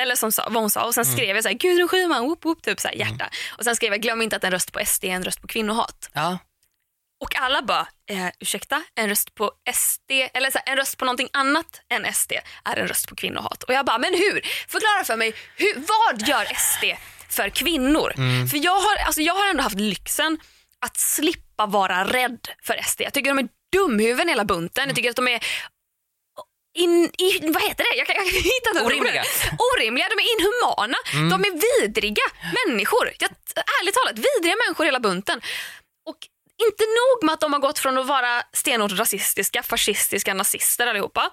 eller 0.00 0.14
som 0.14 0.32
sa, 0.32 0.48
vad 0.50 0.62
hon 0.62 0.70
sa 0.70 0.86
och 0.86 0.94
sen 0.94 1.04
mm. 1.04 1.16
skrev 1.16 1.36
jag 1.36 1.42
så 1.42 1.48
här, 1.48 1.56
Gudrun 1.56 1.88
Schyman, 1.88 2.22
whoop, 2.22 2.44
whoop, 2.44 2.62
typ 2.62 2.80
så 2.80 2.88
här, 2.88 2.94
hjärta. 2.94 3.24
Mm. 3.24 3.30
Och 3.58 3.64
sen 3.64 3.76
skrev 3.76 3.92
jag, 3.92 4.02
glöm 4.02 4.22
inte 4.22 4.36
att 4.36 4.44
en 4.44 4.50
röst 4.50 4.72
på 4.72 4.80
SD 4.86 5.04
är 5.04 5.10
en 5.10 5.24
röst 5.24 5.40
på 5.40 5.46
kvinnohat. 5.46 6.10
Ja. 6.12 6.38
Och 7.20 7.36
alla 7.40 7.62
bara, 7.62 7.86
eh, 8.10 8.28
ursäkta, 8.40 8.82
en 8.94 9.08
röst 9.08 9.34
på 9.34 9.52
SD, 9.72 10.10
eller 10.34 10.50
så 10.50 10.58
här, 10.58 10.72
en 10.72 10.76
röst 10.76 10.96
på 10.96 11.04
någonting 11.04 11.28
annat 11.32 11.80
än 11.88 12.14
SD 12.14 12.32
är 12.64 12.76
en 12.76 12.88
röst 12.88 13.08
på 13.08 13.14
kvinnohat. 13.14 13.62
Och 13.62 13.74
jag 13.74 13.86
bara, 13.86 13.98
men 13.98 14.14
hur? 14.14 14.40
Förklara 14.68 15.04
för 15.04 15.16
mig, 15.16 15.34
hur, 15.56 15.74
vad 15.74 16.28
gör 16.28 16.44
SD 16.44 16.84
för 17.28 17.48
kvinnor? 17.48 18.12
Mm. 18.16 18.48
För 18.48 18.56
jag 18.64 18.80
har, 18.80 18.96
alltså, 19.06 19.20
jag 19.20 19.34
har 19.34 19.50
ändå 19.50 19.62
haft 19.62 19.80
lyxen 19.80 20.38
att 20.80 20.96
slippa 20.96 21.66
vara 21.66 22.04
rädd 22.04 22.48
för 22.62 22.80
SD. 22.82 23.00
Jag 23.00 23.12
tycker 23.12 23.30
de 23.30 23.38
är 23.38 23.48
dumhuvuden 23.72 24.28
hela 24.28 24.44
bunten. 24.44 24.86
Jag 24.86 24.96
tycker 24.96 25.10
att 25.10 25.16
de 25.16 25.28
är 25.28 25.44
in, 26.78 27.10
in, 27.18 27.52
vad 27.52 27.62
heter 27.62 27.84
det? 27.90 27.98
Jag 27.98 28.06
kan, 28.06 28.16
jag 28.16 28.24
kan 28.26 28.34
hitta 28.34 28.70
inte 28.70 28.82
Orimliga. 28.84 29.24
Orimliga, 29.76 30.06
de 30.08 30.16
är 30.22 30.26
inhumana, 30.34 30.96
Mm. 31.14 31.30
de 31.30 31.44
är 31.44 31.52
vidriga 31.80 32.22
människor. 32.66 33.12
Jag, 33.18 33.30
ärligt 33.80 33.94
talat, 33.94 34.18
vidriga 34.18 34.56
människor 34.66 34.84
hela 34.84 35.00
bunten. 35.00 35.40
Och 36.08 36.16
inte 36.68 36.84
nog 36.84 37.24
med 37.26 37.32
att 37.32 37.40
de 37.40 37.52
har 37.52 37.60
gått 37.60 37.78
från 37.78 37.98
att 37.98 38.06
vara 38.06 38.42
stenhårt 38.52 38.92
rasistiska, 38.92 39.62
fascistiska 39.62 40.34
nazister 40.34 40.86
allihopa. 40.86 41.30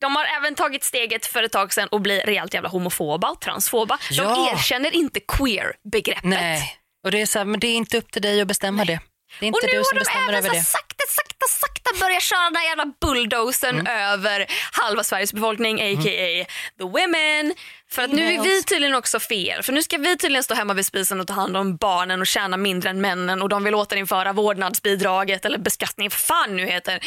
De 0.00 0.16
har 0.16 0.24
även 0.24 0.54
tagit 0.54 0.84
steget 0.84 1.26
för 1.26 1.42
ett 1.42 1.52
tag 1.52 1.72
sedan 1.72 1.88
och 1.88 2.00
bli 2.00 2.20
rejält 2.20 2.54
jävla 2.54 2.68
homofoba 2.68 3.30
och 3.30 3.40
transfoba. 3.40 3.98
De 4.10 4.14
Ja. 4.16 4.52
erkänner 4.52 4.94
inte 4.94 5.20
queer-begreppet. 5.20 6.24
Nej, 6.24 6.76
och 7.04 7.10
det 7.10 7.20
är, 7.20 7.26
så 7.26 7.38
här, 7.38 7.44
men 7.46 7.60
det 7.60 7.66
är 7.66 7.74
inte 7.74 7.98
upp 7.98 8.10
till 8.12 8.22
dig 8.22 8.40
att 8.40 8.48
bestämma 8.48 8.84
det. 8.84 9.00
Det 9.40 9.44
är 9.44 9.46
inte 9.46 9.58
Och 9.58 9.72
nu 9.72 9.78
du 9.78 9.84
som 9.84 9.98
bestämmer 9.98 10.32
över 10.32 10.50
det. 10.50 10.64
Sakta, 11.08 11.46
sakta, 11.48 11.66
sakta 11.84 12.04
börjat 12.04 12.22
köra 12.22 12.40
den 12.44 12.56
här 12.56 12.68
jävla 12.68 12.86
bulldozern 13.00 13.80
Mm. 13.80 13.86
över 14.12 14.46
halva 14.72 15.04
Sveriges 15.04 15.32
befolkning, 15.32 15.74
a.k.a. 15.82 16.46
the 16.78 16.84
women. 16.84 17.54
För 17.90 18.02
att 18.02 18.10
nu 18.10 18.32
är 18.34 18.42
vi 18.42 18.62
tydligen 18.62 18.94
också 18.94 19.20
fel. 19.20 19.62
För 19.62 19.72
nu 19.72 19.82
ska 19.82 19.98
vi 19.98 20.16
tydligen 20.16 20.42
stå 20.44 20.54
hemma 20.54 20.74
vid 20.74 20.86
spisen 20.86 21.20
och 21.20 21.26
ta 21.26 21.32
hand 21.34 21.56
om 21.56 21.76
barnen 21.76 22.20
och 22.20 22.26
tjäna 22.26 22.56
mindre 22.56 22.90
än 22.90 23.00
männen 23.00 23.42
och 23.42 23.48
de 23.48 23.64
vill 23.64 23.74
återinföra 23.74 24.32
vårdnadsbidraget 24.32 25.44
eller 25.44 25.58
beskattning, 25.58 26.08
vad 26.08 26.12
fan 26.18 26.56
nu 26.56 26.66
heter. 26.66 27.00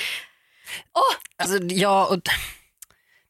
Åh, 0.93 1.15
Alltså, 1.43 1.57
ja, 1.63 2.05
och 2.05 2.19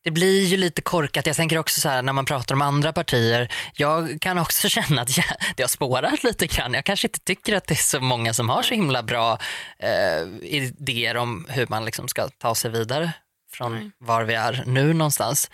det 0.08 0.12
blir 0.12 0.46
ju 0.46 0.58
lite 0.58 0.82
korkat. 0.82 1.26
Jag 1.26 1.36
tänker 1.36 1.58
också 1.58 1.82
så 1.82 1.89
här 1.89 2.02
när 2.02 2.13
man 2.13 2.26
pratar 2.26 2.56
om 2.56 2.62
andra 2.62 2.93
partier. 2.93 3.52
Jag 3.76 4.17
kan 4.22 4.38
också 4.38 4.70
känna 4.78 5.02
att 5.02 5.17
jag, 5.17 5.26
det 5.56 5.63
har 5.63 5.67
spårat 5.67 6.24
lite 6.24 6.48
grann. 6.48 6.74
Jag 6.74 6.86
kanske 6.86 7.08
inte 7.08 7.20
tycker 7.20 7.56
att 7.56 7.67
det 7.67 7.74
är 7.74 7.76
så 7.76 8.00
många 8.00 8.34
som 8.34 8.50
har 8.50 8.63
så 8.63 8.74
himla 8.74 9.04
bra 9.04 9.38
eh, 9.80 10.28
idéer 10.41 11.17
om 11.17 11.46
hur 11.50 11.67
man 11.70 11.86
liksom 11.86 12.08
ska 12.08 12.30
ta 12.30 12.56
sig 12.56 12.72
vidare 12.72 13.12
från 13.52 13.91
var 13.98 14.24
vi 14.24 14.34
är 14.34 14.63
nu 14.65 14.93
någonstans. 14.93 15.52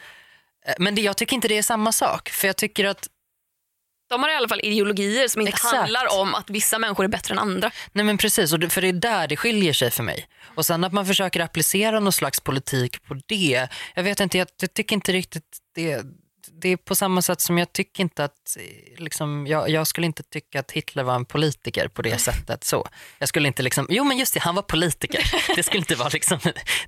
Eh, 0.65 0.73
Men 0.79 0.95
det, 0.95 1.01
jag 1.01 1.17
tycker 1.17 1.35
inte 1.35 1.47
det 1.47 1.57
är 1.57 1.63
samma 1.63 1.91
sak. 1.91 2.29
För 2.29 2.47
jag 2.47 2.57
tycker 2.57 2.85
att 2.85 3.07
de 4.13 4.23
har 4.23 4.29
i 4.29 4.35
alla 4.35 4.47
fall 4.47 4.59
ideologier 4.63 5.27
som 5.27 5.41
inte 5.41 5.53
Exakt. 5.53 5.75
handlar 5.75 6.19
om 6.19 6.35
att 6.35 6.49
vissa 6.49 6.79
människor 6.79 7.03
är 7.03 7.07
bättre 7.07 7.33
än 7.33 7.39
andra. 7.39 7.71
Nej 7.91 8.05
men 8.05 8.17
precis, 8.17 8.53
och 8.53 8.59
det, 8.59 8.69
för 8.69 8.81
det 8.81 8.87
är 8.87 8.93
där 8.93 9.27
det 9.27 9.37
skiljer 9.37 9.73
sig 9.73 9.91
för 9.91 10.03
mig. 10.03 10.27
Och 10.55 10.65
sen 10.65 10.83
att 10.83 10.93
man 10.93 11.05
försöker 11.05 11.39
applicera 11.39 11.99
någon 11.99 12.13
slags 12.13 12.39
politik 12.39 13.03
på 13.03 13.17
det. 13.25 13.67
Jag 13.95 14.03
vet 14.03 14.19
inte, 14.19 14.37
jag, 14.37 14.47
jag 14.61 14.73
tycker 14.73 14.95
inte 14.95 15.11
riktigt 15.11 15.57
det. 15.75 16.01
Det 16.61 16.69
är 16.69 16.77
på 16.77 16.95
samma 16.95 17.21
sätt 17.21 17.41
som 17.41 17.57
jag 17.57 17.73
tycker 17.73 18.03
inte 18.03 18.23
att, 18.23 18.57
eh, 18.57 19.03
liksom, 19.03 19.47
jag, 19.47 19.69
jag 19.69 19.87
skulle 19.87 20.07
inte 20.07 20.23
tycka 20.23 20.59
att 20.59 20.71
Hitler 20.71 21.03
var 21.03 21.15
en 21.15 21.25
politiker 21.25 21.87
på 21.87 22.01
det 22.01 22.17
sättet. 22.17 22.63
Så. 22.63 22.87
Jag 23.19 23.29
skulle 23.29 23.47
inte 23.47 23.63
liksom, 23.63 23.87
jo 23.89 24.03
men 24.03 24.17
just 24.17 24.33
det, 24.33 24.39
han 24.39 24.55
var 24.55 24.61
politiker. 24.61 25.31
Det 25.55 25.63
skulle 25.63 25.79
inte 25.79 25.95
vara 25.95 26.09
liksom 26.09 26.39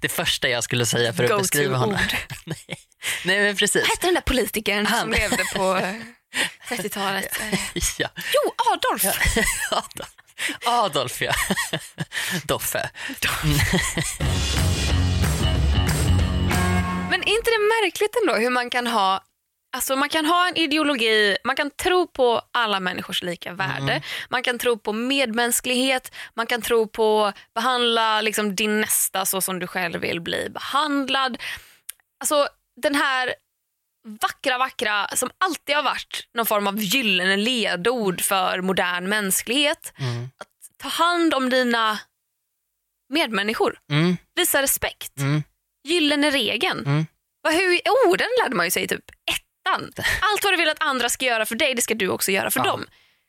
det 0.01 0.09
första 0.09 0.49
jag 0.49 0.63
skulle 0.63 0.85
säga 0.85 1.13
för 1.13 1.23
att 1.23 1.29
Go-to 1.29 1.41
beskriva 1.41 1.77
honom. 1.77 1.99
Nej. 2.45 2.79
Nej 3.25 3.39
men 3.41 3.55
precis. 3.55 3.81
Vad 3.81 3.89
hette 3.89 4.07
den 4.07 4.13
där 4.13 4.21
politikern 4.21 4.85
Han. 4.85 4.99
som 5.01 5.11
levde 5.11 5.43
på 5.55 5.81
30-talet? 6.69 7.39
Eh, 7.41 7.59
Ja. 7.97 8.09
Jo, 8.15 8.53
Adolf. 8.73 9.03
Adolf. 9.71 10.11
Adolf 10.65 11.21
ja. 11.21 11.33
Doffe. 12.43 12.89
Men 17.09 17.21
är 17.23 17.29
inte 17.29 17.51
det 17.51 17.83
märkligt 17.83 18.15
ändå 18.21 18.35
hur 18.35 18.49
man 18.49 18.69
kan 18.69 18.87
ha 18.87 19.23
Alltså 19.75 19.95
man 19.95 20.09
kan 20.09 20.25
ha 20.25 20.47
en 20.47 20.55
ideologi, 20.57 21.37
man 21.43 21.55
kan 21.55 21.71
tro 21.71 22.07
på 22.07 22.41
alla 22.53 22.79
människors 22.79 23.23
lika 23.23 23.53
värde, 23.53 24.01
man 24.29 24.43
kan 24.43 24.59
tro 24.59 24.77
på 24.77 24.93
medmänsklighet, 24.93 26.11
man 26.33 26.47
kan 26.47 26.61
tro 26.61 26.87
på 26.87 27.31
behandla 27.55 28.21
liksom 28.21 28.55
din 28.55 28.81
nästa 28.81 29.25
så 29.25 29.41
som 29.41 29.59
du 29.59 29.67
själv 29.67 30.01
vill 30.01 30.21
bli 30.21 30.49
behandlad. 30.49 31.37
Alltså 32.19 32.47
den 32.81 32.95
här 32.95 33.35
vackra, 34.21 34.57
vackra 34.57 35.07
som 35.15 35.29
alltid 35.37 35.75
har 35.75 35.83
varit 35.83 36.27
någon 36.33 36.45
form 36.45 36.67
av 36.67 36.79
gyllene 36.79 37.37
ledord 37.37 38.21
för 38.21 38.61
modern 38.61 39.09
mänsklighet. 39.09 39.93
Mm. 39.99 40.29
Ta 40.81 40.87
hand 40.89 41.33
om 41.33 41.49
dina 41.49 41.99
medmänniskor, 43.13 43.77
Mm. 43.91 44.17
visa 44.35 44.61
respekt. 44.61 45.17
Mm. 45.19 45.43
Gyllene 45.87 46.31
regeln. 46.31 46.85
Mm. 46.85 47.05
Hur, 47.49 47.79
oh, 47.85 48.17
den 48.17 48.27
lärde 48.43 48.55
man 48.55 48.65
ju 48.65 48.71
sig 48.71 48.87
typ 48.87 49.03
ettan. 49.31 49.91
Allt 50.21 50.43
vad 50.43 50.53
du 50.53 50.57
vill 50.57 50.69
att 50.69 50.81
andra 50.83 51.09
ska 51.09 51.25
göra 51.25 51.45
för 51.45 51.55
dig, 51.55 51.73
det 51.75 51.81
ska 51.81 51.93
du 51.93 52.09
också 52.09 52.31
göra 52.31 52.51
för 52.51 52.59
Ja. 52.59 52.65
dem. 52.65 52.85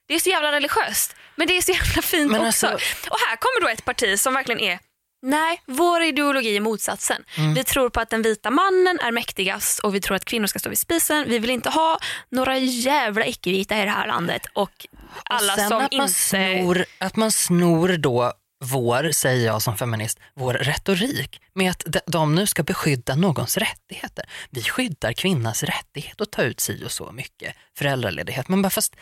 Det 0.08 0.14
är 0.14 0.18
så 0.18 0.30
jävla 0.30 0.52
religiöst, 0.52 1.16
men 1.36 1.46
det 1.46 1.56
är 1.56 1.62
så 1.62 1.72
jävla 1.72 2.02
fint 2.02 2.30
Men 2.32 2.46
också. 2.46 2.66
alltså- 2.66 3.10
Och 3.10 3.16
här 3.28 3.36
kommer 3.36 3.60
då 3.60 3.68
ett 3.68 3.84
parti 3.84 4.18
som 4.20 4.34
verkligen 4.34 4.60
är 4.60 4.78
Nej, 5.22 5.62
vår 5.66 6.02
ideologi 6.02 6.56
är 6.56 6.60
motsatsen. 6.60 7.24
Mm. 7.38 7.54
Vi 7.54 7.64
tror 7.64 7.88
på 7.88 8.00
att 8.00 8.10
den 8.10 8.22
vita 8.22 8.50
mannen 8.50 8.98
är 9.02 9.12
mäktigast 9.12 9.78
och 9.78 9.94
vi 9.94 10.00
tror 10.00 10.16
att 10.16 10.24
kvinnor 10.24 10.46
ska 10.46 10.58
stå 10.58 10.68
vid 10.68 10.78
spisen. 10.78 11.24
Vi 11.28 11.38
vill 11.38 11.50
inte 11.50 11.70
ha 11.70 11.98
några 12.30 12.58
jävla 12.58 13.26
icke-vita 13.26 13.78
i 13.78 13.84
det 13.84 13.90
här 13.90 14.06
landet 14.06 14.46
och 14.52 14.86
alla 15.24 15.52
och 15.52 15.58
sen 15.58 15.68
som 15.68 15.78
att 15.78 15.92
man, 15.92 16.00
inte... 16.02 16.12
snor, 16.12 16.84
att 16.98 17.16
man 17.16 17.32
snor 17.32 17.88
då 17.96 18.32
vår, 18.64 19.10
säger 19.12 19.46
jag 19.46 19.62
som 19.62 19.76
feminist, 19.76 20.18
vår 20.34 20.54
retorik 20.54 21.40
med 21.52 21.70
att 21.70 21.84
de- 22.06 22.34
nu 22.34 22.46
ska 22.46 22.62
beskydda 22.62 23.14
någons 23.14 23.56
rättigheter. 23.56 24.24
Vi 24.50 24.62
skyddar 24.62 25.12
kvinnans 25.12 25.62
rättighet 25.62 26.20
att 26.20 26.32
ta 26.32 26.42
ut 26.42 26.60
si 26.60 26.84
och 26.84 26.92
så 26.92 27.12
mycket 27.12 27.56
föräldraledighet. 27.78 28.48
Men 28.48 28.62
bara 28.62 28.70
fast... 28.70 28.96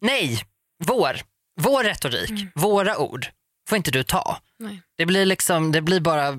Nej, 0.00 0.44
vår, 0.84 1.20
vår 1.60 1.84
retorik, 1.84 2.46
våra 2.54 2.98
ord 2.98 3.26
får 3.68 3.76
inte 3.76 3.90
du 3.90 4.02
ta. 4.02 4.38
Nej. 4.58 4.82
Det 4.96 5.06
blir, 5.06 5.26
liksom, 5.26 5.72
det 5.72 5.80
blir 5.82 6.00
bara 6.00 6.38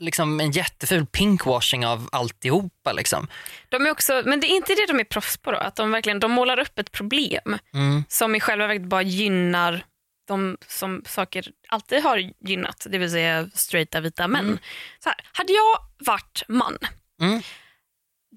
liksom 0.00 0.40
en 0.40 0.50
jätteful 0.50 1.06
pinkwashing 1.06 1.86
av 1.86 2.08
alltihopa. 2.12 2.92
Liksom. 2.92 3.28
De 3.68 3.86
är 3.86 3.90
också, 3.90 4.22
men 4.26 4.40
det 4.40 4.46
är 4.46 4.56
inte 4.56 4.74
det 4.74 4.86
de 4.86 5.00
är 5.00 5.04
proffs 5.04 5.36
på 5.36 5.52
då, 5.52 5.58
att 5.58 5.76
de 5.76 5.90
verkligen 5.90 6.20
de 6.20 6.30
målar 6.32 6.58
upp 6.58 6.78
ett 6.78 6.92
problem 6.92 7.58
Mm. 7.74 8.04
som 8.08 8.34
i 8.34 8.40
själva 8.40 8.66
verket 8.66 8.82
bara 8.88 9.02
gynnar 9.02 9.84
de 10.28 10.56
som 10.68 11.02
saker 11.06 11.46
alltid 11.68 12.02
har 12.02 12.30
gynnat, 12.48 12.86
det 12.90 12.98
vill 12.98 13.10
säga 13.10 13.48
straighta 13.54 14.00
vita 14.00 14.28
män. 14.28 14.44
Mm. 14.44 14.58
Så 15.02 15.08
här, 15.08 15.18
hade 15.32 15.52
jag 15.52 15.76
varit 15.98 16.42
man, 16.48 16.78
Mm. 17.20 17.42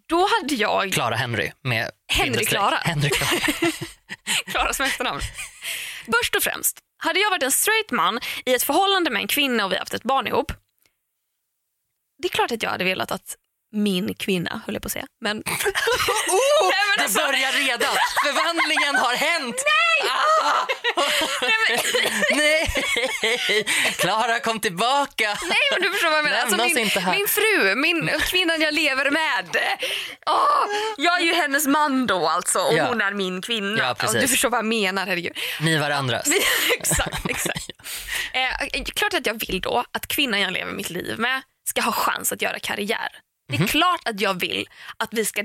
då 0.09 0.27
hade 0.41 0.55
jag, 0.55 0.93
Clara 0.93 1.15
Henry 1.15 1.51
med 1.61 1.91
Henry. 2.07 2.45
Clara. 2.45 2.75
Henry 2.75 3.09
Clara. 3.09 3.39
Klara 4.45 4.73
som 4.73 4.85
efternamn. 4.85 5.19
Först 6.05 6.35
och 6.35 6.43
främst, 6.43 6.79
hade 6.97 7.19
jag 7.19 7.29
varit 7.29 7.43
en 7.43 7.51
straight 7.51 7.91
man 7.91 8.19
i 8.45 8.53
ett 8.53 8.63
förhållande 8.63 9.09
med 9.09 9.21
en 9.21 9.27
kvinna 9.27 9.65
och 9.65 9.71
vi 9.71 9.77
haft 9.77 9.93
ett 9.93 10.03
barn 10.03 10.27
ihop, 10.27 10.51
det 12.17 12.27
är 12.27 12.29
klart 12.29 12.51
att 12.51 12.63
jag 12.63 12.69
hade 12.69 12.83
velat 12.83 13.11
att 13.11 13.37
min 13.75 14.15
kvinna, 14.15 14.61
höll 14.65 14.75
jag 14.75 14.81
på 14.81 14.87
att 14.87 14.91
säga, 14.91 15.05
men 15.21 15.37
Oh, 15.37 15.43
Nej, 16.61 16.83
men 16.89 16.97
det 16.97 17.03
alltså- 17.03 17.19
börjar 17.19 17.51
redan! 17.51 17.95
Förvandlingen 18.25 18.95
har 18.95 19.13
hänt! 19.15 19.55
Nej! 19.65 20.11
Ah! 20.11 20.67
Nej! 22.35 23.65
Klara 23.97 24.39
kom 24.39 24.59
tillbaka! 24.59 25.37
Nej 25.49 25.57
men 25.71 25.81
du 25.81 25.91
förstår 25.91 26.09
vad 26.09 26.17
jag 26.17 26.23
menar. 26.25 26.37
Alltså, 26.37 26.57
min, 26.57 26.89
min 27.11 27.27
fru, 27.27 27.75
min, 27.75 28.09
kvinnan 28.19 28.61
jag 28.61 28.73
lever 28.73 29.11
med. 29.11 29.57
Åh, 30.25 30.65
jag 30.97 31.21
är 31.21 31.25
ju 31.25 31.33
hennes 31.33 31.67
man 31.67 32.07
då 32.07 32.27
alltså 32.27 32.59
och 32.59 32.73
Ja. 32.77 32.87
hon 32.87 33.01
är 33.01 33.11
min 33.13 33.41
kvinna. 33.41 33.77
Ja. 33.99 34.07
Och 34.07 34.13
du 34.13 34.27
förstår 34.27 34.49
vad 34.49 34.57
jag 34.57 34.65
menar, 34.65 35.05
herregud. 35.05 35.37
Ni 35.61 35.77
varandras. 35.77 36.27
exakt, 36.77 37.29
exakt. 37.29 37.69
Eh, 38.33 38.83
klart 38.83 39.13
att 39.13 39.25
jag 39.25 39.33
vill 39.47 39.61
då 39.61 39.83
att 39.91 40.07
kvinnan 40.07 40.41
jag 40.41 40.53
lever 40.53 40.71
mitt 40.71 40.89
liv 40.89 41.19
med 41.19 41.41
ska 41.69 41.81
ha 41.81 41.91
chans 41.91 42.31
att 42.31 42.41
göra 42.41 42.59
karriär. 42.59 43.09
Det 43.47 43.55
är 43.55 43.59
Mhm. 43.59 43.67
klart 43.67 44.07
att 44.07 44.19
jag 44.21 44.39
vill 44.39 44.69
att 44.97 45.09
vi 45.11 45.25
ska 45.25 45.43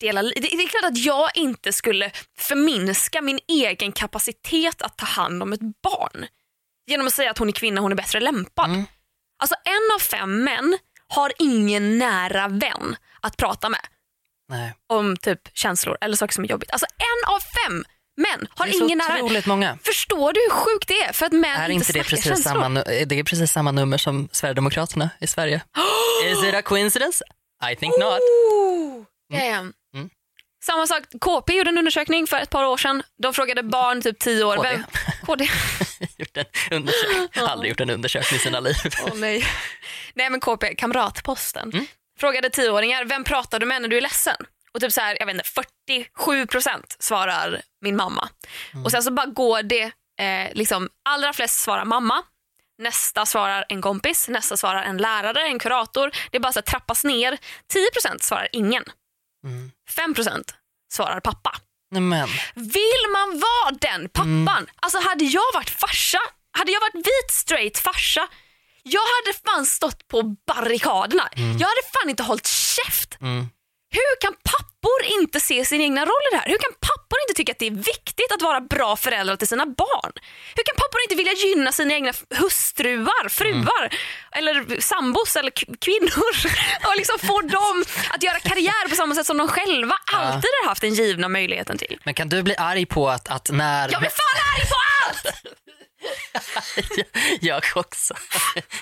dela 0.00 0.22
det, 0.22 0.30
det 0.34 0.52
är 0.54 0.68
klart 0.68 0.84
att 0.90 0.98
jag 0.98 1.30
inte 1.34 1.72
skulle 1.72 2.10
förminska 2.38 3.22
min 3.22 3.38
egen 3.48 3.92
kapacitet 3.92 4.82
att 4.82 4.98
ta 4.98 5.06
hand 5.06 5.42
om 5.42 5.52
ett 5.52 5.60
barn 5.82 6.26
genom 6.86 7.06
att 7.06 7.12
säga 7.14 7.30
att 7.30 7.38
hon 7.38 7.48
är 7.48 7.52
kvinna 7.52 7.80
hon 7.80 7.92
är 7.92 7.96
bättre 7.96 8.20
lämpad. 8.20 8.70
Mm. 8.70 8.84
Alltså 9.42 9.54
en 9.64 9.94
av 9.96 9.98
fem 9.98 10.44
män 10.44 10.78
har 11.08 11.32
ingen 11.38 11.98
nära 11.98 12.48
vän 12.48 12.96
att 13.20 13.36
prata 13.36 13.68
med 13.68 13.86
Nej. 14.48 14.74
om 14.86 15.16
typ 15.16 15.40
känslor 15.56 15.96
eller 16.00 16.16
saker 16.16 16.34
som 16.34 16.44
är 16.44 16.48
jobbigt. 16.48 16.70
Alltså 16.70 16.86
en 16.98 17.34
av 17.34 17.40
fem 17.40 17.84
män 18.20 18.46
har 18.56 18.66
Det 18.66 18.72
är 18.72 18.78
så 18.78 18.84
ingen 18.84 18.98
nära 18.98 19.12
vän. 19.14 19.24
otroligt 19.24 19.46
många. 19.46 19.78
Förstår 19.84 20.32
du 20.32 20.40
hur 20.40 20.50
sjukt 20.50 20.88
det 20.88 21.02
är? 21.02 21.12
För 21.12 21.26
att 21.26 21.32
män 21.32 21.44
Är 21.60 21.68
inte 21.68 21.86
det 21.86 21.92
snackar 21.92 22.08
precis 22.10 22.24
känslor. 22.24 22.52
samma, 22.52 22.68
nu- 22.68 23.04
det 23.06 23.18
är 23.18 23.24
precis 23.24 23.52
samma 23.52 23.72
nummer 23.72 23.98
som 23.98 24.28
Sverigedemokraterna 24.32 25.10
i 25.20 25.26
Sverige? 25.26 25.60
Is 26.32 26.44
it 26.44 26.54
a 26.54 26.62
coincidence? 26.62 27.24
I 27.72 27.76
think 27.76 27.94
not. 27.98 28.18
Oh, 28.20 29.04
damn. 29.32 29.72
Mm. 29.94 30.10
Samma 30.64 30.86
sak, 30.86 31.02
KP 31.20 31.52
gjorde 31.54 31.70
en 31.70 31.78
undersökning 31.78 32.26
för 32.26 32.36
ett 32.36 32.50
par 32.50 32.64
år 32.64 32.76
sedan. 32.76 33.02
De 33.22 33.34
frågade 33.34 33.62
barn 33.62 34.02
typ 34.02 34.18
10 34.18 34.44
år. 34.44 34.56
KD. 34.56 34.68
Vem? 34.68 34.82
KD. 35.26 35.44
Gjort 36.16 36.36
en 36.36 36.44
undersökning. 36.70 37.28
Aldrig 37.48 37.70
gjort 37.70 37.80
en 37.80 37.90
undersökning 37.90 38.36
i 38.36 38.40
sina 38.42 38.60
liv. 38.60 38.74
Åh 39.06 39.14
nej. 39.14 39.44
nej 40.14 40.30
men 40.30 40.40
KP, 40.40 40.74
Kamratposten. 40.74 41.70
Mm. 41.72 41.86
Frågade 42.20 42.48
10-åringar, 42.48 43.04
vem 43.04 43.24
pratar 43.24 43.58
du 43.58 43.66
med 43.66 43.82
när 43.82 43.88
du 43.88 43.96
är 43.96 44.00
ledsen? 44.00 44.36
Och 44.74 44.80
typ 44.80 44.92
så 44.92 45.00
här, 45.00 45.16
jag 45.20 45.26
vet 45.26 45.34
inte, 45.34 45.48
47 45.88 46.46
procent 46.46 46.96
svarar 46.98 47.62
min 47.80 47.96
mamma. 47.96 48.28
Mm. 48.72 48.84
Och 48.84 48.90
sen 48.90 49.02
så 49.02 49.10
bara 49.10 49.26
går 49.26 49.62
det 49.62 49.92
eh, 50.20 50.54
liksom, 50.54 50.88
allra 51.04 51.32
flest 51.32 51.60
svarar 51.60 51.84
mamma, 51.84 52.22
nästa 52.78 53.26
svarar 53.26 53.64
en 53.68 53.82
kompis, 53.82 54.28
nästa 54.28 54.56
svarar 54.56 54.82
en 54.82 54.96
lärare, 54.96 55.42
en 55.46 55.58
kurator. 55.58 56.10
Det 56.30 56.40
bara 56.40 56.52
så 56.52 56.58
att 56.58 56.66
trappas 56.66 57.04
ner. 57.04 57.38
10% 58.12 58.18
svarar 58.20 58.48
ingen. 58.52 58.84
Mm. 59.44 59.70
5% 60.14 60.44
svarar 60.92 61.20
pappa. 61.20 61.56
Nej, 61.90 62.02
men. 62.02 62.28
Vill 62.54 63.04
man 63.12 63.40
vara 63.40 63.76
den 63.80 64.08
pappan? 64.08 64.48
Mm. 64.48 64.66
Alltså 64.80 64.98
hade 64.98 65.24
jag 65.24 65.52
varit 65.54 65.70
farsa, 65.70 66.18
hade 66.58 66.72
jag 66.72 66.80
varit 66.80 66.94
vit 66.94 67.30
straight 67.30 67.78
farsa, 67.78 68.28
jag 68.82 69.00
hade 69.00 69.38
fan 69.44 69.66
stått 69.66 70.08
på 70.08 70.22
barrikaderna. 70.22 71.28
Jag 71.34 71.68
hade 71.68 71.82
fan 71.92 72.10
inte 72.10 72.22
hållit 72.22 72.46
käft. 72.46 73.18
Mm. 73.20 73.48
Hur 73.92 74.20
kan 74.20 74.34
pappor 74.34 75.20
inte 75.20 75.40
se 75.40 75.64
sin 75.64 75.80
egna 75.80 76.00
roll 76.00 76.24
i 76.32 76.34
det 76.34 76.36
här? 76.36 76.46
Hur 76.46 76.58
kan 76.58 76.72
pappor 76.80 77.18
inte 77.22 77.36
tycka 77.36 77.52
att 77.52 77.58
det 77.58 77.66
är 77.66 77.70
viktigt 77.70 78.32
att 78.34 78.42
vara 78.42 78.60
bra 78.60 78.96
föräldrar 78.96 79.36
till 79.36 79.48
sina 79.48 79.66
barn? 79.66 80.12
Hur 80.56 80.64
kan 80.64 80.76
pappor 80.76 81.00
inte 81.04 81.14
vilja 81.14 81.32
gynna 81.32 81.72
sina 81.72 81.94
egna 81.94 82.12
hustruar, 82.34 83.28
fruar 83.28 83.94
eller 84.32 84.80
sambos 84.80 85.36
eller 85.36 85.50
kvinnor 85.80 86.32
och 86.88 86.96
liksom 86.96 87.18
få 87.18 87.40
dem 87.40 87.84
att 88.10 88.22
göra 88.22 88.40
karriär 88.40 88.88
på 88.88 88.94
samma 88.96 89.14
sätt 89.14 89.26
som 89.26 89.38
de 89.38 89.48
själva 89.48 89.94
alltid 90.12 90.50
har 90.62 90.68
haft 90.68 90.80
den 90.80 90.94
givna 90.94 91.28
möjligheten 91.28 91.78
till? 91.78 91.98
Men 92.04 92.14
kan 92.14 92.28
du 92.28 92.42
bli 92.42 92.56
arg 92.56 92.86
på 92.86 93.08
att, 93.08 93.28
att 93.28 93.50
när... 93.50 93.88
Jag 93.92 94.00
blir 94.00 94.10
fan 94.10 94.40
arg 94.56 94.66
på 94.68 94.76
allt! 95.06 95.56
jag 97.40 97.62
också. 97.74 98.14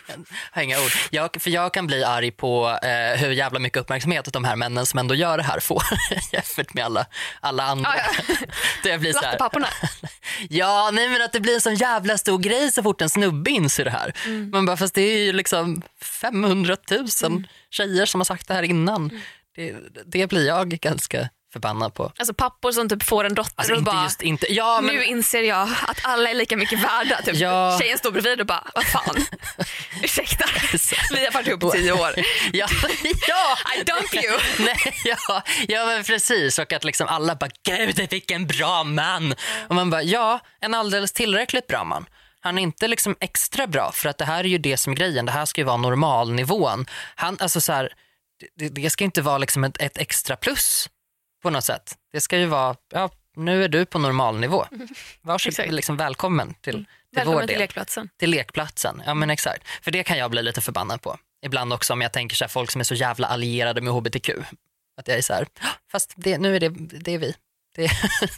Jag 0.07 0.17
har 0.53 0.63
inga 0.63 0.79
ord. 0.79 0.93
Jag, 1.11 1.43
för 1.43 1.51
jag 1.51 1.75
kan 1.75 1.87
bli 1.87 2.05
arg 2.05 2.31
på 2.31 2.79
eh, 2.83 3.21
hur 3.21 3.31
jävla 3.31 3.59
mycket 3.59 3.81
uppmärksamhet 3.81 4.33
de 4.33 4.45
här 4.45 4.57
männen 4.57 4.87
som 4.87 4.99
ändå 4.99 5.15
gör 5.15 5.37
det 5.37 5.43
här 5.43 5.61
får 5.61 5.83
jämfört 6.33 6.75
med 6.75 6.85
alla, 6.85 7.07
alla 7.41 7.65
andra. 7.65 7.91
Ja, 7.97 8.25
ja. 8.29 8.35
Det 8.83 8.99
blir 8.99 9.13
så 9.13 9.25
här, 9.25 9.39
ja, 10.49 10.91
nej 10.93 11.09
men 11.09 11.23
att 11.23 11.33
det 11.33 11.41
blir 11.41 11.55
en 11.55 11.61
sån 11.61 11.75
jävla 11.75 12.19
stor 12.19 12.39
grej 12.39 12.71
så 12.73 12.83
fort 12.83 13.01
en 13.01 13.11
snubbe 13.11 13.51
inser 13.51 13.85
det 13.85 13.91
här. 13.91 14.13
Mm. 14.25 14.51
Man 14.51 14.67
bara, 14.67 14.77
fast 14.77 14.95
det 14.95 15.03
är 15.03 15.19
ju 15.19 15.33
liksom 15.33 15.83
500 16.03 16.77
000 16.91 17.09
tjejer 17.71 18.07
som 18.07 18.21
har 18.21 18.25
sagt 18.25 18.49
det 18.49 18.55
här 18.55 18.63
innan. 18.63 19.11
Mm. 19.11 19.21
Det, 19.57 19.77
det 20.07 20.27
blir 20.27 20.47
jag 20.47 20.69
ganska 20.69 21.29
förbannad 21.53 21.95
på. 21.95 22.13
Alltså 22.19 22.35
pappor 22.35 22.73
som 22.73 22.89
typ 22.89 23.03
får 23.03 23.25
en 23.25 23.35
dotter 23.35 23.53
Alltså 23.57 23.73
och 23.73 23.79
inte 23.79 23.91
bara 23.91 24.05
just, 24.05 24.23
inte, 24.23 24.53
ja 24.53 24.81
men 24.81 24.95
nu 24.95 25.05
inser 25.05 25.43
jag 25.43 25.69
att 25.87 25.99
alla 26.03 26.31
är 26.31 26.35
lika 26.35 26.57
mycket 26.57 26.79
värda. 26.79 27.23
Typ. 27.23 27.37
Ja. 27.37 27.79
Tjejen 27.81 27.99
står 27.99 28.11
bredvid 28.11 28.41
och 28.41 28.47
bara, 28.47 28.65
vad 28.75 28.85
fan, 28.85 29.17
ursäkta, 30.03 30.45
vi 31.11 31.25
har 31.25 31.33
varit 31.33 31.47
ihop 31.47 31.75
i 31.75 31.79
tio 31.79 31.93
år. 31.93 32.15
ja, 32.53 32.67
ja. 33.29 33.57
I 33.77 33.85
dump 33.85 34.15
you. 34.15 34.39
Nej, 34.67 34.95
ja, 35.05 35.43
ja 35.69 35.87
men 35.87 36.05
precis 36.05 36.59
och 36.59 36.73
att 36.73 36.85
liksom 36.85 37.09
alla 37.09 37.35
bara 37.35 37.51
gud 37.65 38.07
vilken 38.11 38.47
bra 38.47 38.85
man. 38.85 39.35
Och 39.69 39.75
man 39.75 39.91
bara 39.91 40.03
ja 40.03 40.41
en 40.61 40.75
alldeles 40.75 41.13
tillräckligt 41.13 41.67
bra 41.67 41.85
man. 41.85 42.07
Han 42.41 42.59
är 42.59 42.63
inte 42.63 42.89
liksom 42.89 43.17
extra 43.21 43.67
bra 43.67 43.93
för 43.93 44.09
att 44.09 44.19
det 44.19 44.25
här 44.25 44.45
är 44.45 44.49
ju 44.49 44.59
det 44.59 44.77
som 44.77 44.93
är 44.93 44.97
grejen. 44.97 45.27
Det 45.27 45.33
här 45.33 45.45
ska 45.45 45.61
ju 45.61 45.65
vara 45.65 45.77
normalnivån. 45.77 46.87
Han, 47.15 47.37
alltså 47.41 47.61
så 47.61 47.73
här, 47.73 47.93
det, 48.59 48.69
det 48.69 48.91
ska 48.91 49.05
inte 49.05 49.23
vara 49.23 49.39
liksom 49.39 49.65
ett, 49.65 49.77
ett 49.81 49.99
extra 49.99 50.37
plus 50.37 50.89
på 51.43 51.51
något 51.51 51.65
sätt. 51.65 51.95
Det 52.13 52.21
ska 52.21 52.39
ju 52.39 52.47
vara 52.47 52.77
ja, 52.93 53.11
nu 53.37 53.65
är 53.65 53.69
du 53.69 53.85
på 53.87 53.99
normalnivå. 53.99 54.67
Varsågod, 55.23 55.53
Exakt. 55.53 55.73
liksom, 55.73 55.97
välkommen 55.97 56.55
till, 56.55 56.73
till 56.75 56.85
vår 57.13 57.17
Välkommen 57.17 57.39
del 57.41 57.49
till 57.49 57.59
lekplatsen. 57.59 58.09
till 58.19 58.31
lekplatsen. 58.31 59.03
Ja 59.07 59.15
men 59.15 59.31
exakt. 59.31 59.69
För 59.83 59.91
det 59.91 60.03
kan 60.05 60.19
jag 60.19 60.31
bli 60.31 60.43
lite 60.43 60.61
förbannad 60.61 61.03
på. 61.03 61.17
Ibland 61.43 61.73
också 61.73 61.93
om 61.93 62.01
jag 62.01 62.13
tänker 62.13 62.37
så 62.37 62.45
här, 62.45 62.49
folk 62.49 62.71
som 62.71 62.81
är 62.81 62.85
så 62.85 62.95
jävla 62.95 63.27
allierade 63.27 63.81
med 63.81 63.93
hbtq. 63.93 64.31
Att 64.97 65.09
jag 65.09 65.19
är 65.19 65.23
så 65.23 65.33
här, 65.35 65.47
"Ah, 65.61 65.67
fast 65.93 66.13
det, 66.17 66.39
nu 66.39 66.57
är 66.57 66.61
det, 66.61 66.69
det 66.79 67.13
är 67.15 67.19
vi. 67.19 67.35
Det, 67.75 67.91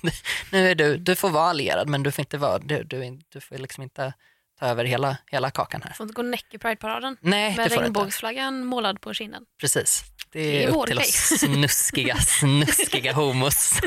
nu 0.52 0.70
är 0.70 0.74
du, 0.74 0.96
du 0.96 1.14
får 1.16 1.30
vara 1.30 1.44
allierad 1.50 1.88
men 1.88 2.02
du 2.02 2.10
får 2.12 2.22
inte 2.22 2.38
vara, 2.38 2.58
du, 2.58 2.82
du, 2.82 3.18
du 3.28 3.40
får 3.40 3.58
liksom 3.58 3.82
inte 3.82 4.12
ta 4.60 4.66
över 4.66 4.84
hela, 4.84 5.16
hela 5.26 5.50
kakan 5.50 5.82
här. 5.84 5.92
Får 5.92 6.04
inte 6.04 6.14
gå 6.14 6.22
näck 6.22 6.46
i 6.54 6.58
Prideparaden 6.58 7.16
Nej, 7.20 7.50
det 7.50 7.56
med 7.56 7.72
regnbågsflaggan 7.72 8.64
målad 8.66 9.00
på 9.00 9.14
kinden. 9.14 9.42
Precis. 9.60 10.04
Det 10.32 10.38
Det 10.40 10.64
är 10.64 10.68
är 10.68 10.76
upp 10.76 10.86
till 10.86 10.98
oss 10.98 11.40
snuskiga, 11.40 12.16
snuskiga 12.16 13.12
homos. 13.20 13.80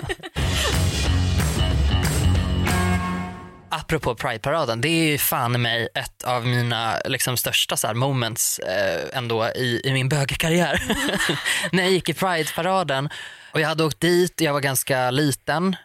Apropå 3.76 4.15
Pride-paraden, 4.15 4.82
det 4.82 4.88
är 4.88 5.11
ju 5.11 5.17
fan 5.17 5.61
mig 5.61 5.88
ett 5.93 6.24
av 6.24 6.45
mina 6.45 6.99
liksom, 7.05 7.38
största 7.38 7.78
så 7.78 7.88
här, 7.88 7.93
moments 7.93 8.59
eh, 8.59 9.17
ändå 9.17 9.47
i, 9.47 9.82
i 9.84 9.93
min 9.93 10.09
bögkarriär. 10.09 10.84
När 11.71 11.84
jag 11.84 11.91
gick 11.91 12.09
i 12.09 12.13
Pride-paraden 12.13 13.09
och 13.53 13.61
jag 13.61 13.67
hade 13.67 13.84
åkt 13.84 13.99
dit, 13.99 14.41
jag 14.41 14.53
var 14.53 14.59
ganska 14.61 15.11
liten, 15.11 15.76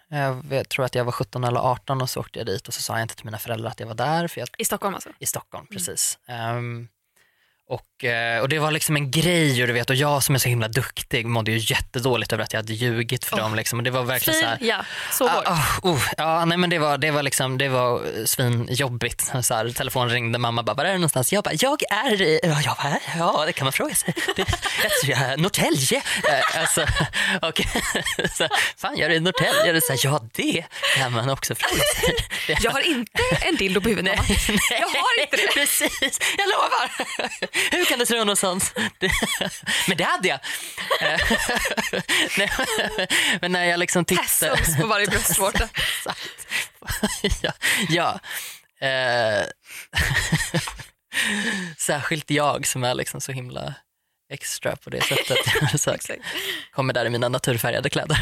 jag 0.51 0.69
tror 0.69 0.85
att 0.85 0.95
jag 0.95 1.05
var 1.05 1.13
17 1.13 1.45
eller 1.45 1.61
18 1.61 2.03
och 2.03 2.11
så 2.11 2.21
åkte 2.21 2.39
jag 2.39 2.47
dit 2.47 2.69
och 2.69 2.75
så 2.75 2.83
sa 2.83 2.95
jag 2.95 3.03
inte 3.03 3.17
till 3.17 3.25
mina 3.25 3.39
föräldrar 3.39 3.71
att 3.71 3.81
jag 3.81 3.87
var 3.87 3.95
där 3.95 4.29
för 4.29 4.41
jag 4.41 4.49
I 4.59 4.65
Stockholm 4.65 4.95
alltså. 4.95 5.11
i 5.19 5.27
Stockholm, 5.27 5.67
precis. 5.67 6.19
Ehm, 6.29 6.89
och, 7.69 7.98
eh, 7.98 7.98
och 8.43 8.49
det 8.49 8.59
var 8.59 8.71
liksom 8.71 8.97
en 8.97 9.11
grej 9.11 9.63
och 9.63 9.67
du 9.67 9.73
vet 9.73 9.91
och 9.91 9.97
jag 9.97 10.23
som 10.23 10.35
är 10.35 10.39
så 10.39 10.49
himla 10.49 10.69
duktig 10.69 11.27
mådde 11.27 11.53
ju 11.53 11.59
jättedåligt 11.75 12.33
över 12.33 12.45
att 12.45 12.53
jag 12.53 12.59
hade 12.59 12.73
ljugit 12.73 13.25
för 13.25 13.37
dem 13.37 13.55
liksom. 13.55 13.79
och 13.79 13.83
det 13.83 13.91
var 13.91 14.03
verkligen 14.03 14.41
så 14.41 14.47
här, 14.47 14.59
Fy, 14.59 14.67
ja, 14.67 14.85
så 15.13 15.25
oh, 15.83 16.03
ja, 16.17 16.45
nej, 16.45 16.59
men 16.59 16.71
det 16.71 16.79
var, 16.79 16.99
det 16.99 17.11
var, 17.11 17.23
liksom, 17.23 17.59
det 17.59 17.69
var 17.69 18.03
svinjobbigt. 18.27 19.33
Så 19.43 19.55
här, 19.55 19.71
telefonen 19.71 20.11
ringde, 20.11 20.39
mamma 20.39 20.63
bara, 20.63 20.75
var 20.75 20.85
är 20.85 20.93
du 20.93 20.99
någonstans? 20.99 21.33
Jag 21.33 21.45
bara, 21.45 21.55
jag 21.55 21.83
är 21.91 22.23
i, 22.23 22.41
ja, 22.43 22.61
jag 22.65 22.77
bara, 22.77 22.99
ja 23.19 23.45
det 23.47 23.53
kan 23.53 23.65
man 23.65 23.73
fråga 23.73 23.95
sig. 23.95 24.15
Det, 24.37 24.45
jag 25.07 25.19
jag 25.19 25.31
är 25.31 25.37
Norrtälje. 25.37 26.03
Eh, 26.29 26.61
alltså, 26.61 26.83
och, 27.43 27.61
så, 28.37 28.49
fan 28.77 28.97
gör 28.97 29.09
du 29.09 29.15
i 29.15 29.21
Norrtälje? 29.21 29.81
Så 29.81 29.93
här, 29.93 30.01
ja 30.05 30.21
det 30.33 30.65
kan 30.97 31.13
man 31.13 31.31
också 31.31 31.55
fråga 31.55 31.83
sig. 31.83 32.57
Jag 32.61 32.71
har 32.71 32.81
inte 32.81 33.23
en 33.41 33.57
dildo 33.57 33.81
på 33.81 33.89
huvudet 33.89 34.17
mamma. 34.17 34.39
Jag 34.71 34.89
har 34.89 35.21
inte 35.23 35.37
det. 35.37 35.49
Precis, 35.55 36.21
jag 36.39 36.49
lovar. 36.49 36.91
Sånt? 38.37 38.73
Det, 38.99 39.11
men 39.89 39.97
det 39.97 40.05
hade 40.05 40.29
jag. 40.29 40.41
Eh, 41.01 41.21
men 43.41 43.53
när 43.53 43.65
jag 43.65 43.81
liksom 43.81 44.05
tittade... 44.05 44.27
Tassels 44.29 44.77
på 44.77 44.87
varje 44.87 45.07
bröstvårta. 45.07 45.69
Ja. 47.43 47.53
ja. 47.89 48.21
Eh, 48.87 49.45
särskilt 51.79 52.31
jag 52.31 52.67
som 52.67 52.85
är 52.85 52.95
liksom 52.95 53.21
så 53.21 53.33
himla 53.33 53.75
extra 54.33 54.77
på 54.77 54.91
det 54.91 55.03
sättet. 55.03 55.81
så 55.81 55.97
kommer 56.73 56.95
där 56.95 57.05
i 57.05 57.11
mina 57.11 57.29
naturfärgade 57.29 57.91
kläder 57.91 58.19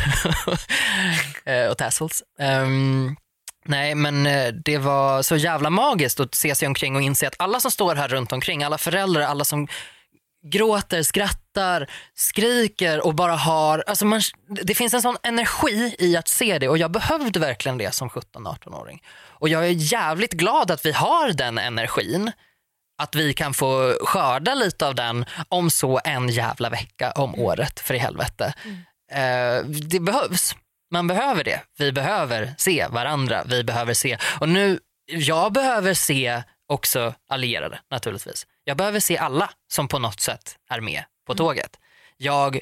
Eh, 1.47 1.67
och 1.67 1.79
tassels. 1.79 2.23
Ehm, 2.39 3.17
nej 3.69 3.95
men 3.95 4.27
eh, 4.27 4.49
det 4.49 4.79
var 4.79 5.23
så 5.23 5.37
jävla 5.37 5.71
magiskt 5.71 6.21
att 6.21 6.35
se 6.35 6.55
sig 6.55 6.69
omkring 6.69 6.97
och 6.97 7.03
inse 7.03 7.29
att 7.29 7.35
alla 7.39 7.61
som 7.61 7.71
står 7.71 7.95
här 7.95 8.09
runt 8.09 8.33
omkring, 8.33 8.63
alla 8.63 8.79
föräldrar, 8.79 9.23
alla 9.23 9.45
som 9.45 9.69
gråter, 10.53 11.03
skrattar, 11.03 11.91
skriker 12.15 13.07
och 13.07 13.15
bara 13.15 13.37
har, 13.37 13.85
alltså 13.87 14.07
man, 14.07 14.21
det 14.63 14.75
finns 14.75 14.95
en 14.95 15.03
sån 15.03 15.17
energi 15.23 15.97
i 15.99 16.17
att 16.17 16.29
se 16.29 16.59
det 16.59 16.69
och 16.69 16.79
jag 16.79 16.91
behövde 16.91 17.41
verkligen 17.41 17.79
det 17.79 17.95
som 17.95 18.09
17-18-åring. 18.09 19.03
Och 19.39 19.49
jag 19.49 19.67
är 19.67 19.71
jävligt 19.71 20.33
glad 20.33 20.71
att 20.71 20.87
vi 20.87 20.93
har 20.93 21.33
den 21.33 21.59
energin 21.59 22.33
att 22.99 23.15
vi 23.15 23.35
kan 23.35 23.55
få 23.55 23.99
skörda 24.01 24.55
lite 24.55 24.87
av 24.87 24.95
den 24.95 25.25
om 25.49 25.71
så 25.71 26.01
en 26.05 26.29
jävla 26.29 26.71
vecka 26.71 27.11
om 27.11 27.35
året 27.35 27.81
för 27.81 27.95
i 27.95 27.99
helvete. 27.99 28.55
Eh, 29.13 29.65
det 29.67 30.01
behövs. 30.01 30.55
Man 30.91 31.07
behöver 31.07 31.45
det. 31.45 31.61
Vi 31.79 31.93
behöver 31.93 32.55
se 32.59 32.87
varandra. 32.91 33.45
Vi 33.47 33.65
behöver 33.65 33.95
se. 33.95 34.19
Och 34.41 34.49
nu, 34.49 34.79
jag 35.07 35.53
behöver 35.53 35.95
se 35.95 36.43
också 36.69 37.15
allierade 37.29 37.81
naturligtvis. 37.91 38.47
Jag 38.65 38.77
behöver 38.77 39.01
se 39.01 39.19
alla 39.19 39.51
som 39.73 39.89
på 39.89 39.99
något 39.99 40.21
sätt 40.21 40.57
är 40.71 40.81
med 40.81 41.05
på 41.27 41.35
tåget. 41.35 41.77
Jag 42.17 42.61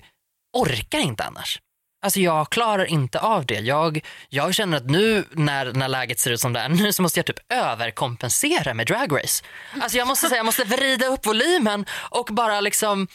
orkar 0.53 0.99
inte 0.99 1.25
annars. 1.25 1.61
Alltså 2.05 2.21
jag 2.21 2.51
klarar 2.51 2.85
inte 2.85 3.21
av 3.21 3.47
det. 3.47 3.61
Jag, 3.61 4.05
jag 4.29 4.55
känner 4.55 4.77
att 4.77 4.91
nu 4.91 5.25
när, 5.31 5.73
när 5.73 5.89
läget 5.89 6.19
ser 6.19 6.31
ut 6.31 6.41
som 6.41 6.53
det 6.53 6.61
är 6.61 6.69
nu 6.69 6.93
så 6.93 7.03
måste 7.03 7.19
jag 7.19 7.27
typ 7.27 7.53
överkompensera 7.53 8.75
med 8.75 8.87
Drag 8.87 9.23
Race. 9.23 9.45
Alltså 9.81 9.99
jag 9.99 10.09
måste 10.09 10.29
säga, 10.29 10.37
jag 10.37 10.47
måste 10.47 10.65
vrida 10.65 11.07
upp 11.07 11.27
volymen 11.27 11.87
och 12.11 12.29
bara 12.31 12.61
liksom 12.61 13.09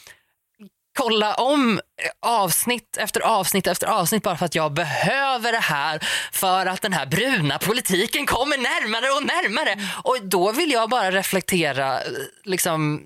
kolla 0.99 1.33
om 1.33 1.79
avsnitt 2.19 2.97
efter 2.97 3.21
avsnitt 3.21 3.67
efter 3.67 3.87
avsnitt 3.87 4.23
bara 4.23 4.37
för 4.37 4.45
att 4.45 4.55
jag 4.55 4.73
behöver 4.73 5.51
det 5.51 5.59
här 5.59 5.99
för 6.31 6.65
att 6.65 6.81
den 6.81 6.93
här 6.93 7.05
bruna 7.05 7.57
politiken 7.57 8.25
kommer 8.25 8.57
närmare 8.57 9.11
och 9.11 9.23
närmare. 9.23 9.89
Och 10.03 10.17
då 10.23 10.51
vill 10.51 10.71
jag 10.71 10.89
bara 10.89 11.11
reflektera 11.11 12.01
eh, 12.01 12.11
liksom 12.43 13.05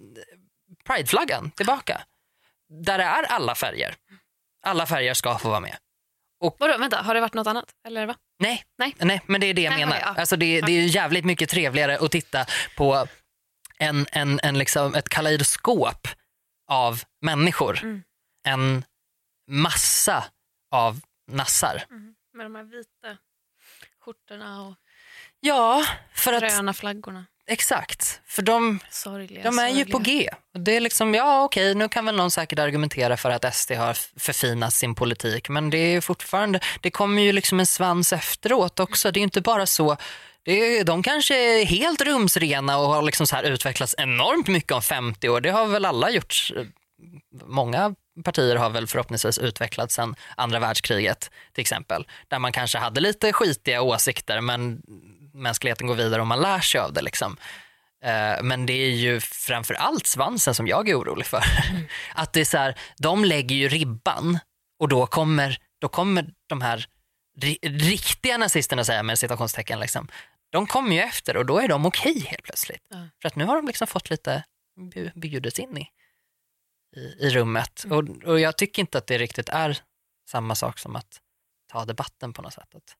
prideflaggan 0.88 1.52
tillbaka. 1.52 2.02
Där 2.86 2.98
det 2.98 3.04
är 3.04 3.24
alla 3.24 3.56
färger. 3.56 3.96
Alla 4.66 4.86
färger 4.86 5.14
ska 5.14 5.38
få 5.38 5.50
vara 5.50 5.60
med. 5.60 5.78
Vadå, 6.60 6.78
vänta, 6.78 6.98
har 6.98 7.14
det 7.14 7.22
varit 7.22 7.34
något 7.34 7.48
annat? 7.48 7.66
Eller 7.88 8.06
va? 8.06 8.16
Nej, 8.40 8.64
Nej. 8.78 8.96
nej 9.00 9.22
men 9.26 9.42
det 9.42 9.48
är 9.48 9.54
det 9.54 9.62
jag 9.62 9.72
Nej, 9.72 9.80
menar. 9.80 9.98
okej, 9.98 10.04
ja. 10.16 10.20
Alltså 10.20 10.36
det, 10.36 10.62
det 10.62 10.72
är 10.72 10.86
jävligt 10.86 11.26
mycket 11.26 11.50
trevligare 11.50 11.98
att 11.98 12.12
titta 12.12 12.46
på 12.78 13.08
en, 13.78 14.06
en, 14.12 14.40
en 14.44 14.58
liksom 14.58 14.96
ett 14.96 15.10
kaleidoskop 15.10 16.08
av 16.74 17.04
människor. 17.22 17.80
Mm. 17.84 18.04
En 18.48 18.86
massa 19.48 20.24
av 20.72 21.02
nassar. 21.32 21.84
Med 22.34 22.46
de 22.46 22.56
här 22.56 22.64
vita 22.64 23.18
skjortorna 24.06 24.62
och... 24.62 24.76
Ja, 25.40 25.86
för 26.16 26.34
att... 26.34 26.42
Gröna 26.42 26.74
flaggorna. 26.74 27.26
Exakt, 27.48 28.22
för 28.26 28.42
de, 28.42 28.80
Sorgliga, 28.90 29.44
de 29.44 29.60
är 29.60 29.68
ju 29.68 29.74
sorgliga. 29.74 29.98
på 29.98 30.04
G. 30.04 30.30
Det 30.54 30.76
är 30.76 30.80
liksom, 30.80 31.14
ja 31.14 31.44
okej, 31.44 31.76
nu 31.76 31.90
kan 31.90 32.06
väl 32.06 32.16
någon 32.16 32.32
säkert 32.32 32.60
argumentera 32.60 33.18
för 33.18 33.30
att 33.30 33.56
SD 33.56 33.72
har 33.72 33.94
förfinat 34.20 34.74
sin 34.74 34.96
politik, 34.96 35.50
men 35.50 35.70
det 35.70 35.78
är 35.78 36.02
fortfarande, 36.02 36.60
det 36.82 36.92
kommer 36.92 37.22
ju 37.22 37.32
liksom 37.32 37.60
en 37.60 37.66
svans 37.66 38.14
efteråt 38.14 38.80
också. 38.80 39.12
Det 39.12 39.20
är 39.20 39.22
inte 39.22 39.42
bara 39.42 39.66
så, 39.66 39.98
det 40.46 40.84
de 40.84 41.04
kanske 41.04 41.36
är 41.62 41.66
helt 41.66 42.02
rumsrena 42.02 42.78
och 42.78 42.88
har 42.88 43.02
liksom 43.02 43.28
så 43.28 43.36
här 43.36 43.44
utvecklats 43.44 43.96
enormt 43.98 44.48
mycket 44.48 44.72
om 44.72 44.82
50 44.82 45.30
år. 45.30 45.42
Det 45.42 45.50
har 45.50 45.68
väl 45.68 45.86
alla 45.86 46.10
gjort. 46.10 46.52
Många 47.46 47.96
partier 48.26 48.56
har 48.56 48.70
väl 48.70 48.88
förhoppningsvis 48.88 49.38
utvecklats 49.38 49.96
sedan 49.96 50.16
andra 50.38 50.60
världskriget 50.60 51.32
till 51.54 51.62
exempel. 51.62 52.08
Där 52.28 52.40
man 52.40 52.52
kanske 52.52 52.78
hade 52.78 53.02
lite 53.02 53.34
skitiga 53.34 53.82
åsikter 53.82 54.42
men 54.42 54.82
mänskligheten 55.34 55.88
går 55.88 55.96
vidare 55.96 56.22
och 56.22 56.28
man 56.28 56.42
lär 56.42 56.60
sig 56.60 56.82
av 56.82 56.94
det. 56.94 57.02
Liksom. 57.02 57.38
Eh, 58.06 58.44
Men 58.44 58.66
det 58.66 58.74
är 58.74 58.90
ju 58.90 59.20
framför 59.20 59.74
allt 59.74 60.08
svansen 60.08 60.56
som 60.56 60.68
jag 60.68 60.90
är 60.90 61.00
orolig 61.00 61.26
för. 61.26 61.44
Att 62.16 62.34
det 62.34 62.42
är 62.42 62.46
så 62.46 62.58
här, 62.58 62.76
de 62.98 63.26
lägger 63.26 63.56
ju 63.56 63.68
ribban 63.70 64.40
och 64.80 64.88
då 64.90 65.06
kommer, 65.08 65.58
då 65.82 65.88
kommer 65.88 66.26
de 66.50 66.62
här 66.62 66.86
ri- 67.42 67.58
riktiga 67.80 68.38
nazisterna 68.38 68.84
säger 68.84 69.00
jag 69.00 69.06
med 69.06 69.20
citationstecken, 69.20 69.80
liksom, 69.80 70.08
de 70.54 70.68
kommer 70.68 70.96
ju 70.96 71.02
efter 71.02 71.38
och 71.38 71.46
då 71.46 71.60
är 71.60 71.68
de 71.68 71.86
okej 71.86 72.20
helt 72.20 72.44
plötsligt. 72.44 72.84
Ja. 72.90 72.98
För 73.22 73.28
att 73.28 73.36
nu 73.36 73.46
har 73.46 73.56
de 73.56 73.68
liksom 73.68 73.88
fått 73.88 74.10
lite 74.10 74.44
bjudits 75.16 75.60
in 75.60 75.78
i, 75.78 75.90
i, 76.96 77.00
i 77.00 77.30
rummet. 77.30 77.86
Och, 77.90 78.28
och 78.28 78.40
jag 78.40 78.58
tycker 78.58 78.82
inte 78.82 78.98
att 78.98 79.08
det 79.08 79.18
riktigt 79.18 79.50
är 79.50 79.80
samma 80.30 80.56
sak 80.56 80.80
som 80.80 80.96
att 80.96 81.22
ta 81.72 81.86
debatten 81.86 82.34
på 82.34 82.42
något 82.42 82.54
sätt. 82.54 82.76
Att, 82.76 82.96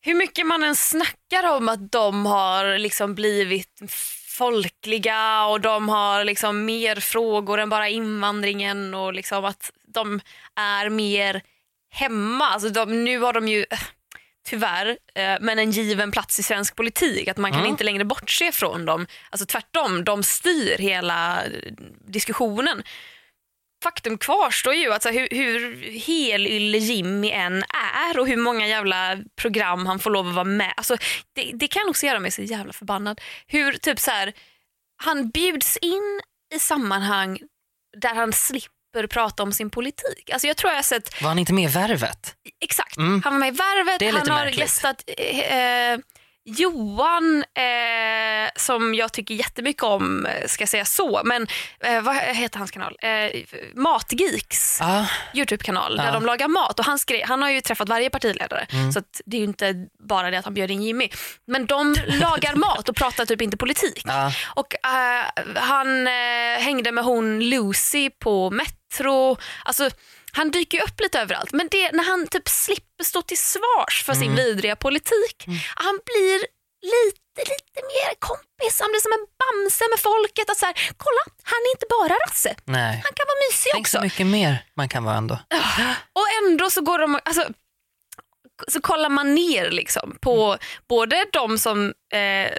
Hur 0.00 0.14
mycket 0.14 0.46
man 0.46 0.62
än 0.62 0.76
snackar 0.76 1.56
om 1.56 1.68
att 1.68 1.92
de 1.92 2.26
har 2.26 2.78
liksom 2.78 3.14
blivit 3.14 3.80
folkliga 4.38 5.46
och 5.46 5.60
de 5.60 5.88
har 5.88 6.24
liksom 6.24 6.64
mer 6.64 6.96
frågor 6.96 7.58
än 7.60 7.68
bara 7.68 7.88
invandringen 7.88 8.94
och 8.94 9.12
liksom 9.12 9.44
att 9.44 9.70
de 9.84 10.20
är 10.54 10.88
mer 10.88 11.42
hemma. 11.90 12.44
Alltså 12.44 12.68
de, 12.68 13.04
nu 13.04 13.18
har 13.18 13.32
de 13.32 13.48
ju 13.48 13.66
tyvärr, 14.48 14.98
eh, 15.14 15.36
men 15.40 15.58
en 15.58 15.70
given 15.70 16.10
plats 16.10 16.38
i 16.38 16.42
svensk 16.42 16.76
politik. 16.76 17.28
Att 17.28 17.36
man 17.36 17.50
kan 17.50 17.60
Mm. 17.60 17.70
inte 17.70 17.84
längre 17.84 18.04
bortse 18.04 18.52
från 18.52 18.84
dem. 18.84 19.06
Alltså 19.30 19.46
tvärtom, 19.46 20.04
de 20.04 20.22
styr 20.22 20.78
hela 20.78 21.44
eh, 21.44 21.50
diskussionen. 22.06 22.82
Faktum 23.84 24.18
kvarstår 24.18 24.74
ju, 24.74 24.92
alltså 24.92 25.08
hur, 25.10 25.28
hur 25.30 25.82
helylle 26.06 26.78
Jimmy 26.78 27.30
än 27.30 27.62
är 28.08 28.18
och 28.18 28.26
hur 28.28 28.36
många 28.36 28.66
jävla 28.68 29.18
program 29.36 29.86
han 29.86 29.98
får 29.98 30.10
lov 30.10 30.28
att 30.28 30.34
vara 30.34 30.44
med. 30.44 30.72
Alltså, 30.76 30.96
det, 31.34 31.50
det 31.54 31.68
kan 31.68 31.88
också 31.88 32.06
göra 32.06 32.20
mig 32.20 32.30
så 32.30 32.42
jävla 32.42 32.72
förbannad. 32.72 33.20
Hur 33.46 33.72
typ 33.72 33.98
så 34.00 34.10
här, 34.10 34.32
han 35.02 35.28
bjuds 35.30 35.76
in 35.76 36.20
i 36.54 36.58
sammanhang 36.58 37.38
där 37.96 38.14
han 38.14 38.32
slipper 38.32 38.68
prata 39.10 39.42
om 39.42 39.52
sin 39.52 39.70
politik. 39.70 40.30
Alltså 40.32 40.46
jag 40.46 40.56
tror 40.56 40.70
jag 40.70 40.78
har 40.78 40.82
sett 40.82 41.22
var 41.22 41.28
han 41.28 41.38
inte 41.38 41.52
med 41.52 41.64
i 41.64 41.72
Värvet? 41.72 42.34
Exakt. 42.60 42.96
Mm. 42.96 43.22
Han 43.24 43.32
var 43.32 43.40
med 43.40 43.48
i 43.54 43.56
Värvet, 43.56 44.14
han 44.14 44.30
har 44.30 44.44
märkligt. 44.44 44.58
gästat 44.60 45.04
eh, 45.18 45.98
Johan, 46.44 47.44
eh, 47.54 48.50
som 48.56 48.94
jag 48.94 49.12
tycker 49.12 49.34
jättemycket 49.34 49.82
om, 49.82 50.26
ska 50.46 50.66
säga 50.66 50.84
så. 50.84 51.20
Men 51.24 51.46
eh, 51.80 52.00
vad 52.02 52.14
heter 52.16 52.58
hans 52.58 52.70
kanal? 52.70 52.96
Eh, 53.02 53.42
Matgeeks 53.74 54.78
Ja, 54.80 55.06
Youtube-kanal 55.34 55.96
där 55.96 56.12
de 56.12 56.26
lagar 56.26 56.48
mat. 56.48 56.78
Och 56.78 56.84
han, 56.84 56.98
skrev, 56.98 57.20
han 57.28 57.42
har 57.42 57.50
ju 57.50 57.60
träffat 57.60 57.88
varje 57.88 58.10
partiledare 58.10 58.66
Mm. 58.72 58.92
så 58.92 59.00
det 59.24 59.36
är 59.36 59.38
ju 59.38 59.44
inte 59.46 59.74
bara 60.08 60.30
det 60.30 60.38
att 60.38 60.44
han 60.44 60.54
bjöd 60.54 60.70
in 60.70 60.82
Jimmy. 60.82 61.08
Men 61.46 61.66
de 61.66 61.94
lagar 62.06 62.54
mat 62.54 62.88
och 62.88 62.96
pratar 62.96 63.26
typ 63.26 63.42
inte 63.42 63.56
politik. 63.56 64.02
ja. 64.04 64.32
Och 64.54 64.74
eh, 64.86 65.24
han 65.54 66.06
eh, 66.06 66.12
hängde 66.62 66.92
med 66.92 67.04
hon 67.04 67.40
Lucy 67.40 68.10
på 68.10 68.50
Metro. 68.92 69.36
Alltså, 69.64 69.90
han 70.32 70.50
dyker 70.50 70.78
ju 70.78 70.84
upp 70.84 71.00
lite 71.00 71.20
överallt. 71.20 71.52
Men 71.52 71.68
det, 71.70 71.92
när 71.92 72.04
han 72.04 72.26
typ 72.26 72.48
slipper 72.48 73.04
stå 73.04 73.22
till 73.22 73.38
svars 73.38 74.02
för 74.06 74.14
sin 74.14 74.34
vidriga 74.36 74.76
politik. 74.76 75.44
Han 75.74 75.98
blir 76.04 76.38
lite, 76.82 77.40
lite 77.50 77.80
mer 77.92 78.14
kompis. 78.18 78.80
Han 78.80 78.90
blir 78.90 79.00
som 79.00 79.12
en 79.12 79.26
bamse 79.40 79.84
med 79.90 80.00
folket. 80.00 80.50
Att 80.50 80.56
så 80.58 80.66
här, 80.66 80.74
kolla, 80.96 81.22
han 81.42 81.58
är 81.66 81.70
inte 81.74 81.86
bara 81.90 82.14
rasse. 82.26 82.54
Nej. 82.64 82.92
Han 83.04 83.12
kan 83.14 83.26
vara 83.26 83.40
mysig 83.50 83.70
Tänk 83.72 83.86
också. 83.86 83.96
så 83.98 84.02
mycket 84.04 84.26
mer 84.26 84.64
man 84.74 84.88
kan 84.88 85.04
vara 85.04 85.16
ändå. 85.16 85.38
Och 86.12 86.26
ändå 86.50 86.70
så 86.70 86.80
går 86.80 86.98
de, 86.98 87.20
alltså, 87.24 87.44
så 88.68 88.80
kollar 88.80 89.08
man 89.08 89.34
ner 89.34 89.70
liksom 89.70 90.18
på 90.20 90.58
både 90.88 91.26
de 91.32 91.58
som 91.58 91.92
eh, 92.14 92.52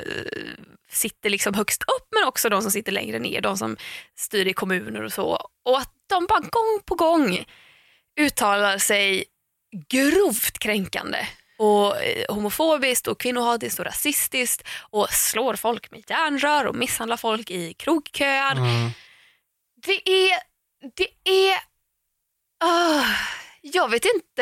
sitter 0.93 1.29
liksom 1.29 1.53
högst 1.53 1.83
upp 1.83 2.07
men 2.15 2.27
också 2.27 2.49
de 2.49 2.61
som 2.61 2.71
sitter 2.71 2.91
längre 2.91 3.19
ner, 3.19 3.41
de 3.41 3.57
som 3.57 3.77
styr 4.15 4.47
i 4.47 4.53
kommuner 4.53 5.03
och 5.03 5.13
så. 5.13 5.49
Och 5.65 5.77
att 5.77 5.93
de 6.07 6.25
bara 6.25 6.39
gång 6.39 6.79
på 6.85 6.95
gång 6.95 7.45
uttalar 8.19 8.77
sig 8.77 9.25
grovt 9.89 10.59
kränkande 10.59 11.27
och 11.57 12.03
eh, 12.03 12.35
homofobiskt 12.35 13.07
och 13.07 13.19
kvinnohatiskt 13.19 13.79
och 13.79 13.85
rasistiskt 13.85 14.67
och 14.89 15.09
slår 15.09 15.55
folk 15.55 15.91
med 15.91 16.03
järnrör 16.09 16.65
och 16.65 16.75
misshandlar 16.75 17.17
folk 17.17 17.51
i 17.51 17.73
krogköer. 17.73 18.51
Mm. 18.51 18.89
Det 19.75 20.09
är... 20.09 20.39
Det 20.95 21.07
är... 21.23 21.57
ah, 22.63 23.05
jag 23.65 23.89
vet 23.89 24.05
inte. 24.05 24.41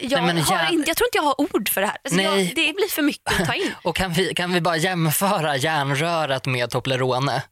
Jag, 0.00 0.22
Nej, 0.22 0.42
har 0.42 0.72
inte. 0.72 0.90
jag 0.90 0.96
tror 0.96 1.06
inte 1.06 1.18
jag 1.18 1.22
har 1.22 1.40
ord 1.40 1.68
för 1.68 1.80
det 1.80 1.86
här. 1.86 1.96
Alltså 2.04 2.20
jag, 2.20 2.38
det 2.38 2.72
blir 2.74 2.88
för 2.88 3.02
mycket 3.02 3.40
att 3.40 3.46
ta 3.46 3.54
in. 3.54 3.74
Och 3.82 3.96
kan 3.96 4.12
vi, 4.12 4.34
kan 4.34 4.52
vi 4.52 4.60
bara 4.60 4.76
jämföra 4.76 5.56
järnröret 5.56 6.46
med 6.46 6.70
Toblerone? 6.70 7.42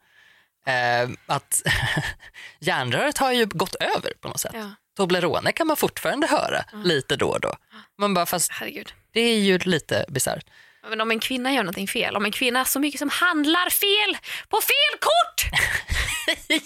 Eh, 0.66 1.10
att 1.26 1.62
järnröret 2.60 3.18
har 3.18 3.32
ju 3.32 3.46
gått 3.46 3.74
över 3.74 4.12
på 4.20 4.28
något 4.28 4.40
sätt. 4.40 4.52
Ja, 4.54 4.70
Toblerone 4.96 5.52
kan 5.52 5.66
man 5.66 5.76
fortfarande 5.76 6.26
höra 6.26 6.64
lite 6.84 7.16
då 7.16 7.28
och 7.28 7.40
då. 7.40 7.54
Man 7.98 8.14
bara, 8.14 8.26
fast 8.26 8.52
herregud. 8.52 8.92
det 9.12 9.20
är 9.20 9.38
ju 9.38 9.58
lite 9.58 10.04
bisarrt. 10.08 10.44
Men 10.88 11.00
om 11.00 11.10
en 11.10 11.20
kvinna 11.20 11.52
gör 11.52 11.62
någonting 11.62 11.88
fel, 11.88 12.16
om 12.16 12.24
en 12.24 12.32
kvinna 12.32 12.64
så 12.64 12.80
mycket 12.80 12.98
som 12.98 13.10
handlar 13.10 13.70
fel 13.70 14.18
på 14.48 14.60
fel 14.60 14.98
kort. 15.00 15.60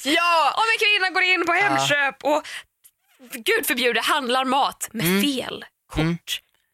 ja! 0.05 0.55
Om 0.57 0.65
en 0.73 0.79
kvinna 0.87 1.11
går 1.11 1.23
in 1.23 1.47
på 1.47 1.53
Hemköp 1.53 2.25
och 2.25 2.43
gud 3.33 3.67
förbjude 3.67 4.01
handlar 4.01 4.45
mat 4.45 4.89
med 4.93 5.23
fel 5.23 5.65
kort 5.93 5.99
Mm. 6.01 6.19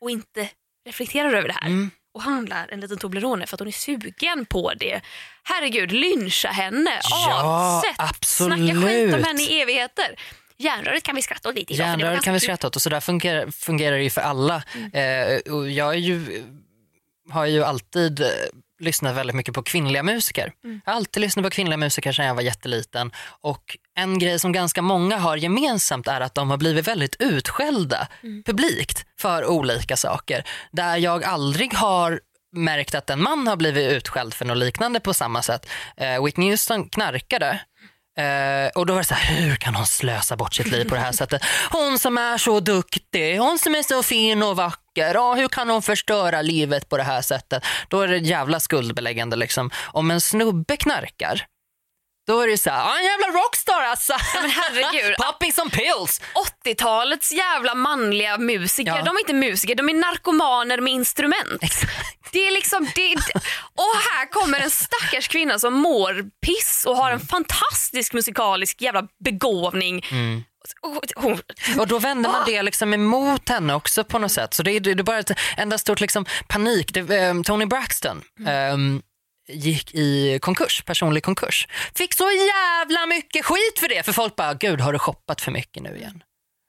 och 0.01 0.11
inte 0.11 0.49
reflekterar 0.87 1.35
över 1.35 1.49
det 1.49 1.55
här. 1.55 1.67
Mm. 1.67 1.91
och 2.15 2.23
handlar 2.23 2.69
en 2.73 2.81
liten 2.81 2.99
Toblerone 2.99 3.47
för 3.47 3.57
att 3.57 3.61
hon 3.61 3.69
är 3.69 3.73
sugen 3.73 4.47
på 4.47 4.73
det. 4.75 5.01
Herregud, 5.43 5.93
lyncha 5.93 6.49
henne, 6.49 7.01
Ja, 7.11 7.43
avsätt, 7.45 7.95
absolut. 7.99 8.59
snacka 8.59 8.87
skit 8.89 9.15
om 9.15 9.25
henne 9.25 9.43
i 9.43 9.61
evigheter. 9.61 10.21
Järnröret 10.57 11.03
kan 11.03 11.15
vi 11.17 11.23
skratta 11.23 11.49
åt 11.49 11.55
lite 11.55 11.73
idag. 11.73 11.87
Järnröret 11.89 12.23
kan 12.23 12.35
vi 12.35 12.41
skratta 12.41 12.67
åt 12.67 12.77
och 12.77 12.83
så 12.83 12.91
där 12.91 13.01
fungerar, 13.01 13.51
fungerar 13.51 13.97
det 13.97 14.03
ju 14.03 14.11
för 14.11 14.21
alla. 14.21 14.63
Eh, 14.93 15.53
och 15.53 15.71
jag 15.71 15.95
är 15.95 15.99
ju, 15.99 16.45
har 17.31 17.47
ju 17.47 17.65
alltid 17.65 18.21
eh, 18.21 18.27
lyssnat 18.81 19.17
väldigt 19.17 19.37
mycket 19.37 19.55
på 19.55 19.63
kvinnliga 19.63 20.03
musiker. 20.03 20.53
Jag 20.63 20.81
har 20.85 20.93
alltid 20.97 21.21
lyssnat 21.21 21.45
på 21.45 21.51
kvinnliga 21.51 21.77
musiker 21.77 22.13
sedan 22.13 22.27
jag 22.27 22.35
var 22.35 22.43
jätteliten. 22.43 23.13
Och 23.41 23.77
en 23.99 24.19
grej 24.19 24.39
som 24.39 24.53
ganska 24.53 24.83
många 24.83 25.19
har 25.19 25.37
gemensamt 25.37 26.09
är 26.09 26.21
att 26.21 26.35
de 26.35 26.51
har 26.51 26.57
blivit 26.57 26.89
väldigt 26.89 27.17
utskällda 27.19 28.09
publikt 28.47 29.07
för 29.21 29.47
olika 29.47 29.97
saker. 29.97 30.45
Där 30.73 30.97
jag 30.97 31.25
aldrig 31.25 31.75
har 31.75 32.21
märkt 32.53 32.95
att 32.95 33.11
en 33.11 33.23
man 33.23 33.47
har 33.47 33.57
blivit 33.57 33.93
utskälld 33.93 34.35
för 34.35 34.45
något 34.45 34.57
liknande 34.57 35.01
på 35.01 35.15
samma 35.15 35.43
sätt. 35.43 35.69
Eh, 35.97 36.25
Whitney 36.25 36.51
Houston 36.51 36.89
knarkade 36.89 37.61
Eh, 38.19 38.69
och 38.75 38.87
då 38.87 38.93
var 38.93 39.01
det 39.01 39.07
så 39.07 39.15
här, 39.15 39.35
hur 39.35 39.57
kan 39.57 39.75
hon 39.75 39.87
slösa 39.87 40.37
bort 40.37 40.55
sitt 40.55 40.67
liv 40.67 40.89
på 40.89 40.95
det 40.95 41.01
här 41.01 41.13
sättet? 41.23 41.43
Hon 41.71 41.99
som 41.99 42.19
är 42.19 42.39
så 42.39 42.61
duktig, 42.61 43.39
hon 43.39 43.59
som 43.59 43.75
är 43.75 43.83
så 43.83 44.03
fin 44.03 44.43
och 44.43 44.57
vacker, 44.57 45.15
ja, 45.15 45.35
hur 45.35 45.49
kan 45.49 45.71
hon 45.71 45.83
förstöra 45.83 46.43
livet 46.43 46.89
på 46.89 46.97
det 46.97 47.03
här 47.03 47.21
sättet? 47.21 47.65
Då 47.89 48.01
är 48.01 48.09
det 48.09 48.19
jävla 48.19 48.61
skuldbeläggande 48.61 49.37
liksom. 49.37 49.71
Om 49.87 50.11
en 50.11 50.21
snubbe 50.21 50.77
knarkar, 50.77 51.47
då 52.29 52.41
är 52.41 52.49
det 52.49 52.59
så 52.59 52.71
här, 52.71 52.99
en 52.99 53.05
jävla 53.05 53.27
rockstar 53.27 53.83
alltså. 53.83 54.13
Ja, 54.35 54.41
men 54.41 54.51
herregud. 54.51 55.17
Popping 55.27 55.53
some 55.53 55.71
pills. 55.71 56.21
80-talets 56.65 57.33
jävla 57.33 57.75
manliga 57.75 58.39
musiker, 58.39 58.91
Ja. 58.97 59.03
de 59.05 59.17
är 59.17 59.21
inte 59.21 59.35
musiker, 59.35 59.75
de 59.75 59.89
är 59.89 59.95
narkomaner 59.95 60.81
med 60.81 60.93
instrument. 60.93 61.63
Det 62.33 62.47
är 62.49 62.51
liksom, 62.53 62.89
det, 62.95 63.15
och 63.75 63.97
här 64.13 64.31
kommer 64.31 64.61
en 64.61 64.71
stackars 64.71 65.29
kvinna 65.29 65.59
som 65.59 65.75
mår 65.75 66.25
piss 66.47 66.85
och 66.89 66.97
har 66.97 67.11
en 67.11 67.21
fantastisk 67.21 68.13
musikalisk 68.13 68.83
jävla 68.83 69.03
begåvning. 69.25 70.03
Hon, 71.17 71.39
Och 71.79 71.87
då 71.87 71.99
vänder 71.99 72.31
man 72.31 72.43
det 72.47 72.63
liksom 72.63 72.95
emot 72.95 73.49
henne 73.49 73.75
också 73.75 74.05
på 74.05 74.19
något 74.19 74.33
sätt. 74.33 74.55
Så 74.55 74.63
det 74.63 74.73
är, 74.73 74.81
det 74.81 74.91
är 74.91 75.03
bara 75.03 75.19
ett 75.19 75.31
enda 75.57 75.79
stort 75.79 76.01
liksom 76.01 76.27
panik. 76.49 76.93
Det, 76.95 77.17
eh, 77.17 77.43
Tony 77.43 77.67
Braxton 77.67 78.23
ehm, 78.47 79.03
gick 79.49 79.95
i 79.95 80.39
konkurs, 80.43 80.83
personlig 80.87 81.25
konkurs. 81.25 81.69
Fick 81.95 82.15
så 82.15 82.31
jävla 82.31 83.07
mycket 83.07 83.45
skit 83.45 83.79
för 83.79 83.89
det. 83.89 84.03
För 84.03 84.13
folk 84.13 84.37
bara, 84.37 84.55
gud 84.55 84.81
har 84.81 84.93
du 84.93 84.99
shoppat 84.99 85.41
för 85.41 85.51
mycket 85.53 85.83
nu 85.83 85.97
igen? 85.97 86.23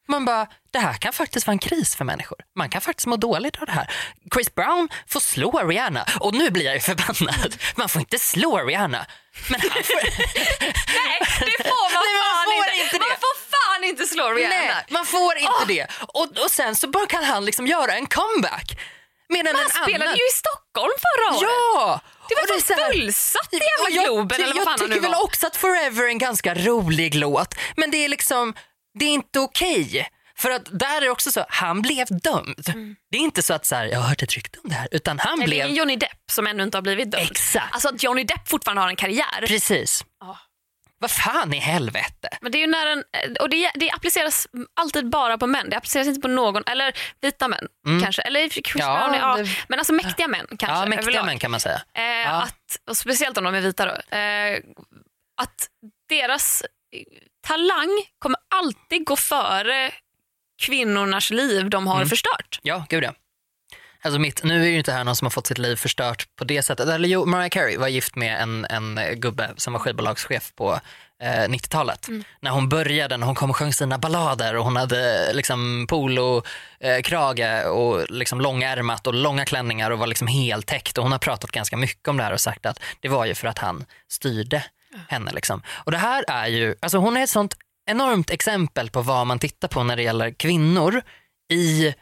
Man 0.07 0.25
bara, 0.25 0.47
det 0.71 0.79
här 0.79 0.93
kan 0.93 1.13
faktiskt 1.13 1.47
vara 1.47 1.53
en 1.53 1.59
kris 1.59 1.95
för 1.95 2.05
människor. 2.05 2.37
Man 2.55 2.69
kan 2.69 2.81
faktiskt 2.81 3.07
må 3.07 3.15
dåligt 3.15 3.57
av 3.57 3.65
det 3.65 3.71
här. 3.71 3.91
Chris 4.33 4.55
Brown 4.55 4.89
får 5.07 5.19
slå 5.19 5.67
Rihanna 5.67 6.05
och 6.19 6.33
nu 6.33 6.49
blir 6.51 6.65
jag 6.65 6.73
ju 6.73 6.79
förbannad. 6.79 7.55
Man 7.75 7.89
får 7.89 7.99
inte 7.99 8.19
slå 8.19 8.57
Rihanna. 8.57 9.05
Men 9.49 9.61
han 9.61 9.83
får... 9.83 9.95
Nej, 10.99 11.19
det 11.39 11.63
får 11.63 11.93
man, 11.93 12.03
Nej, 12.05 12.15
man 12.19 12.35
fan 12.35 12.45
får 12.45 12.73
inte. 12.73 12.83
inte. 12.83 12.99
Man 12.99 13.17
får 13.25 13.35
fan 13.51 13.83
inte 13.83 14.05
slå 14.05 14.29
Rihanna. 14.33 14.55
Nej, 14.55 14.85
man 14.89 15.05
får 15.05 15.37
inte 15.37 15.65
det. 15.67 15.87
Och, 16.13 16.43
och 16.43 16.51
sen 16.51 16.75
så 16.75 16.87
bara 16.87 17.05
kan 17.07 17.23
han 17.23 17.45
liksom 17.45 17.67
göra 17.67 17.93
en 17.93 18.07
comeback. 18.07 18.79
Medan 19.29 19.53
Man 19.53 19.69
spelade 19.69 20.03
annan... 20.03 20.15
ju 20.15 20.27
i 20.27 20.33
Stockholm 20.33 20.93
förra 21.05 21.37
året. 21.37 21.49
Ja! 21.75 22.01
Det 22.29 22.35
var 22.35 22.55
är 22.57 22.61
fan 22.61 22.77
så 22.77 22.93
fullsatt 22.93 23.53
i 23.53 23.55
jävla 23.55 23.95
jag, 23.95 24.05
Globen 24.05 24.35
eller 24.41 24.47
vad 24.47 24.55
jag 24.57 24.63
fan 24.63 24.79
nu 24.81 24.87
tycker 24.95 25.01
väl 25.01 25.21
också 25.23 25.47
att 25.47 25.55
Forever 25.55 26.03
är 26.03 26.07
en 26.07 26.17
ganska 26.17 26.53
rolig 26.55 27.15
låt. 27.15 27.55
Men 27.75 27.91
det 27.91 28.05
är 28.05 28.09
liksom, 28.09 28.53
det 28.99 29.05
är 29.05 29.09
inte 29.09 29.39
okej. 29.39 30.09
För 30.37 30.51
att 30.51 30.79
där 30.79 30.97
är 30.97 31.01
det 31.01 31.09
också 31.09 31.31
så, 31.31 31.45
han 31.49 31.81
blev 31.81 32.07
dömd. 32.07 32.73
Det 33.11 33.17
är 33.17 33.21
inte 33.21 33.41
så 33.41 33.53
att 33.53 33.65
så 33.65 33.75
här, 33.75 33.85
jag 33.85 33.99
har 33.99 34.09
hört 34.09 34.23
ett 34.23 34.33
rykte 34.35 34.59
om 34.63 34.69
det 34.69 34.75
här. 34.75 34.87
Utan 34.91 35.19
han 35.19 35.33
Mm. 35.33 35.43
Eller 35.43 35.65
blev... 35.65 35.77
Johnny 35.77 35.95
Depp 35.95 36.31
som 36.31 36.47
ännu 36.47 36.63
inte 36.63 36.77
har 36.77 36.81
blivit 36.81 37.11
dömd. 37.11 37.31
Exakt. 37.31 37.73
Alltså 37.73 37.89
att 37.89 38.03
Johnny 38.03 38.23
Depp 38.23 38.49
fortfarande 38.49 38.81
har 38.81 38.89
en 38.89 38.95
karriär. 38.95 39.47
Precis. 39.47 40.05
Ja. 40.19 40.37
Vad 40.99 41.11
fan 41.11 41.53
i 41.53 41.57
helvete? 41.57 42.29
Men 42.41 42.51
det 42.51 42.57
är 42.57 42.59
ju 42.59 42.67
när 42.67 42.87
en, 42.87 43.03
och 43.39 43.49
det, 43.49 43.71
det 43.75 43.91
appliceras 43.91 44.47
alltid 44.73 45.09
bara 45.09 45.37
på 45.37 45.47
män. 45.47 45.69
Det 45.69 45.77
appliceras 45.77 46.07
inte 46.07 46.21
på 46.21 46.27
någon, 46.27 46.63
eller 46.65 46.93
vita 47.21 47.47
män 47.47 47.67
kanske. 48.03 48.21
Eller 48.21 48.49
Chris 48.49 48.75
Mm. 48.75 48.87
Ja, 48.87 49.07
Brown, 49.09 49.19
ja, 49.19 49.37
det- 49.43 49.49
men 49.67 49.79
alltså 49.79 49.93
mäktiga 49.93 50.27
män 50.27 50.47
kanske. 50.47 50.67
Ja, 50.67 50.85
mäktiga 50.85 51.01
överlag. 51.01 51.25
män 51.25 51.39
kan 51.39 51.51
man 51.51 51.59
säga. 51.59 51.81
Eh, 51.93 52.33
att, 52.33 52.77
och 52.89 52.97
speciellt 52.97 53.37
om 53.37 53.43
de 53.43 53.55
är 53.55 53.61
vita 53.61 53.85
då. 53.85 54.17
Eh, 54.17 54.59
att 55.41 55.67
deras 56.09 56.61
eh, 56.61 56.67
talang 57.47 57.89
kommer 58.19 58.39
alltid 58.55 59.05
gå 59.05 59.15
före 59.15 59.91
kvinnornas 60.61 61.31
liv 61.31 61.69
de 61.69 61.87
har 61.87 61.95
Mm. 61.95 62.09
förstört. 62.09 62.59
Ja, 62.61 62.85
gud 62.89 63.03
ja. 63.03 63.13
Alltså 64.01 64.19
mitt, 64.19 64.43
nu 64.43 64.63
är 64.63 64.67
ju 64.67 64.77
inte 64.77 64.91
det 64.91 64.97
här 64.97 65.03
någon 65.03 65.15
som 65.15 65.25
har 65.25 65.29
fått 65.29 65.47
sitt 65.47 65.57
liv 65.57 65.75
förstört 65.75 66.27
på 66.35 66.43
det 66.43 66.63
sättet. 66.63 66.87
Eller 66.87 67.09
jo, 67.09 67.25
Mariah 67.25 67.49
Carey 67.49 67.77
var 67.77 67.87
gift 67.87 68.15
med 68.15 68.41
en, 68.41 68.65
en 68.65 68.99
gubbe 69.15 69.49
som 69.57 69.73
var 69.73 69.79
skivbolagschef 69.79 70.51
på 70.55 70.79
eh, 71.23 71.27
90-talet. 71.27 72.07
När 72.41 72.51
hon 72.51 72.69
började, 72.69 73.17
när 73.17 73.25
hon 73.25 73.35
kom 73.35 73.49
och 73.49 73.55
sjöng 73.55 73.73
sina 73.73 73.97
ballader 73.97 74.55
och 74.55 74.63
hon 74.63 74.75
hade 74.75 75.33
liksom 75.33 75.85
polo, 75.89 76.43
eh, 76.79 77.67
och 77.67 78.11
liksom 78.11 78.41
långärmat 78.41 79.07
och 79.07 79.13
långa 79.13 79.45
klänningar 79.45 79.91
och 79.91 79.99
var 79.99 80.07
liksom 80.07 80.27
heltäckt. 80.27 80.97
Och 80.97 81.03
hon 81.03 81.11
har 81.11 81.19
pratat 81.19 81.51
ganska 81.51 81.77
mycket 81.77 82.07
om 82.07 82.17
det 82.17 82.23
här 82.23 82.33
och 82.33 82.41
sagt 82.41 82.65
att 82.65 82.79
det 82.99 83.09
var 83.09 83.25
ju 83.25 83.35
för 83.35 83.47
att 83.47 83.59
han 83.59 83.85
styrde 84.11 84.63
henne. 85.07 85.31
Liksom. 85.31 85.61
Och 85.83 85.91
det 85.91 85.97
här 85.97 86.25
är 86.27 86.47
ju, 86.47 86.75
alltså 86.79 86.97
hon 86.97 87.17
är 87.17 87.23
ett 87.23 87.29
sånt 87.29 87.55
enormt 87.85 88.29
exempel 88.29 88.89
på 88.89 89.01
vad 89.01 89.27
man 89.27 89.39
tittar 89.39 89.67
på 89.67 89.83
när 89.83 89.95
det 89.95 90.03
gäller 90.03 90.31
kvinnor 90.31 91.01
i 91.51 91.93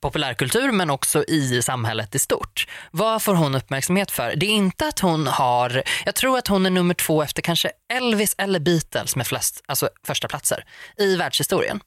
populärkultur 0.00 0.72
men 0.72 0.90
också 0.90 1.24
i 1.24 1.62
samhället 1.62 2.14
i 2.14 2.18
stort. 2.18 2.66
Vad 2.90 3.22
får 3.22 3.34
hon 3.34 3.54
uppmärksamhet 3.54 4.10
för? 4.10 4.34
Det 4.36 4.46
är 4.46 4.50
inte 4.50 4.86
att 4.86 4.98
hon 4.98 5.26
har, 5.26 5.82
jag 6.04 6.14
tror 6.14 6.38
att 6.38 6.48
hon 6.48 6.66
är 6.66 6.70
nummer 6.70 6.94
två 6.94 7.22
efter 7.22 7.42
kanske 7.42 7.72
Elvis 7.92 8.34
eller 8.38 8.60
Beatles 8.60 9.16
med 9.16 9.26
flest, 9.26 9.62
alltså 9.66 9.88
första 10.06 10.28
platser 10.28 10.64
i 10.96 11.16
världshistorien. 11.16 11.80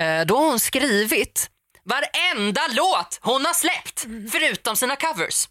Eh, 0.00 0.26
Då 0.26 0.36
har 0.38 0.44
hon 0.46 0.60
skrivit 0.60 1.50
varenda 1.84 2.60
låt 2.70 3.18
hon 3.22 3.44
har 3.44 3.54
släppt 3.54 4.00
förutom 4.32 4.76
sina 4.76 4.96
covers. 4.96 5.48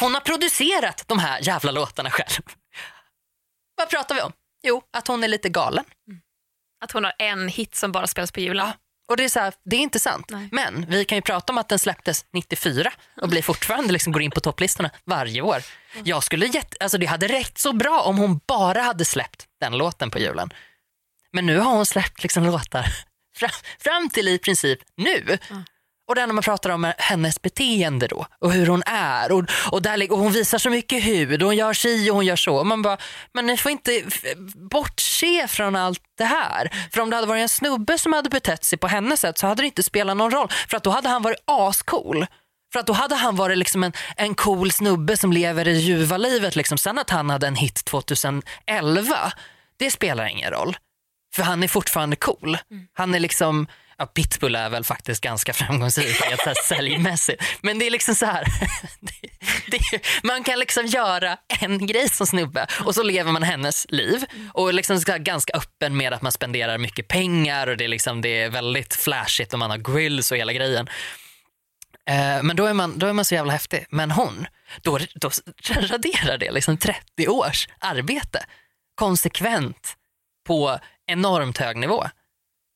Hon 0.00 0.14
har 0.14 0.20
producerat 0.20 1.04
de 1.06 1.18
här 1.18 1.40
jävla 1.42 1.70
låtarna 1.72 2.10
själv. 2.10 2.42
Vad 3.76 3.90
pratar 3.90 4.14
vi 4.14 4.20
om? 4.20 4.32
Jo, 4.62 4.82
att 4.92 5.08
hon 5.08 5.24
är 5.24 5.28
lite 5.28 5.48
galen. 5.48 5.84
Att 6.84 6.92
hon 6.92 7.04
har 7.04 7.12
en 7.18 7.48
hit 7.48 7.74
som 7.74 7.92
bara 7.92 8.06
spelas 8.06 8.32
på 8.32 8.40
julen. 8.40 8.66
Ja. 8.66 8.72
Och 9.08 9.16
det 9.16 9.24
är, 9.24 9.28
så 9.28 9.40
här, 9.40 9.54
det 9.64 9.76
är 9.76 9.80
inte 9.80 9.98
sant. 9.98 10.26
Nej. 10.30 10.48
Men 10.52 10.86
vi 10.88 11.04
kan 11.04 11.18
ju 11.18 11.22
prata 11.22 11.52
om 11.52 11.58
att 11.58 11.68
den 11.68 11.78
släpptes 11.78 12.24
94 12.32 12.92
och 13.20 13.28
blir 13.28 13.42
fortfarande 13.42 13.92
liksom 13.92 14.12
går 14.12 14.22
in 14.22 14.30
på 14.30 14.40
topplistorna 14.40 14.90
varje 15.04 15.42
år. 15.42 15.62
Jag 16.04 16.22
skulle 16.22 16.46
jätte, 16.46 16.76
alltså 16.80 16.98
det 16.98 17.06
hade 17.06 17.28
räckt 17.28 17.58
så 17.58 17.72
bra 17.72 18.00
om 18.02 18.18
hon 18.18 18.40
bara 18.46 18.82
hade 18.82 19.04
släppt 19.04 19.46
den 19.60 19.78
låten 19.78 20.10
på 20.10 20.18
julen. 20.18 20.50
Men 21.32 21.46
nu 21.46 21.58
har 21.58 21.72
hon 21.72 21.86
släppt 21.86 22.22
liksom 22.22 22.44
låtar 22.44 22.86
fram, 23.36 23.50
fram 23.80 24.10
till 24.10 24.28
i 24.28 24.38
princip 24.38 24.78
nu. 24.96 25.38
Och 26.12 26.16
det 26.16 26.22
enda 26.22 26.32
man 26.32 26.42
pratar 26.42 26.70
om 26.70 26.84
är 26.84 26.94
hennes 26.98 27.42
beteende 27.42 28.06
då 28.06 28.26
och 28.38 28.52
hur 28.52 28.66
hon 28.66 28.82
är 28.86 29.32
och, 29.32 29.44
och, 29.70 29.82
där, 29.82 30.12
och 30.12 30.18
hon 30.18 30.32
visar 30.32 30.58
så 30.58 30.70
mycket 30.70 31.04
hud 31.04 31.42
och 31.42 31.48
hon 31.48 31.56
gör 31.56 31.72
si 31.72 32.10
och 32.10 32.14
hon 32.14 32.26
gör 32.26 32.36
så. 32.36 32.56
Och 32.56 32.66
man 32.66 32.82
bara, 32.82 32.98
men 33.34 33.46
ni 33.46 33.56
får 33.56 33.72
inte 33.72 34.02
bortse 34.70 35.48
från 35.48 35.76
allt 35.76 36.02
det 36.18 36.24
här. 36.24 36.88
För 36.92 37.00
om 37.00 37.10
det 37.10 37.16
hade 37.16 37.28
varit 37.28 37.42
en 37.42 37.48
snubbe 37.48 37.98
som 37.98 38.12
hade 38.12 38.30
betett 38.30 38.64
sig 38.64 38.78
på 38.78 38.86
hennes 38.86 39.20
sätt 39.20 39.38
så 39.38 39.46
hade 39.46 39.62
det 39.62 39.66
inte 39.66 39.82
spelat 39.82 40.16
någon 40.16 40.30
roll 40.30 40.48
för 40.68 40.76
att 40.76 40.82
då 40.82 40.90
hade 40.90 41.08
han 41.08 41.22
varit 41.22 41.42
ascool. 41.44 42.26
För 42.72 42.80
att 42.80 42.86
då 42.86 42.92
hade 42.92 43.14
han 43.14 43.36
varit 43.36 43.58
liksom 43.58 43.84
en, 43.84 43.92
en 44.16 44.34
cool 44.34 44.72
snubbe 44.72 45.16
som 45.16 45.32
lever 45.32 45.64
det 45.64 45.72
ljuva 45.72 46.16
livet. 46.16 46.56
Liksom. 46.56 46.78
Sen 46.78 46.98
att 46.98 47.10
han 47.10 47.30
hade 47.30 47.46
en 47.46 47.56
hit 47.56 47.84
2011, 47.84 49.32
det 49.76 49.90
spelar 49.90 50.26
ingen 50.26 50.50
roll. 50.50 50.76
För 51.34 51.42
han 51.42 51.62
är 51.62 51.68
fortfarande 51.68 52.16
cool. 52.16 52.58
Han 52.92 53.14
är 53.14 53.20
liksom, 53.20 53.66
ja, 54.02 54.06
Pitbull 54.06 54.54
är 54.54 54.70
väl 54.70 54.84
faktiskt 54.84 55.20
ganska 55.20 55.52
framgångsrik 55.52 56.16
säljmässigt. 56.64 57.42
Men 57.60 57.78
det 57.78 57.86
är 57.86 57.90
liksom 57.90 58.14
så 58.14 58.26
här, 58.26 58.44
det, 59.00 59.78
det, 59.90 60.00
man 60.22 60.44
kan 60.44 60.58
liksom 60.58 60.86
göra 60.86 61.36
en 61.60 61.86
grej 61.86 62.08
som 62.08 62.26
snubbe 62.26 62.66
och 62.84 62.94
så 62.94 63.02
lever 63.02 63.32
man 63.32 63.42
hennes 63.42 63.86
liv 63.88 64.24
och 64.52 64.74
liksom 64.74 65.00
här 65.08 65.18
ganska 65.18 65.52
öppen 65.52 65.96
med 65.96 66.12
att 66.12 66.22
man 66.22 66.32
spenderar 66.32 66.78
mycket 66.78 67.08
pengar 67.08 67.66
och 67.66 67.76
det 67.76 67.84
är, 67.84 67.88
liksom, 67.88 68.20
det 68.20 68.42
är 68.42 68.50
väldigt 68.50 68.94
flashigt 68.94 69.52
och 69.52 69.58
man 69.58 69.70
har 69.70 69.78
grills 69.78 70.32
och 70.32 70.38
hela 70.38 70.52
grejen. 70.52 70.88
Eh, 72.08 72.42
men 72.42 72.56
då 72.56 72.66
är, 72.66 72.74
man, 72.74 72.98
då 72.98 73.06
är 73.06 73.12
man 73.12 73.24
så 73.24 73.34
jävla 73.34 73.52
häftig. 73.52 73.86
Men 73.90 74.10
hon, 74.10 74.46
då, 74.82 74.98
då 75.14 75.30
raderar 75.68 76.38
det 76.38 76.50
liksom 76.50 76.76
30 76.76 77.28
års 77.28 77.68
arbete 77.78 78.44
konsekvent 78.94 79.96
på 80.46 80.78
enormt 81.06 81.58
hög 81.58 81.76
nivå. 81.76 82.06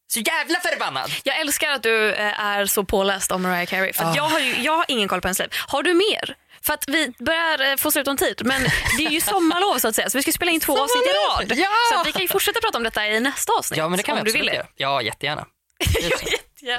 Så 0.08 0.20
jävla 0.20 0.60
förbannad! 0.60 1.10
Jag 1.24 1.40
älskar 1.40 1.70
att 1.70 1.82
du 1.82 2.12
eh, 2.12 2.40
är 2.40 2.66
så 2.66 2.84
påläst 2.84 3.32
om 3.32 3.42
Mariah 3.42 3.66
Carey. 3.66 3.92
För 3.92 4.04
Ah. 4.04 4.12
jag, 4.16 4.22
har 4.22 4.38
ju, 4.38 4.56
jag 4.62 4.72
har 4.76 4.84
ingen 4.88 5.08
koll 5.08 5.20
på 5.20 5.28
hennes 5.28 5.38
liv. 5.38 5.48
Har 5.68 5.82
du 5.82 5.94
mer? 5.94 6.36
För 6.62 6.74
att 6.74 6.84
vi 6.88 7.12
börjar 7.18 7.70
eh, 7.70 7.76
få 7.76 7.90
slut 7.90 8.08
om 8.08 8.16
tid. 8.16 8.42
Men 8.44 8.62
det 8.98 9.06
är 9.06 9.10
ju 9.10 9.20
sommarlov 9.20 9.78
så 9.78 9.88
att 9.88 9.94
säga. 9.96 10.10
Så 10.10 10.18
vi 10.18 10.22
ska 10.22 10.32
spela 10.32 10.50
in 10.50 10.60
två 10.60 10.72
avsnitt 10.82 11.02
i 11.06 11.10
rad. 11.10 11.58
Ja! 11.58 11.68
Så 11.92 12.04
vi 12.04 12.12
kan 12.12 12.22
ju 12.22 12.28
fortsätta 12.28 12.60
prata 12.60 12.78
om 12.78 12.84
detta 12.84 13.06
i 13.06 13.20
nästa 13.20 13.52
avsnitt. 13.58 13.78
Ja 13.78 13.88
men 13.88 13.96
det 13.96 14.02
kan 14.02 14.14
vi 14.16 14.20
absolut 14.20 14.40
vill 14.46 14.54
göra. 14.54 14.66
Ja 14.76 15.02
jättegärna. 15.02 15.46
Ja. 16.60 16.78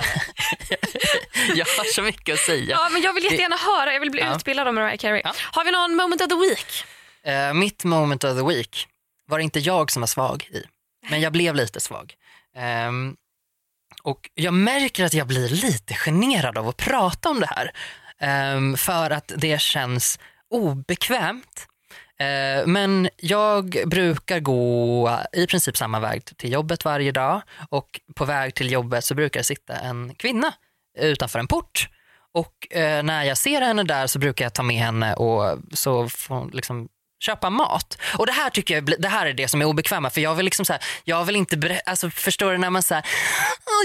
Jag 1.55 1.65
har 1.65 1.93
så 1.93 2.01
mycket 2.01 2.33
att 2.33 2.39
säga. 2.39 2.65
ja, 2.81 2.89
men 2.91 3.01
jag 3.01 3.13
vill 3.13 3.23
jättegärna 3.23 3.55
höra. 3.55 3.93
Jag 3.93 3.99
vill 3.99 4.11
bli 4.11 4.21
Ja. 4.21 4.35
utbildad 4.35 4.67
om 4.67 4.75
Mariah 4.75 4.97
Carey. 4.97 5.21
Ja. 5.23 5.33
Har 5.51 5.65
vi 5.65 5.71
någon 5.71 5.95
moment 5.95 6.21
of 6.21 6.27
the 6.27 6.35
week? 6.35 6.83
Eh, 7.23 7.53
mitt 7.53 7.83
moment 7.83 8.23
of 8.23 8.37
the 8.39 8.45
week 8.45 8.87
var 9.27 9.37
det 9.37 9.43
inte 9.43 9.59
jag 9.59 9.91
som 9.91 10.01
var 10.01 10.07
svag 10.07 10.47
i, 10.51 10.63
men 11.09 11.21
jag 11.21 11.31
blev 11.31 11.55
lite 11.55 11.79
svag. 11.79 12.13
Um, 12.57 13.15
och 14.03 14.29
jag 14.33 14.53
märker 14.53 15.05
att 15.05 15.13
jag 15.13 15.27
blir 15.27 15.49
lite 15.49 15.93
generad 15.93 16.57
av 16.57 16.67
att 16.67 16.77
prata 16.77 17.29
om 17.29 17.39
det 17.39 17.49
här. 17.49 17.71
Um, 18.55 18.77
för 18.77 19.09
att 19.09 19.31
det 19.37 19.61
känns 19.61 20.19
obekvämt. 20.49 21.67
Uh, 22.21 22.67
men 22.67 23.09
jag 23.17 23.83
brukar 23.85 24.39
gå 24.39 25.19
i 25.33 25.47
princip 25.47 25.77
samma 25.77 25.99
väg 25.99 26.25
till 26.25 26.51
jobbet 26.51 26.85
varje 26.85 27.11
dag 27.11 27.41
och 27.69 27.99
på 28.15 28.25
väg 28.25 28.55
till 28.55 28.71
jobbet 28.71 29.03
så 29.03 29.15
brukar 29.15 29.39
det 29.39 29.43
sitta 29.43 29.75
en 29.75 30.15
kvinna 30.15 30.53
utanför 30.99 31.39
en 31.39 31.47
port 31.47 31.89
och 32.33 32.67
uh, 32.75 33.03
när 33.03 33.23
jag 33.23 33.37
ser 33.37 33.61
henne 33.61 33.83
där 33.83 34.07
så 34.07 34.19
brukar 34.19 34.45
jag 34.45 34.53
ta 34.53 34.63
med 34.63 34.77
henne 34.77 35.13
och 35.13 35.59
så 35.73 36.09
får 36.09 36.35
hon 36.35 36.49
liksom 36.53 36.89
köpa 37.19 37.49
mat. 37.49 37.97
Och 38.17 38.25
det 38.25 38.31
här 38.31 38.49
tycker 38.49 38.73
jag 38.73 39.01
det 39.01 39.07
här 39.07 39.25
är 39.25 39.33
det 39.33 39.47
som 39.47 39.61
är 39.61 39.65
obekväma 39.65 40.09
för 40.09 40.21
jag 40.21 40.35
vill 40.35 40.45
liksom 40.45 40.65
så 40.65 40.73
här, 40.73 40.83
jag 41.03 41.25
vill 41.25 41.35
inte 41.35 41.81
alltså 41.85 42.09
förstår 42.09 42.51
du 42.51 42.57
när 42.57 42.69
man 42.69 42.83
säger 42.83 43.05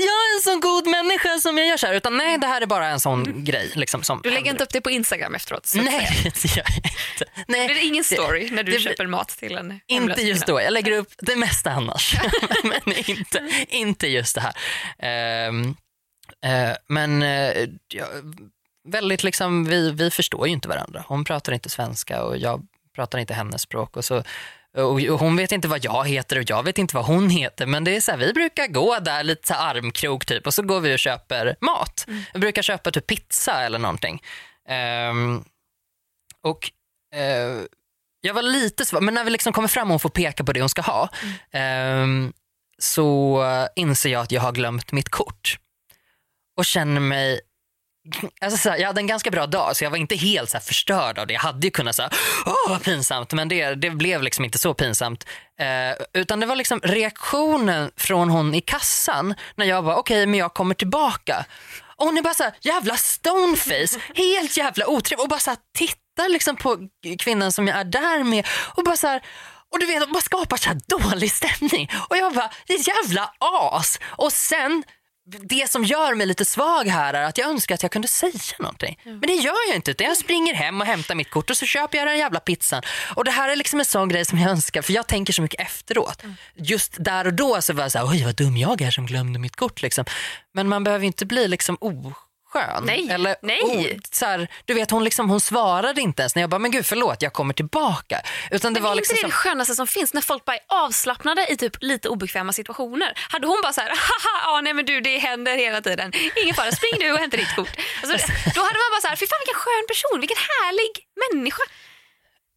jag 0.00 0.08
är 0.08 0.36
en 0.36 0.42
sån 0.42 0.60
god 0.60 0.86
människa 0.86 1.38
som 1.38 1.58
jag 1.58 1.66
gör 1.66 1.76
så 1.76 1.86
här 1.86 1.94
utan 1.94 2.16
nej 2.16 2.38
det 2.38 2.46
här 2.46 2.60
är 2.60 2.66
bara 2.66 2.86
en 2.86 3.00
sån 3.00 3.44
grej 3.44 3.70
liksom 3.74 4.02
som 4.02 4.20
Du 4.22 4.30
lägger 4.30 4.50
inte 4.50 4.64
upp 4.64 4.72
det 4.72 4.80
på 4.80 4.90
Instagram 4.90 5.34
efteråt? 5.34 5.66
Så. 5.66 5.82
Nej, 5.82 6.08
det 6.42 6.56
gör 6.56 6.64
jag 6.66 6.76
inte. 6.76 7.44
Nej, 7.48 7.68
det 7.68 7.80
ingen 7.80 8.04
story 8.04 8.50
när 8.50 8.62
du 8.62 8.72
det 8.72 8.78
köper 8.78 9.06
mat 9.06 9.28
till 9.28 9.56
en 9.56 9.80
inte 9.86 10.22
just 10.22 10.46
då, 10.46 10.60
jag 10.60 10.72
lägger 10.72 10.92
upp 10.92 11.12
det 11.18 11.36
mesta 11.36 11.70
annars. 11.70 12.14
men 12.62 12.94
inte, 13.06 13.50
inte 13.68 14.06
just 14.06 14.34
det 14.34 14.40
här. 14.40 14.54
Ehm, 14.98 15.76
eh, 16.44 16.76
men 16.88 17.22
eh, 17.22 17.68
ja, 17.88 18.06
väldigt 18.88 19.24
liksom, 19.24 19.64
vi, 19.64 19.90
vi 19.90 20.10
förstår 20.10 20.46
ju 20.46 20.52
inte 20.52 20.68
varandra. 20.68 21.04
Hon 21.08 21.24
pratar 21.24 21.52
inte 21.52 21.68
svenska 21.68 22.22
och 22.22 22.36
jag 22.36 22.66
pratar 22.94 23.18
inte 23.18 23.34
hennes 23.34 23.62
språk. 23.62 23.96
Och 23.96 24.04
så, 24.04 24.22
och 24.76 25.00
hon 25.00 25.36
vet 25.36 25.52
inte 25.52 25.68
vad 25.68 25.84
jag 25.84 26.08
heter 26.08 26.38
och 26.38 26.50
jag 26.50 26.62
vet 26.62 26.78
inte 26.78 26.96
vad 26.96 27.04
hon 27.04 27.30
heter. 27.30 27.66
Men 27.66 27.84
det 27.84 27.96
är 27.96 28.00
så 28.00 28.10
här, 28.10 28.18
vi 28.18 28.32
brukar 28.32 28.66
gå 28.66 28.98
där 28.98 29.24
lite 29.24 29.48
så 29.48 29.54
armkrok 29.54 30.26
typ 30.26 30.46
och 30.46 30.54
så 30.54 30.62
går 30.62 30.80
vi 30.80 30.94
och 30.94 30.98
köper 30.98 31.56
mat. 31.60 32.06
Vi 32.34 32.40
brukar 32.40 32.62
köpa 32.62 32.90
typ 32.90 33.06
pizza 33.06 33.62
eller 33.62 33.78
någonting. 33.78 34.22
Ehm, 34.68 35.44
och 36.42 36.70
eh, 37.14 37.64
jag 38.20 38.34
var 38.34 38.42
lite 38.42 38.84
svag, 38.84 39.02
men 39.02 39.14
när 39.14 39.24
vi 39.24 39.30
liksom 39.30 39.52
kommer 39.52 39.68
fram 39.68 39.88
och 39.88 39.92
hon 39.92 40.00
får 40.00 40.08
peka 40.08 40.44
på 40.44 40.52
det 40.52 40.60
hon 40.60 40.68
ska 40.68 40.82
ha. 40.82 41.08
ehm, 41.50 42.32
så 42.78 43.44
inser 43.76 44.10
jag 44.10 44.22
att 44.22 44.32
jag 44.32 44.40
har 44.40 44.52
glömt 44.52 44.92
mitt 44.92 45.08
kort. 45.08 45.58
Och 46.56 46.64
känner 46.64 47.00
mig 47.00 47.40
Alltså 48.40 48.58
så 48.58 48.70
här, 48.70 48.78
jag 48.78 48.86
hade 48.86 49.00
en 49.00 49.06
ganska 49.06 49.30
bra 49.30 49.46
dag 49.46 49.76
så 49.76 49.84
jag 49.84 49.90
var 49.90 49.98
inte 49.98 50.16
helt 50.16 50.50
så 50.50 50.60
förstörd 50.60 51.18
av 51.18 51.26
det. 51.26 51.32
Jag 51.32 51.40
hade 51.40 51.66
ju 51.66 51.70
kunnat 51.70 51.96
säga 51.96 52.10
åh 52.46 52.70
vad 52.70 52.82
pinsamt 52.82 53.32
men 53.32 53.48
det, 53.48 53.74
det 53.74 53.90
blev 53.90 54.22
liksom 54.22 54.44
inte 54.44 54.58
så 54.58 54.74
pinsamt. 54.74 55.26
Eh, 55.60 56.20
utan 56.20 56.40
det 56.40 56.46
var 56.46 56.56
liksom 56.56 56.80
reaktionen 56.82 57.90
från 57.96 58.30
hon 58.30 58.54
i 58.54 58.60
kassan 58.60 59.34
när 59.56 59.66
jag 59.66 59.82
var 59.82 59.94
okej 59.94 60.16
okay, 60.16 60.26
men 60.26 60.38
jag 60.38 60.54
kommer 60.54 60.74
tillbaka. 60.74 61.44
Och 61.96 62.06
hon 62.06 62.18
är 62.18 62.22
bara 62.22 62.34
så 62.34 62.42
här, 62.42 62.52
jävla 62.60 62.96
stoneface, 62.96 64.00
helt 64.14 64.56
jävla 64.56 64.86
otrevlig 64.86 65.20
och 65.20 65.28
bara 65.28 65.40
så 65.40 65.50
här, 65.50 65.58
tittar 65.78 66.28
liksom 66.28 66.56
på 66.56 66.78
kvinnan 67.18 67.52
som 67.52 67.68
jag 67.68 67.78
är 67.78 67.84
där 67.84 68.24
med 68.24 68.46
och 68.74 68.84
bara 68.84 68.96
så 68.96 69.06
här, 69.06 69.22
och 69.72 69.78
du 69.78 69.86
vet, 69.86 70.10
bara 70.10 70.20
skapar 70.20 70.56
så 70.56 70.68
här 70.68 70.80
dålig 70.86 71.32
stämning. 71.32 71.90
Och 72.08 72.16
jag 72.16 72.34
bara, 72.34 72.50
det 72.66 72.72
är 72.72 72.88
jävla 72.88 73.32
as. 73.38 73.98
Och 74.04 74.32
sen 74.32 74.82
det 75.24 75.70
som 75.70 75.84
gör 75.84 76.14
mig 76.14 76.26
lite 76.26 76.44
svag 76.44 76.84
här 76.84 77.14
är 77.14 77.22
att 77.22 77.38
jag 77.38 77.48
önskar 77.48 77.74
att 77.74 77.82
jag 77.82 77.92
kunde 77.92 78.08
säga 78.08 78.56
någonting. 78.58 79.00
Men 79.04 79.20
det 79.20 79.34
gör 79.34 79.68
jag 79.68 79.76
inte. 79.76 79.90
Utan 79.90 80.06
jag 80.06 80.16
springer 80.16 80.54
hem 80.54 80.80
och 80.80 80.86
hämtar 80.86 81.14
mitt 81.14 81.30
kort 81.30 81.50
och 81.50 81.56
så 81.56 81.66
köper 81.66 81.98
jag 81.98 82.06
den 82.06 82.18
jävla 82.18 82.40
pizzan. 82.40 82.82
Och 83.16 83.24
det 83.24 83.30
här 83.30 83.48
är 83.48 83.56
liksom 83.56 83.78
en 83.78 83.84
sån 83.84 84.08
grej 84.08 84.24
som 84.24 84.38
jag 84.38 84.50
önskar 84.50 84.82
för 84.82 84.92
jag 84.92 85.06
tänker 85.06 85.32
så 85.32 85.42
mycket 85.42 85.60
efteråt. 85.60 86.22
Mm. 86.22 86.34
Just 86.54 87.04
där 87.04 87.26
och 87.26 87.34
då 87.34 87.62
så 87.62 87.72
var 87.72 87.82
jag 87.82 87.92
så 87.92 87.98
här, 87.98 88.06
oj 88.06 88.24
vad 88.24 88.36
dum 88.36 88.56
jag 88.56 88.80
är 88.82 88.90
som 88.90 89.06
glömde 89.06 89.38
mitt 89.38 89.56
kort. 89.56 89.82
Liksom. 89.82 90.04
Men 90.54 90.68
man 90.68 90.84
behöver 90.84 91.06
inte 91.06 91.26
bli 91.26 91.48
liksom 91.48 91.76
o 91.80 92.12
skön. 92.52 92.84
Nej, 92.84 93.08
Eller, 93.10 93.36
nej. 93.42 93.62
Oh, 93.62 93.86
så 94.10 94.26
här, 94.26 94.48
du 94.64 94.74
vet, 94.74 94.90
hon, 94.90 95.04
liksom, 95.04 95.30
hon 95.30 95.40
svarade 95.40 96.00
inte 96.00 96.22
ens 96.22 96.34
när 96.34 96.42
jag 96.42 96.50
bara, 96.50 96.58
men 96.58 96.70
gud 96.70 96.86
förlåt 96.86 97.22
jag 97.22 97.32
kommer 97.32 97.54
tillbaka. 97.54 98.20
Utan 98.50 98.74
det 98.74 98.80
men 98.80 98.88
var 98.88 98.94
liksom 98.94 99.14
inte 99.14 99.26
det 99.26 99.32
som... 99.32 99.44
det 99.44 99.50
skönaste 99.50 99.74
som 99.74 99.86
finns 99.86 100.14
när 100.14 100.20
folk 100.20 100.44
bara 100.44 100.56
är 100.56 100.62
avslappnade 100.66 101.46
i 101.52 101.56
typ 101.56 101.76
lite 101.80 102.08
obekväma 102.08 102.52
situationer? 102.52 103.12
Hade 103.28 103.46
hon 103.46 103.60
bara 103.62 103.72
så 103.72 103.80
här, 103.80 103.88
haha, 103.88 104.36
ja, 104.44 104.60
nej 104.60 104.74
men 104.74 104.84
du 104.84 105.00
det 105.00 105.18
händer 105.18 105.56
hela 105.56 105.80
tiden. 105.80 106.12
Ingen 106.42 106.54
fara, 106.54 106.72
spring 106.72 106.96
du 107.00 107.12
och 107.12 107.18
hämta 107.18 107.36
ditt 107.36 107.56
kort. 107.56 107.76
Alltså, 108.02 108.16
då 108.54 108.60
hade 108.66 108.78
man 108.82 108.88
bara 108.94 109.00
så 109.02 109.08
här, 109.08 109.16
fy 109.16 109.26
fan 109.26 109.38
vilken 109.44 109.60
skön 109.64 109.84
person, 109.92 110.20
vilken 110.20 110.40
härlig 110.50 110.92
människa. 111.24 111.62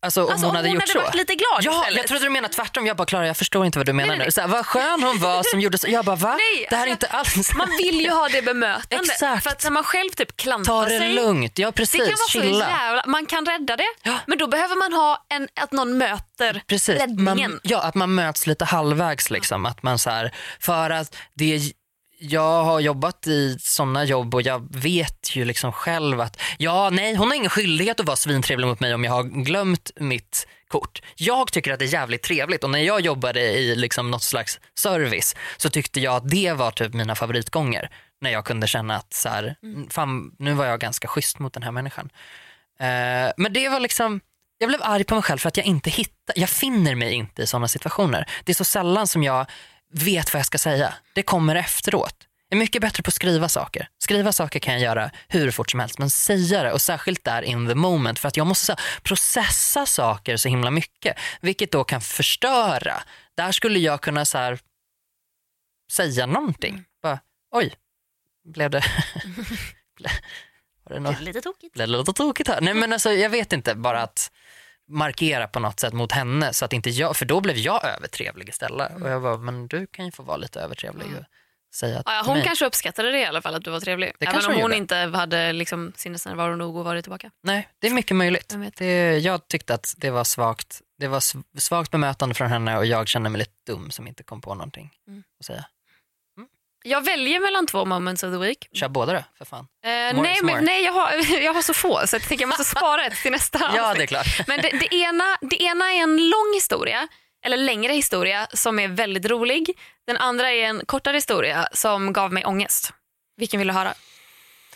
Alltså 0.06 0.24
om 0.24 0.30
alltså, 0.32 0.46
hon 0.46 0.56
hade 0.56 0.68
hon 0.68 0.76
gjort 0.76 0.84
hade 0.84 0.92
så? 0.92 1.00
varit 1.00 1.16
lite 1.16 1.36
glad 1.36 1.60
Ja, 1.62 1.80
istället. 1.82 1.98
jag 1.98 2.08
trodde 2.08 2.26
du 2.26 2.30
menade 2.30 2.54
tvärtom. 2.54 2.86
Jag 2.86 2.98
bara, 2.98 3.06
Klara 3.06 3.28
jag 3.28 3.38
förstår 3.38 3.66
inte 3.66 3.80
vad 3.80 3.86
du 3.86 3.94
menar 3.94 4.08
nej, 4.10 4.18
nej. 4.18 4.28
nu. 4.28 4.32
Så 4.32 4.42
här, 4.42 4.48
vad 4.48 4.66
skön 4.66 5.04
hon 5.04 5.20
var 5.20 5.44
som 5.52 5.60
gjorde 5.60 5.78
så. 5.78 5.88
Jag 5.90 6.06
bara, 6.06 6.16
va? 6.16 6.36
Nej, 6.38 6.68
det 6.70 6.76
här 6.76 6.88
är 6.88 6.92
alltså, 6.92 7.06
inte 7.06 7.18
alls... 7.18 7.54
Man 7.56 7.70
vill 7.78 8.02
ju 8.02 8.10
ha 8.10 8.28
det 8.30 8.42
bemötandet. 8.42 9.10
Exakt. 9.12 9.44
För 9.44 9.50
att 9.50 9.64
när 9.64 9.72
man 9.72 9.84
själv 9.84 10.10
typ 10.10 10.38
klantar 10.38 10.74
Ta 10.74 10.90
det 10.90 11.00
sig. 11.00 11.14
lugnt. 11.14 11.60
Ja 11.60 11.72
precis, 11.72 12.00
Det 12.00 12.06
kan 12.08 12.16
vara 12.44 12.54
så 12.54 12.60
jävla, 12.70 13.04
man 13.08 13.26
kan 13.26 13.46
rädda 13.46 13.76
det, 13.76 13.84
Ja. 14.04 14.14
men 14.28 14.38
då 14.38 14.48
behöver 14.48 14.76
man 14.76 14.94
ha 14.94 15.26
en, 15.30 15.48
att 15.62 15.72
någon 15.72 15.98
möter 15.98 16.62
Precis. 16.68 17.00
räddningen. 17.00 17.52
Man, 17.52 17.60
ja, 17.64 17.82
att 17.82 17.96
man 17.96 18.16
möts 18.16 18.48
lite 18.48 18.66
halvvägs. 18.66 19.30
Liksom. 19.30 19.66
Att 19.66 19.84
man 19.84 20.00
så 20.00 20.10
här, 20.10 20.32
för 20.60 20.90
att 20.90 21.16
det, 21.34 21.60
jag 22.20 22.64
har 22.64 22.80
jobbat 22.80 23.28
i 23.28 23.58
sådana 23.60 24.04
jobb 24.04 24.36
och 24.36 24.42
jag 24.42 24.76
vet 24.76 25.36
ju 25.36 25.46
liksom 25.46 25.72
själv 25.72 26.22
att 26.22 26.42
ja, 26.58 26.90
nej, 26.90 27.16
hon 27.16 27.28
har 27.28 27.36
ingen 27.36 27.50
skyldighet 27.50 28.00
att 28.00 28.06
vara 28.06 28.18
svintrevlig 28.18 28.68
mot 28.68 28.80
mig 28.80 28.94
om 28.94 29.04
jag 29.04 29.12
har 29.12 29.24
glömt 29.24 29.92
mitt 29.96 30.48
kort. 30.68 31.02
Jag 31.16 31.52
tycker 31.52 31.74
att 31.74 31.80
det 31.80 31.86
är 31.86 31.94
jävligt 31.94 32.24
trevligt 32.24 32.64
och 32.64 32.70
när 32.70 32.80
jag 32.80 33.02
jobbade 33.02 33.42
i 33.42 33.76
liksom 33.76 34.12
något 34.12 34.24
slags 34.24 34.60
service 34.80 35.36
så 35.58 35.70
tyckte 35.70 36.00
jag 36.00 36.16
att 36.16 36.30
det 36.30 36.54
var 36.54 36.72
typ 36.72 36.94
mina 36.94 37.16
favoritgånger. 37.16 37.90
När 38.22 38.32
jag 38.32 38.46
kunde 38.46 38.68
känna 38.68 38.96
att 38.96 39.14
så 39.14 39.30
här, 39.30 39.56
fan, 39.90 40.32
nu 40.40 40.54
var 40.54 40.66
jag 40.66 40.80
ganska 40.80 41.08
schysst 41.08 41.40
mot 41.40 41.54
den 41.54 41.64
här 41.64 41.72
människan. 41.72 42.10
Eh, 42.80 43.32
men 43.38 43.54
det 43.54 43.70
var 43.70 43.80
liksom, 43.80 44.22
jag 44.58 44.68
blev 44.68 44.82
arg 44.84 45.04
på 45.04 45.16
mig 45.16 45.24
själv 45.24 45.38
för 45.38 45.48
att 45.48 45.58
jag 45.58 45.66
inte 45.66 45.90
hittar, 45.90 46.40
jag 46.40 46.50
finner 46.50 46.96
mig 46.96 47.14
inte 47.14 47.42
i 47.42 47.48
sådana 47.48 47.68
situationer. 47.68 48.30
Det 48.44 48.52
är 48.52 48.56
så 48.56 48.64
sällan 48.64 49.08
som 49.08 49.24
jag 49.24 49.46
vet 49.94 50.34
vad 50.34 50.40
jag 50.40 50.46
ska 50.46 50.58
säga. 50.58 50.94
Det 51.14 51.24
kommer 51.24 51.56
efteråt. 51.56 52.28
Jag 52.50 52.58
är 52.58 52.60
mycket 52.60 52.82
bättre 52.82 53.04
på 53.04 53.08
att 53.08 53.14
skriva 53.14 53.50
saker. 53.50 53.90
Skriva 53.98 54.32
saker 54.32 54.60
kan 54.60 54.74
jag 54.74 54.84
göra 54.84 55.12
hur 55.28 55.52
fort 55.52 55.72
som 55.72 55.80
helst 55.80 56.00
men 56.00 56.10
säga 56.10 56.64
det 56.64 56.72
och 56.72 56.82
särskilt 56.82 57.24
där 57.24 57.42
in 57.42 57.68
the 57.68 57.76
moment 57.76 58.20
för 58.20 58.28
att 58.28 58.38
jag 58.38 58.48
måste 58.48 58.76
processa 59.04 59.86
saker 59.86 60.38
så 60.38 60.50
himla 60.50 60.72
mycket 60.72 61.18
vilket 61.42 61.72
då 61.72 61.84
kan 61.84 62.02
förstöra. 62.02 63.04
Där 63.36 63.52
skulle 63.52 63.80
jag 63.80 64.02
kunna 64.02 64.26
så 64.26 64.38
här, 64.38 64.60
säga 65.92 66.26
någonting. 66.26 66.84
Bara, 67.02 67.20
oj, 67.52 67.74
blev 68.44 68.70
det... 68.70 68.84
var 70.84 70.94
det 70.94 71.00
något? 71.00 71.18
Det 71.18 71.24
är 71.24 71.26
lite 71.26 71.42
tokigt. 71.42 71.74
blev 71.74 71.88
det 71.88 71.98
lite 71.98 72.14
tokigt 72.14 72.50
här? 72.50 72.62
Nej 72.62 72.74
men 72.74 72.94
alltså 72.94 73.12
jag 73.12 73.30
vet 73.30 73.54
inte, 73.54 73.76
bara 73.76 74.02
att 74.02 74.32
markera 74.88 75.48
på 75.48 75.60
något 75.60 75.80
sätt 75.80 75.94
mot 75.94 76.12
henne 76.12 76.54
så 76.54 76.66
att 76.66 76.74
inte 76.74 76.90
jag, 76.90 77.16
för 77.16 77.26
då 77.26 77.42
blev 77.42 77.58
jag 77.58 77.86
övertrevlig 77.86 78.50
istället. 78.50 79.02
Och 79.02 79.10
jag 79.10 79.20
var 79.20 79.38
men 79.38 79.68
du 79.68 79.88
kan 79.88 80.06
ju 80.06 80.12
få 80.12 80.24
vara 80.24 80.38
lite 80.38 80.60
övertrevlig 80.62 81.08
och 81.08 81.24
säga 81.76 82.04
Ja, 82.06 82.24
hon 82.26 82.38
mig. 82.38 82.46
kanske 82.46 82.66
uppskattade 82.66 83.12
det 83.12 83.20
i 83.20 83.26
alla 83.26 83.42
fall 83.42 83.56
att 83.56 83.64
du 83.64 83.72
var 83.72 83.80
trevlig. 83.80 84.12
Det 84.20 84.26
Även 84.26 84.46
om 84.46 84.52
hon 84.54 84.62
hon 84.62 84.74
inte 84.74 84.96
hade 84.96 85.54
liksom, 85.54 85.94
sinnesnärvaro 85.96 86.56
nog 86.56 86.76
och 86.76 86.86
varit 86.86 87.04
tillbaka. 87.06 87.32
Nej, 87.44 87.68
det 87.80 87.88
är 87.88 87.92
mycket 87.92 88.18
möjligt. 88.18 88.54
Jag. 88.54 88.72
Det, 88.78 89.18
jag 89.18 89.48
tyckte 89.48 89.74
att 89.74 89.94
det 89.98 90.10
var 90.10 90.24
svagt. 90.24 90.82
Det 91.00 91.08
var 91.08 91.20
sv- 91.20 91.44
svagt 91.58 91.92
bemötande 91.92 92.36
från 92.36 92.48
henne 92.50 92.78
och 92.78 92.86
jag 92.86 93.08
kände 93.08 93.30
mig 93.30 93.40
lite 93.40 93.52
dum 93.68 93.92
som 93.92 94.08
inte 94.08 94.24
kom 94.24 94.42
på 94.42 94.54
någonting 94.56 94.92
Mm. 95.08 95.24
att 95.40 95.46
säga. 95.46 95.66
Jag 96.88 97.06
väljer 97.06 97.40
mellan 97.40 97.68
två 97.68 97.86
moments 97.86 98.24
of 98.24 98.34
the 98.34 98.38
week. 98.38 98.68
Kör 98.74 98.90
båda 98.90 99.14
då, 99.14 99.24
för 99.38 99.46
fan. 99.46 99.68
Eh, 99.86 99.90
nej, 99.90 100.40
men, 100.44 100.66
nej 100.66 100.84
jag, 100.84 100.94
har, 100.94 101.40
jag 101.44 101.54
har 101.54 101.62
så 101.62 101.74
få 101.74 102.08
så 102.08 102.16
jag 102.16 102.24
tänker 102.24 102.44
jag 102.44 102.48
måste 102.48 102.64
spara 102.64 103.06
ett 103.06 103.22
till 103.22 103.32
nästa 103.32 103.60
Ja, 103.76 103.94
det 103.94 104.04
är 104.04 104.08
klart. 104.08 104.48
Men 104.48 104.62
det, 104.62 104.70
det, 104.70 104.96
ena, 104.96 105.24
det 105.42 105.64
ena 105.64 105.94
är 105.94 105.98
en 106.04 106.30
lång 106.30 106.54
historia, 106.54 107.08
eller 107.46 107.58
längre 107.58 107.94
historia 107.94 108.48
som 108.54 108.80
är 108.80 108.88
väldigt 108.88 109.26
rolig. 109.26 109.78
Den 110.08 110.18
andra 110.18 110.52
är 110.52 110.66
en 110.66 110.86
kortare 110.86 111.18
historia 111.18 111.70
som 111.74 112.14
gav 112.14 112.34
mig 112.34 112.46
ångest. 112.46 112.94
Vilken 113.38 113.58
vill 113.58 113.68
du 113.68 113.74
höra? 113.74 113.94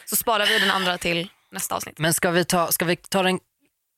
Så 0.05 0.15
sparar 0.15 0.45
vi 0.45 0.59
den 0.59 0.71
andra 0.71 0.97
till 0.97 1.29
nästa 1.51 1.75
avsnitt. 1.75 1.99
Men 1.99 2.13
ska 2.13 2.31
vi 2.31 2.45
ta, 2.45 2.71
ska 2.71 2.85
vi 2.85 2.95
ta 2.95 3.23
den, 3.23 3.39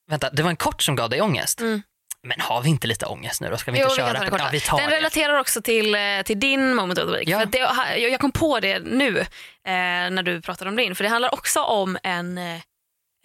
vänta, 0.09 0.30
det 0.30 0.43
var 0.43 0.49
en 0.49 0.55
kort 0.55 0.82
som 0.82 0.95
gav 0.95 1.09
dig 1.09 1.22
ångest. 1.22 1.62
Mm. 1.62 1.82
Men 2.24 2.40
har 2.42 2.62
vi 2.62 2.70
inte 2.70 2.88
lite 2.88 3.06
ångest 3.06 3.42
nu 3.42 3.50
då? 3.50 3.58
Ska 3.58 3.72
vi 3.72 3.80
Jo, 3.80 3.84
inte 3.86 3.94
vi 3.94 3.98
kan 3.98 4.08
köra? 4.08 4.18
ta 4.18 4.24
den 4.24 4.32
på- 4.32 4.38
ja, 4.40 4.50
vi 4.52 4.60
tar 4.60 4.78
den 4.78 4.90
det. 4.90 4.96
relaterar 4.96 5.40
också 5.40 5.62
till, 5.62 5.96
eh, 5.96 6.22
till 6.26 6.40
din 6.40 6.76
moment 6.76 7.00
of 7.00 7.06
the 7.06 7.12
week. 7.12 7.28
Ja. 7.30 7.46
Det, 7.46 7.58
jag 8.00 8.20
kom 8.20 8.32
på 8.32 8.60
det 8.60 8.80
nu 8.80 9.20
eh, 9.20 9.26
när 10.12 10.24
du 10.24 10.42
pratade 10.42 10.70
om 10.70 10.76
din. 10.76 10.96
För 10.96 11.04
det 11.04 11.10
handlar 11.10 11.34
också 11.34 11.64
om 11.64 11.98
en, 12.04 12.38
eh, 12.38 12.60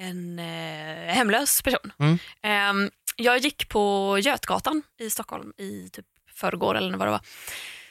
en 0.03 0.39
eh, 0.39 1.15
hemlös 1.15 1.63
person. 1.63 1.93
Mm. 1.99 2.19
Ehm, 2.43 2.91
jag 3.17 3.39
gick 3.39 3.69
på 3.69 4.17
Götgatan 4.23 4.83
i 5.01 5.11
Stockholm 5.11 5.53
i 5.59 5.89
typ 5.93 6.07
förrgår 6.35 6.75
eller 6.77 6.97
vad 6.97 7.07
det 7.07 7.11
var. 7.13 7.21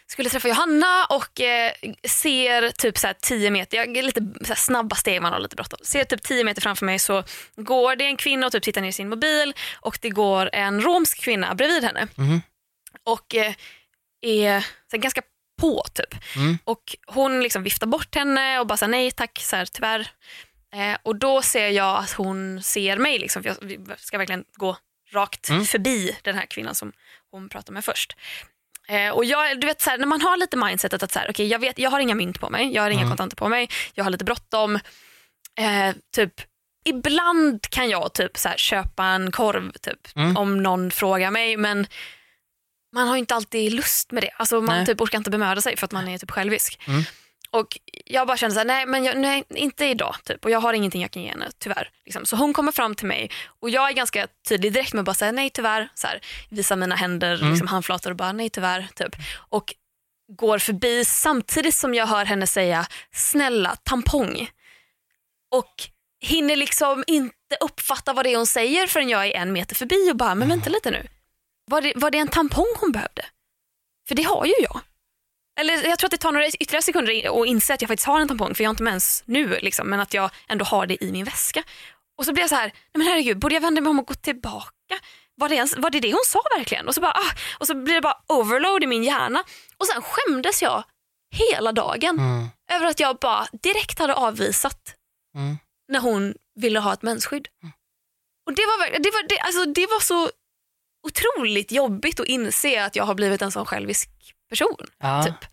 Skulle 0.07 0.29
träffa 0.29 0.47
Johanna 0.47 1.05
och 1.09 1.41
eh, 1.41 1.71
ser 2.07 2.69
typ 2.71 2.97
så 2.97 3.07
här 3.07 3.15
10 3.21 3.51
meter, 3.51 3.77
jag, 3.77 3.97
lite 3.97 4.21
så 4.41 4.47
här 4.47 4.55
snabba 4.55 4.95
steg 4.95 5.21
man 5.21 5.33
har 5.33 5.39
lite 5.39 5.55
bråttom. 5.55 5.79
Ser 5.83 6.03
typ 6.03 6.23
10 6.23 6.43
meter 6.43 6.61
framför 6.61 6.85
mig 6.85 6.99
så 6.99 7.23
går 7.55 7.95
det 7.95 8.05
en 8.05 8.17
kvinna 8.17 8.45
och 8.45 8.51
typ 8.51 8.63
tittar 8.63 8.81
ner 8.81 8.89
i 8.89 8.93
sin 8.93 9.09
mobil 9.09 9.53
och 9.75 9.97
det 10.01 10.09
går 10.09 10.49
en 10.53 10.81
romsk 10.81 11.21
kvinna 11.21 11.55
bredvid 11.55 11.83
henne. 11.83 12.07
Mhm. 12.15 12.41
Och 13.03 13.35
eh, 13.35 13.53
är 14.21 14.61
så 14.61 14.67
här, 14.91 14.97
ganska 14.97 15.21
på 15.61 15.83
typ. 15.93 16.15
Mm. 16.35 16.57
Och 16.63 16.95
hon 17.07 17.43
liksom 17.43 17.63
viftar 17.63 17.87
bort 17.87 18.15
henne 18.15 18.59
och 18.59 18.67
bara 18.67 18.77
säger 18.77 18.91
nej 18.91 19.11
tack, 19.11 19.39
så 19.41 19.55
här, 19.55 19.65
tyvärr. 19.65 20.07
Eh, 20.75 20.97
och 21.03 21.15
då 21.15 21.41
ser 21.41 21.69
jag 21.69 21.97
att 21.97 22.11
hon 22.11 22.63
ser 22.63 22.97
mig, 22.97 23.19
liksom, 23.19 23.43
för 23.43 23.49
jag 23.49 23.99
ska 23.99 24.17
verkligen 24.17 24.43
gå 24.53 24.77
rakt 25.13 25.49
Mm. 25.49 25.65
förbi 25.65 26.17
den 26.21 26.35
här 26.35 26.45
kvinnan 26.45 26.75
som 26.75 26.91
hon 27.31 27.49
pratar 27.49 27.73
med 27.73 27.85
först. 27.85 28.15
Eh, 28.87 29.09
och 29.09 29.25
jag, 29.25 29.59
du 29.61 29.67
vet, 29.67 29.81
så 29.81 29.89
här, 29.89 29.97
när 29.97 30.05
man 30.07 30.21
har 30.21 30.37
lite 30.37 30.57
mindsetet 30.57 31.03
att 31.03 31.11
så 31.11 31.19
här, 31.19 31.29
okay, 31.29 31.47
jag, 31.47 31.59
vet, 31.59 31.79
jag 31.79 31.89
har 31.91 31.99
inga 31.99 32.15
mynt 32.15 32.39
på 32.39 32.49
mig, 32.49 32.73
jag 32.73 32.81
har 32.83 32.89
inga 32.89 32.99
Mm. 33.01 33.09
kontanter 33.11 33.35
på 33.35 33.49
mig, 33.49 33.69
jag 33.93 34.03
har 34.03 34.11
lite 34.11 34.23
bråttom. 34.25 34.75
Eh, 35.59 35.95
typ, 36.15 36.33
ibland 36.85 37.69
kan 37.69 37.89
jag 37.89 38.13
typ 38.13 38.37
så 38.37 38.49
här, 38.49 38.57
köpa 38.57 39.05
en 39.05 39.31
korv 39.31 39.71
typ, 39.71 40.15
Mm. 40.15 40.37
om 40.37 40.63
någon 40.63 40.91
frågar 40.91 41.31
mig 41.31 41.57
men 41.57 41.87
man 42.95 43.07
har 43.07 43.17
inte 43.17 43.35
alltid 43.35 43.73
lust 43.73 44.11
med 44.11 44.23
det. 44.23 44.29
Alltså, 44.37 44.61
man 44.61 44.77
Nej. 44.77 44.85
typ 44.85 45.01
orkar 45.01 45.17
inte 45.17 45.29
bemöda 45.29 45.61
sig 45.61 45.77
för 45.77 45.85
att 45.85 45.91
man 45.91 46.07
är 46.07 46.17
typ 46.17 46.31
självisk. 46.31 46.79
Mm. 46.87 47.03
Och 47.49 47.79
jag 48.05 48.27
bara 48.27 48.37
kände 48.37 48.53
så 48.53 48.59
här, 48.59 48.65
nej 48.65 48.85
men 48.85 49.03
jag, 49.03 49.17
nej, 49.17 49.43
inte 49.49 49.85
idag 49.85 50.15
typ. 50.23 50.45
Och 50.45 50.51
jag 50.51 50.59
har 50.59 50.73
ingenting 50.73 51.01
jag 51.01 51.11
kan 51.11 51.21
ge 51.23 51.29
henne 51.29 51.49
tyvärr. 51.59 51.89
Liksom. 52.05 52.25
Så 52.25 52.35
hon 52.35 52.53
kommer 52.53 52.71
fram 52.71 52.95
till 52.95 53.07
mig 53.07 53.31
och 53.59 53.69
jag 53.69 53.89
är 53.89 53.93
ganska 53.93 54.27
tydlig 54.49 54.73
direkt 54.73 54.93
med 54.93 54.99
att 54.99 55.05
bara 55.05 55.13
säga 55.13 55.31
nej 55.31 55.49
tyvärr. 55.49 55.89
Så 55.95 56.07
här, 56.07 56.19
visa 56.49 56.75
mina 56.75 56.95
händer, 56.95 57.35
Mm. 57.35 57.49
liksom, 57.49 57.67
handflator 57.67 58.09
och 58.09 58.15
bara 58.17 58.31
nej 58.31 58.49
tyvärr. 58.49 58.87
Typ. 58.95 59.15
Och 59.49 59.73
går 60.37 60.59
förbi 60.59 61.05
samtidigt 61.05 61.75
som 61.75 61.93
jag 61.93 62.07
hör 62.07 62.25
henne 62.25 62.47
säga 62.47 62.87
snälla 63.13 63.75
tampong. 63.75 64.49
Och 65.51 65.73
hinner 66.21 66.55
liksom 66.55 67.03
inte 67.07 67.35
uppfatta 67.61 68.13
vad 68.13 68.25
det 68.25 68.33
är 68.33 68.37
hon 68.37 68.47
säger 68.47 68.87
förrän 68.87 69.09
jag 69.09 69.25
är 69.27 69.31
en 69.31 69.53
meter 69.53 69.75
förbi 69.75 70.11
och 70.11 70.15
bara, 70.17 70.35
men 70.35 70.49
vänta 70.49 70.69
lite 70.69 70.91
nu. 70.91 71.07
Var 71.65 71.81
det, 71.81 71.93
var 71.95 72.11
det 72.11 72.17
en 72.17 72.27
tampong 72.27 72.73
hon 72.79 72.91
behövde? 72.91 73.25
För 74.07 74.15
det 74.15 74.23
har 74.23 74.45
ju 74.45 74.53
jag. 74.61 74.81
Eller 75.59 75.73
jag 75.87 75.99
tror 75.99 76.07
att 76.07 76.11
det 76.11 76.17
tar 76.17 76.31
några 76.31 76.47
ytterligare 76.47 76.81
sekunder 76.81 77.41
att 77.41 77.47
inse 77.47 77.73
att 77.73 77.81
jag 77.81 77.87
faktiskt 77.87 78.07
har 78.07 78.19
en 78.19 78.27
tampong 78.27 78.55
för 78.55 78.63
jag 78.63 78.69
har 78.69 78.73
inte 78.73 78.83
mens 78.83 79.23
nu 79.25 79.59
liksom, 79.61 79.89
men 79.89 79.99
att 79.99 80.13
jag 80.13 80.29
ändå 80.47 80.65
har 80.65 80.85
det 80.87 81.03
i 81.03 81.11
min 81.11 81.25
väska. 81.25 81.63
Och 82.17 82.25
så 82.25 82.33
blir 82.33 82.43
jag 82.43 82.49
så 82.49 82.55
här, 82.55 82.65
nej 82.65 82.73
men 82.93 83.07
herregud, 83.07 83.39
borde 83.39 83.55
jag 83.55 83.61
vända 83.61 83.81
mig 83.81 83.89
om 83.89 83.99
och 83.99 84.07
gå 84.07 84.13
tillbaka? 84.13 84.71
var 85.37 85.49
det, 85.49 85.55
ens, 85.55 85.77
var 85.77 85.89
det 85.89 85.99
det 85.99 86.11
hon 86.13 86.23
sa 86.25 86.41
verkligen? 86.57 86.87
Och 86.87 86.95
så, 86.95 87.01
bara, 87.01 87.11
ah, 87.11 87.31
och 87.59 87.67
så 87.67 87.75
blir 87.75 87.93
det 87.93 88.01
bara 88.01 88.17
overload 88.27 88.83
i 88.83 88.87
min 88.87 89.03
hjärna. 89.03 89.43
Och 89.77 89.87
sen 89.87 90.01
skämdes 90.01 90.61
jag 90.61 90.83
hela 91.35 91.71
dagen 91.71 92.19
Mm. 92.19 92.47
över 92.71 92.85
att 92.85 92.99
jag 92.99 93.17
bara 93.17 93.47
direkt 93.63 93.99
hade 93.99 94.13
avvisat 94.13 94.95
Mm. 95.37 95.57
när 95.87 95.99
hon 95.99 96.33
ville 96.59 96.79
ha 96.79 96.93
ett 96.93 97.01
mensskydd. 97.01 97.47
Och 98.45 98.53
det 98.55 98.61
var, 98.65 98.99
det, 98.99 99.11
var, 99.11 99.27
det, 99.29 99.39
alltså, 99.39 99.65
det 99.65 99.85
var 99.87 99.99
så 99.99 100.29
otroligt 101.07 101.71
jobbigt 101.71 102.19
att 102.19 102.27
inse 102.27 102.85
att 102.85 102.95
jag 102.95 103.03
har 103.03 103.15
blivit 103.15 103.41
en 103.41 103.51
sån 103.51 103.65
självisk 103.65 104.09
person. 104.49 104.77
Ja. 104.99 105.23
Typ. 105.23 105.51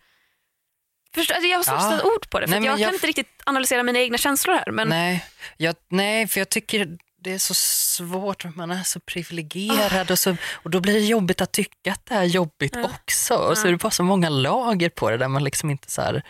Förstår, 1.15 1.35
alltså, 1.35 1.47
jag 1.47 1.57
har 1.57 1.63
svårt 1.63 1.75
att 1.75 1.91
sätta 1.91 2.03
ord 2.03 2.29
på 2.29 2.39
det 2.39 2.47
för 2.47 2.59
Nej, 2.59 2.65
jag, 2.65 2.79
jag- 2.79 2.87
kan 2.87 2.93
inte 2.93 3.07
riktigt 3.07 3.41
analysera 3.45 3.83
mina 3.83 3.99
egna 3.99 4.17
känslor 4.17 4.53
här. 4.55 4.71
Men 4.71 4.89
Nej, 4.89 5.25
jag, 5.57 5.75
nej, 5.89 6.27
för 6.27 6.39
jag 6.39 6.49
tycker 6.49 6.97
det 7.17 7.33
är 7.33 7.37
så 7.39 7.53
svårt. 7.53 8.55
Man 8.55 8.71
är 8.71 8.83
så 8.83 8.99
privilegierad 8.99 10.11
och, 10.11 10.19
så, 10.19 10.35
och 10.53 10.69
då 10.69 10.79
blir 10.79 10.93
det 10.93 10.99
jobbigt 10.99 11.41
att 11.41 11.51
tycka 11.51 11.91
att 11.91 12.05
det 12.05 12.15
är 12.15 12.23
jobbigt 12.23 12.75
Ja. 12.75 12.83
också. 12.85 13.35
Och 13.35 13.57
så 13.57 13.67
är 13.67 13.71
det 13.71 13.77
bara 13.77 13.91
så 13.91 14.03
många 14.03 14.29
lager 14.29 14.89
på 14.89 15.09
det 15.09 15.17
där 15.17 15.27
man 15.27 15.43
liksom 15.43 15.69
inte 15.69 15.91
så 15.91 16.21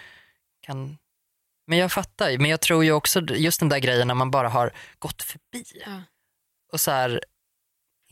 kan... 0.65 0.97
Men 1.67 1.77
jag 1.77 1.91
fattar 1.91 2.37
men 2.37 2.49
jag 2.51 2.61
tror 2.61 2.83
ju 2.83 2.91
också 2.91 3.21
just 3.21 3.59
den 3.59 3.69
där 3.69 3.79
grejen 3.79 4.07
när 4.07 4.15
man 4.15 4.31
bara 4.31 4.49
har 4.49 4.71
gått 4.99 5.23
förbi. 5.23 5.63
Ja. 5.85 6.01
Och 6.71 6.79
så 6.81 6.91
här, 6.91 7.21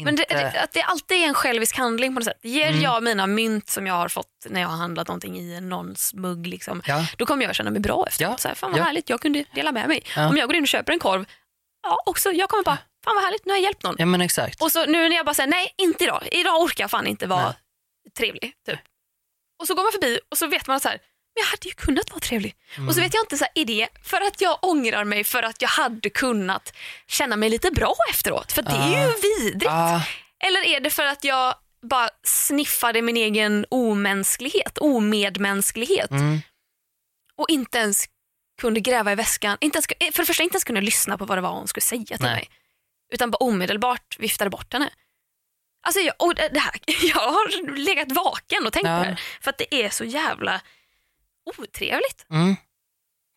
Men 0.06 0.16
det, 0.16 0.26
det, 0.30 0.62
att 0.64 0.72
det 0.72 0.82
alltid 0.82 1.18
är 1.18 1.28
en 1.28 1.34
självisk 1.34 1.78
handling 1.78 2.14
på 2.14 2.20
något 2.20 2.26
sätt. 2.26 2.40
Ger 2.42 2.68
Mm. 2.70 2.82
jag 2.82 3.04
mina 3.04 3.28
mynt 3.28 3.70
som 3.70 3.88
jag 3.88 3.94
har 3.94 4.08
fått 4.08 4.28
när 4.50 4.62
jag 4.62 4.68
har 4.68 4.78
handlat 4.78 5.08
någonting 5.08 5.38
i 5.40 5.62
någons 5.62 6.14
mugg, 6.14 6.48
liksom, 6.48 6.82
Ja. 6.86 7.06
då 7.18 7.26
kommer 7.26 7.46
jag 7.46 7.56
känna 7.56 7.72
mig 7.72 7.82
bra 7.82 8.06
efteråt. 8.08 8.32
Ja. 8.32 8.38
Så 8.38 8.48
här, 8.48 8.56
fan 8.56 8.72
vad 8.72 8.80
Ja. 8.80 8.84
härligt, 8.84 9.10
jag 9.10 9.22
kunde 9.22 9.46
dela 9.56 9.72
med 9.72 9.88
mig. 9.88 10.04
Om 10.18 10.38
jag 10.38 10.48
går 10.50 10.56
in 10.56 10.62
och 10.64 10.68
köper 10.68 10.94
en 10.94 11.00
korv, 11.00 11.26
ja, 11.84 12.04
också, 12.06 12.32
jag 12.32 12.50
kommer 12.50 12.64
bara, 12.64 12.78
fan 13.06 13.16
vad 13.16 13.24
härligt, 13.24 13.46
nu 13.46 13.52
har 13.52 13.58
jag 13.58 13.64
hjälpt 13.64 13.84
någon. 13.84 13.96
ja 14.00 14.06
men 14.06 14.22
exakt. 14.22 14.62
Och 14.62 14.72
så 14.72 14.86
nu 14.86 15.10
när 15.10 15.16
jag 15.16 15.26
bara 15.26 15.34
säger 15.34 15.50
nej, 15.50 15.74
inte 15.78 16.04
idag. 16.04 16.28
Idag 16.32 16.62
orkar 16.62 16.84
jag 16.84 16.92
fan 16.92 17.08
inte 17.08 17.28
vara 17.28 17.44
Nej. 17.46 17.54
trevlig. 18.18 18.54
Typ. 18.66 18.80
Och 19.62 19.68
så 19.68 19.76
går 19.76 19.84
man 19.84 19.92
förbi 19.92 20.20
och 20.32 20.38
så 20.38 20.48
vet 20.48 20.68
man 20.68 20.76
att 20.78 20.84
så 20.84 20.90
här, 20.90 21.00
men 21.36 21.42
jag 21.44 21.46
hade 21.46 21.68
ju 21.68 21.74
kunnat 21.74 22.10
vara 22.10 22.20
trevlig. 22.20 22.56
Mm. 22.78 22.88
Och 22.90 22.96
så 22.96 23.02
vet 23.02 23.14
jag 23.14 23.24
inte, 23.24 23.38
så 23.38 23.44
här, 23.44 23.52
är 23.56 23.66
det 23.66 23.88
för 24.04 24.22
att 24.22 24.42
jag 24.42 24.60
ångrar 24.62 25.04
mig 25.04 25.24
för 25.24 25.44
att 25.44 25.62
jag 25.62 25.70
hade 25.70 26.10
kunnat 26.10 26.74
känna 27.08 27.36
mig 27.36 27.50
lite 27.50 27.72
bra 27.72 27.96
efteråt? 28.12 28.52
För 28.52 28.62
det 28.62 28.72
är 28.72 28.90
ju 28.90 29.10
Ah. 29.10 29.14
vidrigt. 29.22 29.64
Ja, 29.66 30.04
Eller 30.44 30.62
är 30.66 30.80
det 30.80 30.90
för 30.90 31.06
att 31.06 31.24
jag 31.24 31.56
bara 31.82 32.10
sniffade 32.24 33.02
min 33.02 33.18
egen 33.18 33.66
omänsklighet, 33.70 34.78
omedmänsklighet 34.78 36.12
mm, 36.12 36.42
och 37.36 37.50
inte 37.50 37.78
ens 37.78 38.06
kunde 38.62 38.80
gräva 38.80 39.12
i 39.12 39.16
väskan. 39.16 39.58
Inte 39.62 39.76
ens, 39.78 39.88
för 40.16 40.22
det 40.22 40.26
första 40.26 40.44
inte 40.44 40.56
ens 40.56 40.64
kunde 40.64 40.82
lyssna 40.82 41.18
på 41.18 41.26
vad 41.26 41.38
det 41.38 41.42
var 41.42 41.50
hon 41.52 41.68
skulle 41.68 41.82
säga 41.82 42.06
till 42.06 42.18
Nej. 42.22 42.34
mig. 42.36 42.50
Utan 43.14 43.32
bara 43.32 43.38
omedelbart 43.38 44.20
viftade 44.20 44.50
bort 44.50 44.74
henne. 44.74 44.90
Alltså 45.88 46.00
jag, 46.02 46.16
och 46.20 46.36
det 46.36 46.50
det 46.54 46.60
här, 46.60 46.74
jag 47.04 47.32
har 47.32 47.76
legat 47.78 48.12
vaken 48.12 48.66
och 48.68 48.74
tänkt 48.74 48.88
Ja. 48.88 48.98
på 48.98 49.04
det 49.04 49.10
här. 49.10 49.22
För 49.42 49.50
att 49.50 49.58
det 49.58 49.76
är 49.76 49.90
så 49.90 50.04
jävla 50.04 50.62
otrevligt. 51.46 52.26
mm. 52.30 52.56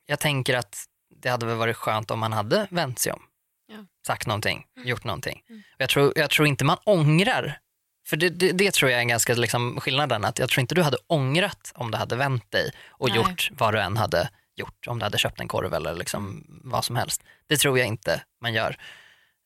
Jag 0.07 0.21
tänker 0.21 0.55
att 0.57 0.85
det 1.17 1.29
hade 1.29 1.47
väl 1.47 1.57
varit 1.57 1.77
skönt 1.77 2.11
om 2.11 2.19
man 2.19 2.33
hade 2.33 2.67
vänt 2.71 2.99
sig 2.99 3.13
om. 3.13 3.23
Ja. 3.67 3.77
Sagt 4.07 4.27
någonting, 4.27 4.67
gjort 4.85 5.05
någonting. 5.05 5.43
Mm. 5.49 5.63
Jag, 5.79 5.89
tror, 5.89 6.13
jag 6.17 6.31
tror 6.31 6.49
inte 6.49 6.65
man 6.65 6.79
ångrar. 6.85 7.59
För 8.07 8.17
det, 8.17 8.29
det, 8.29 8.53
det 8.53 8.75
tror 8.75 8.91
jag 8.91 8.97
är 8.99 9.03
en 9.03 9.09
ganska 9.09 9.35
liksom, 9.35 9.81
skillnaden. 9.81 10.25
Att 10.25 10.39
jag 10.39 10.49
tror 10.49 10.61
inte 10.61 10.75
du 10.75 10.83
hade 10.83 10.97
ångrat 11.07 11.73
om 11.75 11.91
du 11.91 11.99
hade 11.99 12.17
vänt 12.17 12.51
dig 12.51 12.73
och 12.89 13.09
Nej. 13.09 13.17
gjort 13.17 13.51
vad 13.53 13.75
du 13.75 13.81
än 13.81 13.97
hade 13.97 14.31
gjort. 14.57 14.87
Om 14.87 14.99
du 14.99 15.05
hade 15.05 15.19
köpt 15.19 15.41
en 15.41 15.49
korv 15.49 15.75
eller 15.75 15.95
liksom 15.95 16.45
vad 16.65 16.85
som 16.85 16.97
helst. 16.97 17.23
Det 17.47 17.57
tror 17.57 17.79
jag 17.79 17.89
inte 17.89 18.23
man 18.41 18.53
gör. 18.55 18.77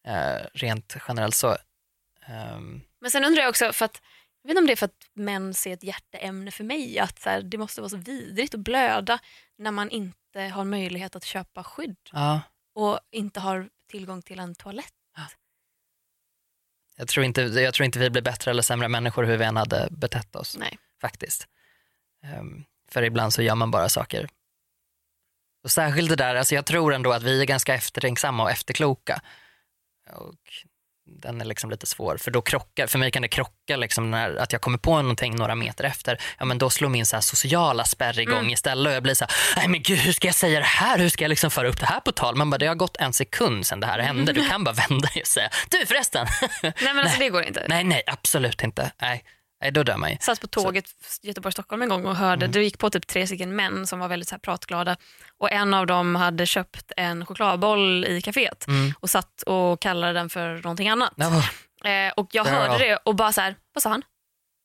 Eh, 0.09 0.47
rent 0.55 0.97
generellt 1.09 1.35
så. 1.35 1.57
ehm, 2.27 2.81
Men 3.01 3.11
sen 3.11 3.25
undrar 3.25 3.43
jag 3.43 3.49
också, 3.51 3.73
för 3.73 3.85
att, 3.85 4.03
jag 4.49 4.55
vet 4.55 4.59
inte 4.59 4.63
om 4.63 4.67
det 4.67 4.73
är 4.73 4.77
för 4.77 4.87
att 4.87 5.11
män 5.13 5.55
ser 5.55 5.73
ett 5.73 5.83
hjärteämne 5.83 6.51
för 6.51 6.65
mig, 6.65 6.99
att 6.99 7.19
så 7.19 7.31
här, 7.31 7.43
det 7.43 7.59
måste 7.59 7.81
vara 7.81 7.89
så 7.89 7.97
vidrigt 7.97 8.55
att 8.55 8.61
blöda 8.61 9.19
när 9.59 9.71
man 9.71 9.91
inte 9.91 10.41
har 10.41 10.65
möjlighet 10.65 11.17
att 11.17 11.25
köpa 11.25 11.65
skydd 11.65 11.97
ja, 12.13 12.41
och 12.75 13.01
inte 13.11 13.41
har 13.41 13.69
tillgång 13.87 14.23
till 14.23 14.39
en 14.39 14.55
toalett. 14.55 14.95
jag, 16.97 17.09
tror 17.09 17.25
inte, 17.25 17.43
jag 17.43 17.75
tror 17.75 17.85
inte 17.85 17.99
vi 17.99 18.11
blir 18.11 18.23
bättre 18.23 18.51
eller 18.51 18.63
sämre 18.63 18.89
människor 18.89 19.25
hur 19.25 19.37
vi 19.37 19.45
än 19.45 19.57
hade 19.57 19.89
betett 19.91 20.37
oss. 20.37 20.57
Nej. 20.57 20.79
faktiskt. 21.01 21.49
Ehm, 22.23 22.65
för 22.91 23.03
ibland 23.03 23.35
så 23.35 23.43
gör 23.43 23.55
man 23.55 23.71
bara 23.71 23.89
saker. 23.89 24.29
Och 25.65 25.71
särskilt 25.71 26.09
det 26.11 26.17
där, 26.17 26.35
alltså 26.35 26.55
jag 26.55 26.67
tror 26.67 26.95
ändå 26.95 27.13
att 27.13 27.23
vi 27.23 27.41
är 27.41 27.47
ganska 27.47 27.75
eftertänksamma 27.75 28.43
och 28.43 28.51
efterkloka. 28.51 29.23
Och 30.11 30.65
den 31.23 31.41
är 31.41 31.45
liksom 31.45 31.71
lite 31.71 31.87
svår, 31.87 32.17
för 32.17 32.31
då 32.31 32.41
krockar, 32.43 32.87
för 32.87 32.99
mig 32.99 33.11
kan 33.11 33.23
det 33.23 33.29
krocka 33.29 33.77
liksom 33.77 34.11
när 34.11 34.37
att 34.37 34.53
jag 34.53 34.61
kommer 34.63 34.79
på 34.79 35.03
någonting 35.03 35.37
några 35.37 35.55
meter 35.55 35.85
efter, 35.85 36.21
ja 36.39 36.45
men 36.45 36.59
då 36.59 36.71
slår 36.71 36.89
min 36.89 37.07
så 37.07 37.21
sociala 37.23 37.85
spärr 37.85 38.21
igång 38.21 38.39
Mm. 38.39 38.51
istället 38.53 38.91
och 38.91 38.95
jag 38.97 39.03
blir 39.03 39.15
så 39.15 39.25
här, 39.25 39.35
nej 39.57 39.69
men 39.69 39.83
gud 39.83 39.99
hur 39.99 40.13
ska 40.13 40.29
jag 40.29 40.35
säga 40.35 40.59
det 40.59 40.65
här, 40.67 40.99
hur 40.99 41.09
ska 41.09 41.25
jag 41.25 41.29
liksom 41.29 41.51
föra 41.51 41.69
upp 41.69 41.81
det 41.81 41.87
här 41.87 42.01
på 42.01 42.13
tal? 42.13 42.37
Man 42.37 42.51
bara, 42.51 42.59
det 42.59 42.67
har 42.67 42.75
gått 42.75 42.97
en 42.97 43.13
sekund 43.13 43.67
sedan 43.67 43.81
det 43.81 43.87
här 43.87 43.99
hände, 43.99 44.33
du 44.33 44.49
kan 44.49 44.65
bara 44.65 44.75
vända 44.89 45.09
dig 45.15 45.23
och 45.23 45.29
säga, 45.29 45.51
du 45.71 45.87
förresten. 45.87 46.27
Nej 46.63 46.73
men 46.81 46.99
alltså 46.99 47.19
det 47.21 47.29
går 47.29 47.43
inte. 47.43 47.65
nej 47.69 47.85
nej 47.85 48.03
absolut 48.07 48.63
inte, 48.63 48.93
nej, 49.01 49.25
nej 49.61 49.71
då 49.71 49.83
dör 49.83 49.97
man 49.97 50.11
ju. 50.11 50.17
satt 50.21 50.41
på 50.41 50.47
tåget 50.47 50.85
Göteborg-Stockholm 51.23 51.83
en 51.83 51.89
gång 51.89 52.07
och 52.07 52.17
hörde, 52.17 52.45
Mm. 52.45 52.53
det 52.53 52.63
gick 52.63 52.79
på 52.79 52.91
typ 52.91 53.07
tre 53.07 53.27
stycken 53.27 53.57
män 53.57 53.87
som 53.87 53.99
var 53.99 54.09
väldigt 54.09 54.29
så 54.29 54.35
här 54.35 54.41
pratglada 54.41 54.97
och 55.39 55.53
en 55.53 55.75
av 55.75 55.87
dem 55.87 56.15
hade 56.17 56.47
köpt 56.47 56.93
en 56.97 57.27
chokladboll 57.27 58.05
i 58.05 58.21
kaféet 58.21 58.67
Mm. 58.69 58.93
och 59.01 59.11
satt 59.11 59.43
och 59.43 59.81
kallade 59.81 60.13
den 60.13 60.31
för 60.31 60.55
någonting 60.63 60.89
annat. 60.89 61.13
Ja, 61.17 61.43
Eh, 61.85 62.13
och 62.17 62.29
jag 62.33 62.47
Ja. 62.47 62.51
hörde 62.51 62.79
det 62.85 62.97
och 62.97 63.15
bara 63.15 63.33
så 63.33 63.41
här, 63.41 63.55
vad 63.75 63.83
sa 63.83 63.91
han? 63.91 64.03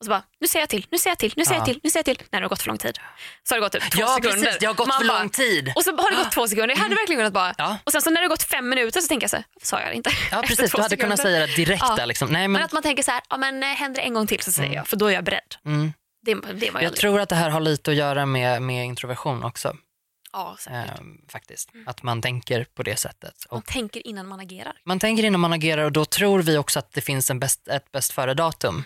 Och 0.04 0.06
så 0.06 0.10
bara, 0.10 0.24
nu 0.40 0.48
säger 0.48 0.62
jag 0.62 0.70
till, 0.70 0.86
nu 0.92 0.98
säger 0.98 1.12
jag 1.12 1.20
till, 1.20 1.34
nu 1.38 1.46
säger 1.46 1.60
jag 1.60 1.62
Ja. 1.62 1.74
till, 1.74 1.80
nu 1.84 1.90
säger 1.90 2.00
jag 2.00 2.06
till. 2.18 2.26
Nej 2.32 2.40
det 2.42 2.46
har 2.46 2.50
gått 2.50 2.62
för 2.62 2.68
lång 2.68 2.78
tid. 2.78 2.98
Så 3.44 3.56
har 3.56 3.60
det 3.60 3.66
gått 3.66 3.72
typ 3.72 3.92
två 3.92 4.02
ja 4.02 4.08
sekunder. 4.16 4.44
precis, 4.44 4.60
det 4.60 4.66
har 4.66 4.74
gått 4.74 4.88
Man 4.88 5.00
för 5.00 5.08
bara- 5.08 5.20
lång 5.20 5.30
tid. 5.30 5.74
Och 5.76 5.84
så 5.84 5.92
har 5.98 6.12
det 6.12 6.18
gått 6.18 6.32
två 6.32 6.48
sekunder. 6.48 6.76
Jag 6.76 6.82
hade 6.84 6.96
verkligen 6.96 7.20
kunnat 7.20 7.34
bara... 7.34 7.54
Ja. 7.58 7.78
Och 7.84 7.92
sen 7.92 8.02
så 8.02 8.10
när 8.10 8.22
det 8.22 8.26
har 8.26 8.30
gått 8.30 8.44
fem 8.44 8.70
minuter 8.70 9.02
så 9.02 9.08
tänker 9.08 9.24
jag 9.24 9.30
så 9.32 9.36
här, 9.38 9.46
sa 9.62 9.80
jag 9.82 9.90
det 9.90 9.96
inte? 9.96 10.12
Ja 10.32 10.42
precis, 10.48 10.72
du 10.72 10.82
hade 10.82 10.98
kunnat 10.98 11.20
sekunder. 11.20 11.38
säga 11.40 11.48
det 11.48 11.56
direkt 11.56 11.84
Ja. 11.90 11.96
där. 11.96 12.06
Liksom. 12.06 12.30
Nej, 12.30 12.42
Men 12.42 12.52
men, 12.52 12.64
att 12.64 12.72
man 12.72 12.84
tänker 12.84 13.04
så 13.04 13.12
här, 13.12 13.22
ja 13.30 13.38
men 13.38 13.64
eh, 13.64 13.70
händer 13.70 14.02
det 14.02 14.08
en 14.08 14.14
gång 14.14 14.28
till 14.28 14.42
så 14.42 14.52
säger 14.52 14.68
Mm. 14.70 14.78
jag, 14.78 14.88
för 14.88 14.98
då 14.98 15.06
är 15.08 15.12
jag 15.14 15.24
beredd. 15.24 15.56
mm. 15.66 15.94
Det, 16.26 16.34
det 16.36 16.66
jag 16.74 16.84
Jag 16.84 16.96
tror 16.96 17.20
att 17.20 17.30
det 17.30 17.36
här 17.36 17.50
har 17.50 17.60
lite 17.60 17.92
att 17.92 17.98
göra 17.98 18.26
med, 18.26 18.62
med 18.62 18.86
introversion 18.86 19.44
också. 19.44 19.76
Ja, 20.34 20.58
ehm, 20.70 21.18
faktiskt. 21.32 21.70
Att 21.86 22.04
man 22.04 22.22
tänker 22.22 22.66
på 22.76 22.84
det 22.84 22.96
sättet. 23.00 23.34
Man 23.52 23.58
Och 23.60 23.66
tänker 23.66 24.08
innan 24.08 24.28
man 24.28 24.40
agerar. 24.40 24.74
man 24.86 25.00
tänker 25.00 25.24
innan 25.24 25.40
man 25.42 25.54
agerar 25.54 25.84
och 25.84 25.92
då 25.92 26.06
tror 26.06 26.42
vi 26.42 26.58
också 26.58 26.80
att 26.80 26.94
det 26.94 27.02
finns 27.02 27.30
en 27.30 27.40
bäst, 27.40 27.68
ett 27.68 27.92
bäst 27.92 28.12
före-datum 28.12 28.78
eh, 28.78 28.84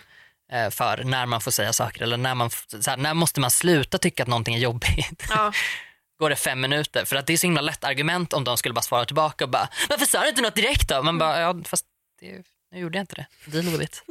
för 0.70 1.04
när 1.04 1.26
man 1.26 1.40
får 1.40 1.50
säga 1.50 1.72
saker. 1.72 2.02
Eller 2.02 2.16
när, 2.16 2.34
man, 2.34 2.50
här, 2.86 2.96
när 2.96 3.14
måste 3.14 3.40
man 3.40 3.50
sluta 3.50 3.98
tycka 3.98 4.22
att 4.22 4.28
någonting 4.28 4.54
är 4.54 4.58
jobbigt? 4.58 5.24
Ja. 5.28 5.52
Går 6.18 6.30
det 6.30 6.36
fem 6.36 6.60
minuter? 6.60 7.04
För 7.04 7.16
att 7.16 7.26
det 7.26 7.32
är 7.32 7.36
så 7.36 7.46
himla 7.46 7.60
lätt 7.60 7.84
argument 7.84 8.32
om 8.32 8.44
de 8.44 8.56
skulle 8.56 8.74
bara 8.74 8.82
svara 8.82 9.04
tillbaka 9.04 9.44
och 9.44 9.50
bara 9.50 9.68
“varför 9.88 10.06
sa 10.06 10.22
du 10.22 10.28
inte 10.28 10.42
något 10.42 10.54
direkt 10.54 10.88
då?” 10.88 11.02
Man 11.02 11.18
bara 11.18 11.40
“ja 11.40 11.54
fast 11.64 11.84
det, 12.20 12.42
nu 12.72 12.80
gjorde 12.80 12.98
jag 12.98 13.02
inte 13.02 13.14
det, 13.14 13.26
deal 13.44 13.64
with 13.64 13.82
it”. 13.82 14.02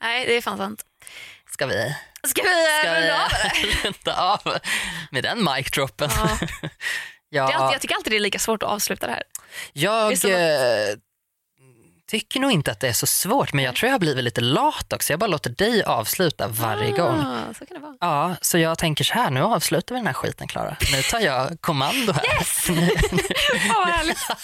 Nej, 0.00 0.26
det 0.26 0.32
är 0.36 0.40
fan 0.40 0.58
sant. 0.58 0.84
Ska 1.52 1.66
vi, 1.66 1.96
Ska 2.26 2.42
vi 2.42 2.66
ska 2.80 2.96
eh, 2.96 3.52
vi 3.62 3.72
runda 3.84 4.16
av 4.16 4.58
med 5.10 5.22
den 5.24 5.44
mic-droppen? 5.44 6.10
Ja. 6.16 6.38
Ja. 7.34 7.72
Jag 7.72 7.80
tycker 7.80 7.94
alltid 7.94 8.12
det 8.12 8.16
är 8.16 8.20
lika 8.20 8.38
svårt 8.38 8.62
att 8.62 8.68
avsluta 8.68 9.06
det 9.06 9.12
här. 9.12 9.22
Jag 9.72 10.18
Det 10.20 10.90
eh, 10.90 10.96
tycker 12.12 12.40
nog 12.40 12.50
inte 12.52 12.70
att 12.72 12.80
det 12.80 12.88
är 12.88 12.92
så 12.92 13.06
svårt 13.06 13.52
men 13.52 13.64
jag 13.64 13.76
tror 13.76 13.88
jag 13.88 13.94
har 13.94 13.98
blivit 13.98 14.24
lite 14.24 14.40
lat 14.40 14.92
också. 14.92 15.12
Jag 15.12 15.20
bara 15.20 15.26
låter 15.26 15.50
dig 15.50 15.82
avsluta 15.82 16.48
varje 16.48 16.90
gång. 16.90 17.20
Ah, 17.20 17.54
så 17.58 17.66
kan 17.66 17.74
det 17.74 17.80
vara. 17.80 17.96
Ja, 18.00 18.34
så 18.40 18.58
jag 18.58 18.78
tänker 18.78 19.04
så 19.04 19.14
här, 19.14 19.30
nu 19.30 19.42
avslutar 19.42 19.94
vi 19.94 19.98
den 19.98 20.06
här 20.06 20.14
skiten 20.14 20.48
Klara. 20.48 20.76
Nu 20.92 21.02
tar 21.02 21.20
jag 21.20 21.60
kommando 21.60 22.12
här. 22.12 22.24
Yes! 22.24 22.68
Ja, 23.68 23.74
vad 23.84 23.88
härligt. 23.88 24.18
Vad 24.28 24.38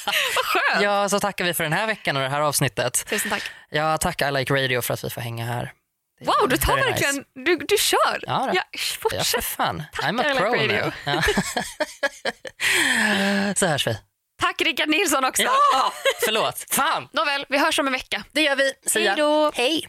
skönt. 0.45 0.83
Ja, 0.85 1.09
så 1.09 1.21
tackar 1.21 1.45
vi 1.45 1.55
för 1.55 1.65
den 1.65 1.73
här 1.73 1.87
veckan 1.87 2.17
och 2.17 2.23
det 2.23 2.29
här 2.29 2.41
avsnittet. 2.41 3.05
Tusen 3.09 3.31
tack. 3.31 3.43
Jag 3.71 4.01
tackar 4.01 4.29
I 4.29 4.33
Like 4.33 4.55
Radio 4.55 4.81
för 4.81 4.95
att 4.95 5.05
vi 5.05 5.11
får 5.11 5.21
hänga 5.21 5.47
här. 5.47 5.73
Wow, 6.21 6.49
du 6.49 6.57
tar 6.57 6.77
verkligen, 6.77 7.15
nice. 7.17 7.27
du, 7.35 7.57
du 7.57 7.77
kör. 7.79 8.25
Ja, 8.27 8.49
då. 8.53 8.57
ja, 8.57 8.63
Ja, 8.73 8.79
för 8.79 9.01
fortsätt. 9.19 9.45
fan. 9.45 9.83
Tackar 9.93 10.09
I'm 10.09 10.21
a 10.21 10.25
Like 10.29 10.41
pro 10.41 10.49
Radio. 10.53 10.67
nu. 10.67 10.93
Ja. 11.05 11.23
så 13.55 13.67
hörs 13.67 13.87
vi. 13.87 13.99
Tack 14.41 14.61
Rickard 14.63 14.89
Nilsson 14.89 15.25
också. 15.25 15.43
Ja, 15.43 15.93
förlåt. 16.25 16.65
Fan, 16.71 17.09
Nåväl, 17.13 17.47
vi 17.49 17.59
hörs 17.59 17.79
om 17.79 17.87
en 17.87 17.93
vecka. 17.93 18.25
det 18.33 18.41
gör 18.43 18.57
vi. 18.57 18.73
Hej 18.95 19.15
då. 19.17 19.51
Hej. 19.55 19.89